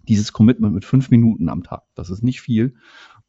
dieses 0.07 0.31
Commitment 0.31 0.73
mit 0.73 0.85
fünf 0.85 1.09
Minuten 1.09 1.49
am 1.49 1.63
Tag, 1.63 1.83
das 1.93 2.09
ist 2.09 2.23
nicht 2.23 2.39
viel, 2.39 2.75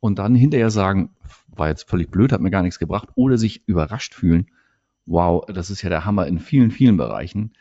und 0.00 0.18
dann 0.18 0.34
hinterher 0.34 0.70
sagen, 0.70 1.10
war 1.48 1.68
jetzt 1.68 1.88
völlig 1.88 2.10
blöd, 2.10 2.32
hat 2.32 2.40
mir 2.40 2.50
gar 2.50 2.62
nichts 2.62 2.78
gebracht, 2.78 3.08
oder 3.14 3.38
sich 3.38 3.66
überrascht 3.66 4.14
fühlen, 4.14 4.50
wow, 5.06 5.44
das 5.46 5.70
ist 5.70 5.82
ja 5.82 5.88
der 5.88 6.04
Hammer 6.04 6.26
in 6.26 6.38
vielen, 6.38 6.70
vielen 6.70 6.96
Bereichen. 6.96 7.54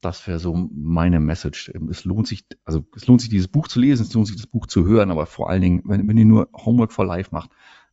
Das 0.00 0.26
wäre 0.26 0.38
so 0.38 0.68
meine 0.72 1.20
Message. 1.20 1.72
Es 1.90 2.04
lohnt 2.04 2.26
sich, 2.26 2.44
also 2.64 2.84
es 2.94 3.06
lohnt 3.06 3.20
sich, 3.20 3.30
dieses 3.30 3.48
Buch 3.48 3.68
zu 3.68 3.80
lesen, 3.80 4.02
es 4.02 4.14
lohnt 4.14 4.26
sich, 4.26 4.36
das 4.36 4.46
Buch 4.46 4.66
zu 4.66 4.86
hören, 4.86 5.10
aber 5.10 5.26
vor 5.26 5.50
allen 5.50 5.62
Dingen, 5.62 5.82
wenn, 5.84 6.08
wenn 6.08 6.16
ihr 6.16 6.24
nur 6.24 6.48
Homework 6.54 6.92
for 6.92 7.04
Life 7.04 7.30
macht, 7.32 7.50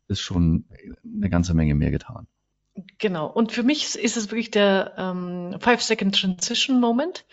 ist 0.07 0.21
schon 0.21 0.65
eine 1.03 1.29
ganze 1.29 1.53
Menge 1.53 1.75
mehr 1.75 1.91
getan. 1.91 2.27
Genau. 2.97 3.27
Und 3.27 3.51
für 3.51 3.63
mich 3.63 3.95
ist 3.95 4.17
es 4.17 4.31
wirklich 4.31 4.51
der 4.51 4.93
ähm, 4.97 5.55
Five-Second 5.59 6.19
Transition 6.19 6.79
Moment. 6.79 7.25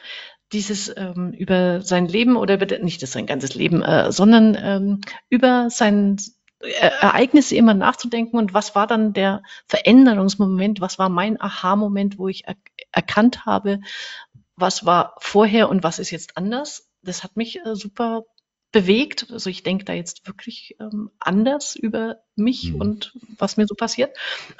Dieses 0.52 0.92
ähm, 0.96 1.32
über 1.32 1.80
sein 1.80 2.06
Leben 2.06 2.36
oder 2.36 2.54
über, 2.54 2.78
nicht 2.78 3.02
das 3.02 3.12
sein 3.12 3.26
ganzes 3.26 3.54
Leben, 3.54 3.82
äh, 3.82 4.10
sondern 4.10 4.56
ähm, 4.60 5.00
über 5.28 5.70
sein 5.70 6.16
Ereignisse 6.60 7.56
immer 7.56 7.74
nachzudenken 7.74 8.36
und 8.36 8.52
was 8.52 8.74
war 8.74 8.86
dann 8.86 9.12
der 9.12 9.42
Veränderungsmoment, 9.66 10.80
was 10.80 10.98
war 10.98 11.08
mein 11.08 11.40
Aha-Moment, 11.40 12.18
wo 12.18 12.28
ich 12.28 12.46
er 12.46 12.56
erkannt 12.92 13.46
habe, 13.46 13.80
was 14.56 14.84
war 14.84 15.14
vorher 15.18 15.68
und 15.68 15.82
was 15.82 15.98
ist 15.98 16.10
jetzt 16.10 16.36
anders. 16.36 16.88
Das 17.02 17.24
hat 17.24 17.36
mich 17.36 17.64
äh, 17.64 17.74
super 17.74 18.24
bewegt. 18.72 19.28
Also 19.30 19.50
ich 19.50 19.62
denke 19.62 19.84
da 19.84 19.92
jetzt 19.94 20.26
wirklich 20.26 20.76
ähm, 20.80 21.10
anders 21.18 21.76
über 21.76 22.18
mich 22.36 22.72
mhm. 22.72 22.80
und 22.80 23.12
was 23.38 23.56
mir 23.56 23.66
so 23.66 23.74
passiert. 23.74 24.16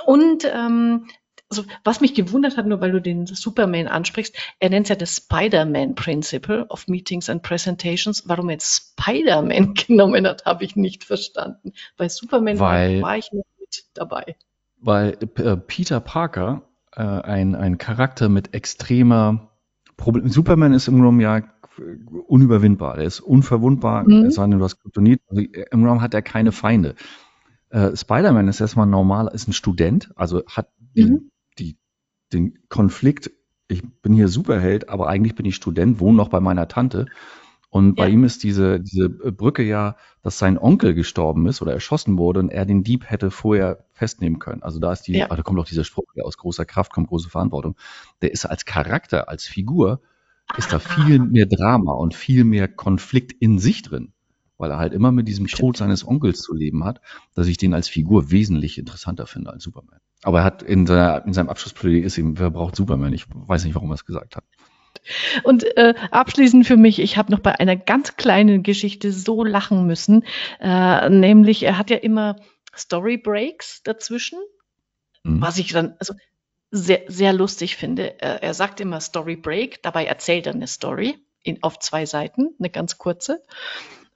Und 0.06 0.44
ähm, 0.44 1.08
also 1.50 1.64
was 1.82 2.00
mich 2.00 2.14
gewundert 2.14 2.56
hat, 2.56 2.66
nur 2.66 2.80
weil 2.80 2.92
du 2.92 3.00
den 3.00 3.26
Superman 3.26 3.88
ansprichst, 3.88 4.36
er 4.60 4.70
nennt 4.70 4.86
es 4.86 4.90
ja 4.90 4.94
das 4.94 5.16
Spider-Man 5.16 5.96
Principle 5.96 6.66
of 6.68 6.86
Meetings 6.86 7.28
and 7.28 7.42
Presentations. 7.42 8.28
Warum 8.28 8.48
er 8.48 8.52
jetzt 8.54 8.94
Spider-Man 9.00 9.74
genommen 9.86 10.26
hat, 10.26 10.44
habe 10.46 10.64
ich 10.64 10.76
nicht 10.76 11.04
verstanden. 11.04 11.72
Bei 11.96 12.08
Superman 12.08 12.58
weil, 12.60 13.02
war 13.02 13.18
ich 13.18 13.32
nicht 13.32 13.48
mit 13.58 13.84
dabei. 13.94 14.36
Weil 14.78 15.18
äh, 15.36 15.56
Peter 15.56 16.00
Parker, 16.00 16.62
äh, 16.94 17.02
ein, 17.02 17.56
ein 17.56 17.78
Charakter 17.78 18.28
mit 18.28 18.54
extremer 18.54 19.50
Problem. 19.96 20.28
Superman 20.28 20.72
ist 20.72 20.86
im 20.86 21.00
Grunde 21.00 21.24
ja 21.24 21.42
unüberwindbar. 22.28 22.98
Er 22.98 23.04
ist 23.04 23.20
unverwundbar, 23.20 24.04
mhm. 24.04 24.26
es 24.26 24.36
sei 24.36 24.46
denn, 24.46 24.58
du 24.58 24.64
hast 24.64 24.80
Kryptonit. 24.80 25.20
Also, 25.28 25.42
Im 25.42 25.84
Grunde 25.84 26.00
hat 26.00 26.14
er 26.14 26.22
keine 26.22 26.52
Feinde. 26.52 26.94
Äh, 27.70 27.96
Spider-Man 27.96 28.46
ist 28.46 28.60
erstmal 28.60 28.86
normal, 28.86 29.28
ist 29.32 29.48
ein 29.48 29.52
Student, 29.52 30.12
also 30.14 30.44
hat 30.46 30.68
mhm 30.94 31.29
den 32.32 32.58
Konflikt, 32.68 33.30
ich 33.68 33.82
bin 34.02 34.14
hier 34.14 34.28
Superheld, 34.28 34.88
aber 34.88 35.08
eigentlich 35.08 35.34
bin 35.34 35.46
ich 35.46 35.56
Student, 35.56 36.00
wohne 36.00 36.16
noch 36.16 36.28
bei 36.28 36.40
meiner 36.40 36.68
Tante. 36.68 37.06
Und 37.72 37.94
bei 37.94 38.08
ihm 38.08 38.24
ist 38.24 38.42
diese, 38.42 38.80
diese 38.80 39.08
Brücke 39.08 39.62
ja, 39.62 39.96
dass 40.22 40.38
sein 40.38 40.58
Onkel 40.58 40.92
gestorben 40.92 41.46
ist 41.46 41.62
oder 41.62 41.72
erschossen 41.72 42.18
wurde 42.18 42.40
und 42.40 42.50
er 42.50 42.66
den 42.66 42.82
Dieb 42.82 43.08
hätte 43.08 43.30
vorher 43.30 43.84
festnehmen 43.92 44.40
können. 44.40 44.64
Also 44.64 44.80
da 44.80 44.92
ist 44.92 45.02
die, 45.02 45.18
ja. 45.18 45.26
ah, 45.30 45.36
da 45.36 45.42
kommt 45.42 45.60
auch 45.60 45.66
dieser 45.66 45.84
Spruch, 45.84 46.04
aus 46.20 46.36
großer 46.36 46.64
Kraft 46.64 46.92
kommt 46.92 47.08
große 47.08 47.30
Verantwortung. 47.30 47.76
Der 48.22 48.32
ist 48.32 48.44
als 48.44 48.64
Charakter, 48.64 49.28
als 49.28 49.44
Figur, 49.46 50.00
ist 50.56 50.72
da 50.72 50.78
ah. 50.78 50.80
viel 50.80 51.20
mehr 51.20 51.46
Drama 51.46 51.92
und 51.92 52.12
viel 52.12 52.42
mehr 52.42 52.66
Konflikt 52.66 53.32
in 53.40 53.60
sich 53.60 53.82
drin 53.82 54.12
weil 54.60 54.70
er 54.70 54.78
halt 54.78 54.92
immer 54.92 55.10
mit 55.10 55.26
diesem. 55.26 55.46
Tod 55.46 55.76
seines 55.76 56.06
Onkels 56.06 56.42
zu 56.42 56.54
leben 56.54 56.84
hat, 56.84 57.00
dass 57.34 57.46
ich 57.46 57.56
den 57.56 57.74
als 57.74 57.88
Figur 57.88 58.30
wesentlich 58.30 58.78
interessanter 58.78 59.26
finde 59.26 59.50
als 59.50 59.64
Superman. 59.64 59.98
Aber 60.22 60.40
er 60.40 60.44
hat 60.44 60.62
in, 60.62 60.86
seiner, 60.86 61.24
in 61.26 61.32
seinem 61.32 61.48
Abschlussplädoyer 61.48 62.04
ist 62.04 62.18
ihm, 62.18 62.38
wer 62.38 62.50
braucht 62.50 62.76
Superman? 62.76 63.12
Ich 63.12 63.24
weiß 63.28 63.64
nicht, 63.64 63.74
warum 63.74 63.90
er 63.90 63.94
es 63.94 64.04
gesagt 64.04 64.36
hat. 64.36 64.44
Und 65.44 65.64
äh, 65.76 65.94
abschließend 66.10 66.66
für 66.66 66.76
mich, 66.76 66.98
ich 66.98 67.16
habe 67.16 67.32
noch 67.32 67.40
bei 67.40 67.58
einer 67.58 67.76
ganz 67.76 68.16
kleinen 68.16 68.62
Geschichte 68.62 69.12
so 69.12 69.44
lachen 69.44 69.86
müssen, 69.86 70.24
äh, 70.60 71.08
nämlich 71.08 71.62
er 71.62 71.78
hat 71.78 71.90
ja 71.90 71.96
immer 71.96 72.36
Story 72.76 73.16
Breaks 73.16 73.82
dazwischen, 73.82 74.38
mhm. 75.24 75.40
was 75.40 75.58
ich 75.58 75.72
dann 75.72 75.94
also 75.98 76.14
sehr 76.70 77.02
sehr 77.08 77.32
lustig 77.32 77.76
finde. 77.76 78.20
Er, 78.20 78.42
er 78.42 78.54
sagt 78.54 78.80
immer 78.80 79.00
Story 79.00 79.36
Break, 79.36 79.82
dabei 79.82 80.04
erzählt 80.04 80.46
er 80.46 80.54
eine 80.54 80.66
Story 80.66 81.16
in, 81.42 81.62
auf 81.62 81.78
zwei 81.78 82.06
Seiten, 82.06 82.54
eine 82.58 82.70
ganz 82.70 82.98
kurze. 82.98 83.42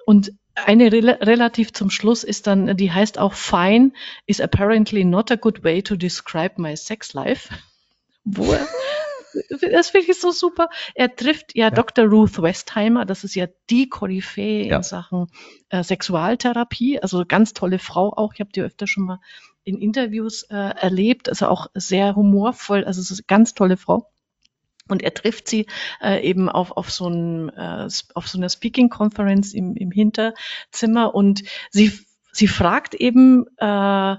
Und 0.06 0.32
eine 0.54 0.92
rel 0.92 1.10
relativ 1.10 1.72
zum 1.72 1.90
Schluss 1.90 2.24
ist 2.24 2.46
dann, 2.46 2.76
die 2.76 2.92
heißt 2.92 3.18
auch 3.18 3.32
Fine 3.34 3.92
is 4.26 4.40
apparently 4.40 5.04
not 5.04 5.30
a 5.32 5.36
good 5.36 5.64
way 5.64 5.82
to 5.82 5.96
describe 5.96 6.60
my 6.60 6.76
sex 6.76 7.12
life. 7.12 7.52
Wo 8.24 8.56
das 9.72 9.90
finde 9.90 10.12
ich 10.12 10.20
so 10.20 10.30
super. 10.30 10.68
Er 10.94 11.14
trifft 11.14 11.54
ja, 11.54 11.66
ja, 11.66 11.70
Dr. 11.70 12.06
Ruth 12.06 12.40
Westheimer, 12.40 13.04
das 13.04 13.24
ist 13.24 13.34
ja 13.34 13.46
die 13.70 13.88
Koryphäe 13.88 14.68
ja. 14.68 14.76
in 14.76 14.82
Sachen 14.82 15.26
äh, 15.70 15.82
Sexualtherapie, 15.82 17.00
also 17.00 17.24
ganz 17.26 17.52
tolle 17.52 17.78
Frau 17.78 18.12
auch. 18.16 18.32
Ich 18.34 18.40
habe 18.40 18.52
die 18.52 18.62
öfter 18.62 18.86
schon 18.86 19.04
mal 19.04 19.20
in 19.64 19.78
Interviews 19.78 20.44
äh, 20.44 20.54
erlebt, 20.54 21.28
also 21.28 21.48
auch 21.48 21.68
sehr 21.74 22.14
humorvoll, 22.16 22.84
also 22.84 23.00
es 23.00 23.10
ist 23.10 23.20
eine 23.20 23.26
ganz 23.26 23.54
tolle 23.54 23.76
Frau. 23.76 24.10
Und 24.88 25.02
er 25.02 25.14
trifft 25.14 25.48
sie 25.48 25.66
äh, 26.02 26.22
eben 26.22 26.48
auf, 26.48 26.72
auf, 26.72 26.90
so 26.90 27.08
ein, 27.08 27.48
äh, 27.50 27.88
auf 28.14 28.28
so 28.28 28.38
einer 28.38 28.50
Speaking 28.50 28.90
Conference 28.90 29.54
im, 29.54 29.76
im 29.76 29.90
Hinterzimmer 29.90 31.14
und 31.14 31.42
sie, 31.70 31.92
sie 32.32 32.48
fragt 32.48 32.94
eben, 32.94 33.46
äh, 33.56 34.16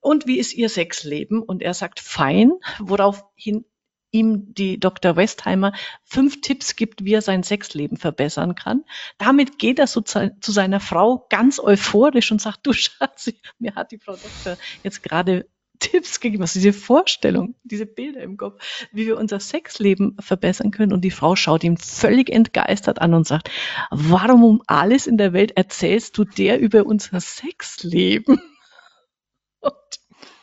und 0.00 0.26
wie 0.26 0.38
ist 0.38 0.54
Ihr 0.54 0.68
Sexleben? 0.68 1.42
Und 1.42 1.62
er 1.62 1.74
sagt, 1.74 2.00
fein, 2.00 2.52
woraufhin 2.78 3.64
ihm 4.10 4.54
die 4.54 4.80
Dr. 4.80 5.16
Westheimer 5.16 5.72
fünf 6.02 6.40
Tipps 6.40 6.76
gibt, 6.76 7.04
wie 7.04 7.12
er 7.12 7.22
sein 7.22 7.42
Sexleben 7.42 7.98
verbessern 7.98 8.54
kann. 8.54 8.84
Damit 9.18 9.58
geht 9.58 9.78
er 9.78 9.86
so 9.86 10.00
zu, 10.00 10.32
seiner 10.40 10.80
Frau 10.80 11.26
ganz 11.28 11.60
euphorisch 11.60 12.32
und 12.32 12.40
sagt, 12.40 12.60
du 12.66 12.72
Schatz, 12.72 13.30
mir 13.58 13.74
hat 13.74 13.92
die 13.92 13.98
Frau 13.98 14.12
Doktor 14.12 14.56
jetzt 14.82 15.02
gerade 15.02 15.46
Tipps 15.78 16.20
gegeben 16.20 16.42
hast, 16.42 16.54
diese 16.54 16.72
Vorstellung, 16.72 17.54
diese 17.62 17.86
Bilder 17.86 18.22
im 18.22 18.36
Kopf, 18.36 18.88
wie 18.92 19.06
wir 19.06 19.16
unser 19.16 19.40
Sexleben 19.40 20.16
verbessern 20.20 20.70
können. 20.70 20.92
Und 20.92 21.02
die 21.02 21.10
Frau 21.10 21.36
schaut 21.36 21.64
ihn 21.64 21.76
völlig 21.76 22.30
entgeistert 22.30 23.00
an 23.00 23.14
und 23.14 23.26
sagt, 23.26 23.50
warum 23.90 24.44
um 24.44 24.62
alles 24.66 25.06
in 25.06 25.18
der 25.18 25.32
Welt 25.32 25.52
erzählst 25.56 26.18
du 26.18 26.24
der 26.24 26.60
über 26.60 26.86
unser 26.86 27.20
Sexleben? 27.20 28.40
Und 29.60 29.74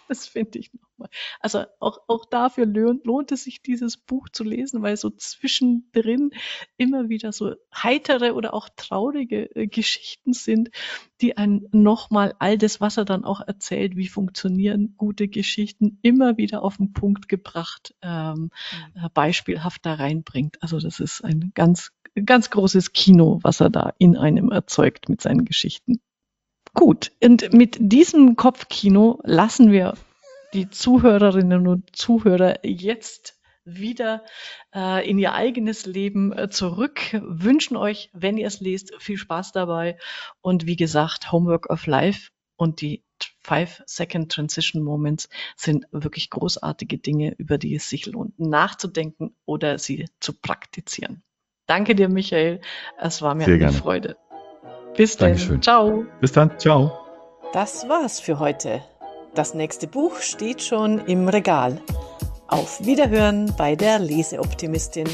das 0.07 0.27
finde 0.27 0.59
ich 0.59 0.73
nochmal. 0.73 0.84
Also 1.39 1.65
auch, 1.79 1.99
auch 2.07 2.25
dafür 2.25 2.65
lohnt, 2.65 3.31
es 3.31 3.43
sich, 3.43 3.61
dieses 3.61 3.97
Buch 3.97 4.29
zu 4.29 4.43
lesen, 4.43 4.81
weil 4.81 4.97
so 4.97 5.09
zwischendrin 5.09 6.31
immer 6.77 7.09
wieder 7.09 7.31
so 7.31 7.55
heitere 7.73 8.33
oder 8.33 8.53
auch 8.53 8.69
traurige 8.75 9.55
äh, 9.55 9.67
Geschichten 9.67 10.33
sind, 10.33 10.69
die 11.21 11.37
einen 11.37 11.67
nochmal 11.71 12.35
all 12.39 12.57
das, 12.57 12.81
was 12.81 12.97
er 12.97 13.05
dann 13.05 13.25
auch 13.25 13.41
erzählt, 13.41 13.95
wie 13.95 14.07
funktionieren 14.07 14.95
gute 14.97 15.27
Geschichten, 15.27 15.99
immer 16.01 16.37
wieder 16.37 16.63
auf 16.63 16.77
den 16.77 16.93
Punkt 16.93 17.29
gebracht, 17.29 17.95
ähm, 18.01 18.51
mhm. 18.95 19.05
äh, 19.05 19.09
beispielhaft 19.13 19.85
da 19.85 19.95
reinbringt. 19.95 20.61
Also 20.61 20.79
das 20.79 20.99
ist 20.99 21.23
ein 21.23 21.51
ganz, 21.53 21.91
ganz 22.25 22.49
großes 22.49 22.93
Kino, 22.93 23.39
was 23.43 23.59
er 23.59 23.69
da 23.69 23.93
in 23.97 24.17
einem 24.17 24.51
erzeugt 24.51 25.09
mit 25.09 25.21
seinen 25.21 25.45
Geschichten. 25.45 25.99
Gut, 26.73 27.13
und 27.23 27.53
mit 27.53 27.77
diesem 27.79 28.35
Kopfkino 28.35 29.21
lassen 29.23 29.71
wir 29.71 29.93
die 30.53 30.69
Zuhörerinnen 30.69 31.67
und 31.67 31.95
Zuhörer 31.95 32.59
jetzt 32.63 33.39
wieder 33.65 34.23
äh, 34.73 35.09
in 35.09 35.17
ihr 35.17 35.33
eigenes 35.33 35.85
Leben 35.85 36.31
äh, 36.31 36.49
zurück, 36.49 37.19
wünschen 37.23 37.77
euch, 37.77 38.09
wenn 38.13 38.37
ihr 38.37 38.47
es 38.47 38.59
lest, 38.59 38.93
viel 38.99 39.17
Spaß 39.17 39.51
dabei 39.51 39.97
und 40.41 40.67
wie 40.67 40.75
gesagt, 40.75 41.31
Homework 41.31 41.69
of 41.69 41.87
Life 41.87 42.29
und 42.57 42.81
die 42.81 43.03
Five 43.41 43.83
Second 43.85 44.31
Transition 44.31 44.83
Moments 44.83 45.29
sind 45.55 45.85
wirklich 45.91 46.29
großartige 46.29 46.97
Dinge, 46.97 47.33
über 47.37 47.57
die 47.57 47.75
es 47.75 47.89
sich 47.89 48.05
lohnt, 48.05 48.39
nachzudenken 48.39 49.35
oder 49.45 49.77
sie 49.77 50.07
zu 50.19 50.33
praktizieren. 50.33 51.23
Danke 51.65 51.95
dir, 51.95 52.09
Michael. 52.09 52.61
Es 52.99 53.21
war 53.21 53.33
mir 53.33 53.45
Sehr 53.45 53.55
eine 53.55 53.59
gerne. 53.59 53.77
Freude. 53.77 54.17
Bis 54.95 55.17
dann. 55.17 55.61
Ciao. 55.61 56.05
Bis 56.21 56.31
dann. 56.31 56.57
Ciao. 56.59 56.91
Das 57.53 57.87
war's 57.89 58.19
für 58.19 58.39
heute. 58.39 58.83
Das 59.36 59.53
nächste 59.53 59.86
Buch 59.86 60.21
steht 60.21 60.63
schon 60.63 60.97
im 60.97 61.27
Regal. 61.27 61.81
Auf 62.47 62.86
Wiederhören 62.86 63.53
bei 63.57 63.75
der 63.75 63.99
Leseoptimistin. 63.99 65.09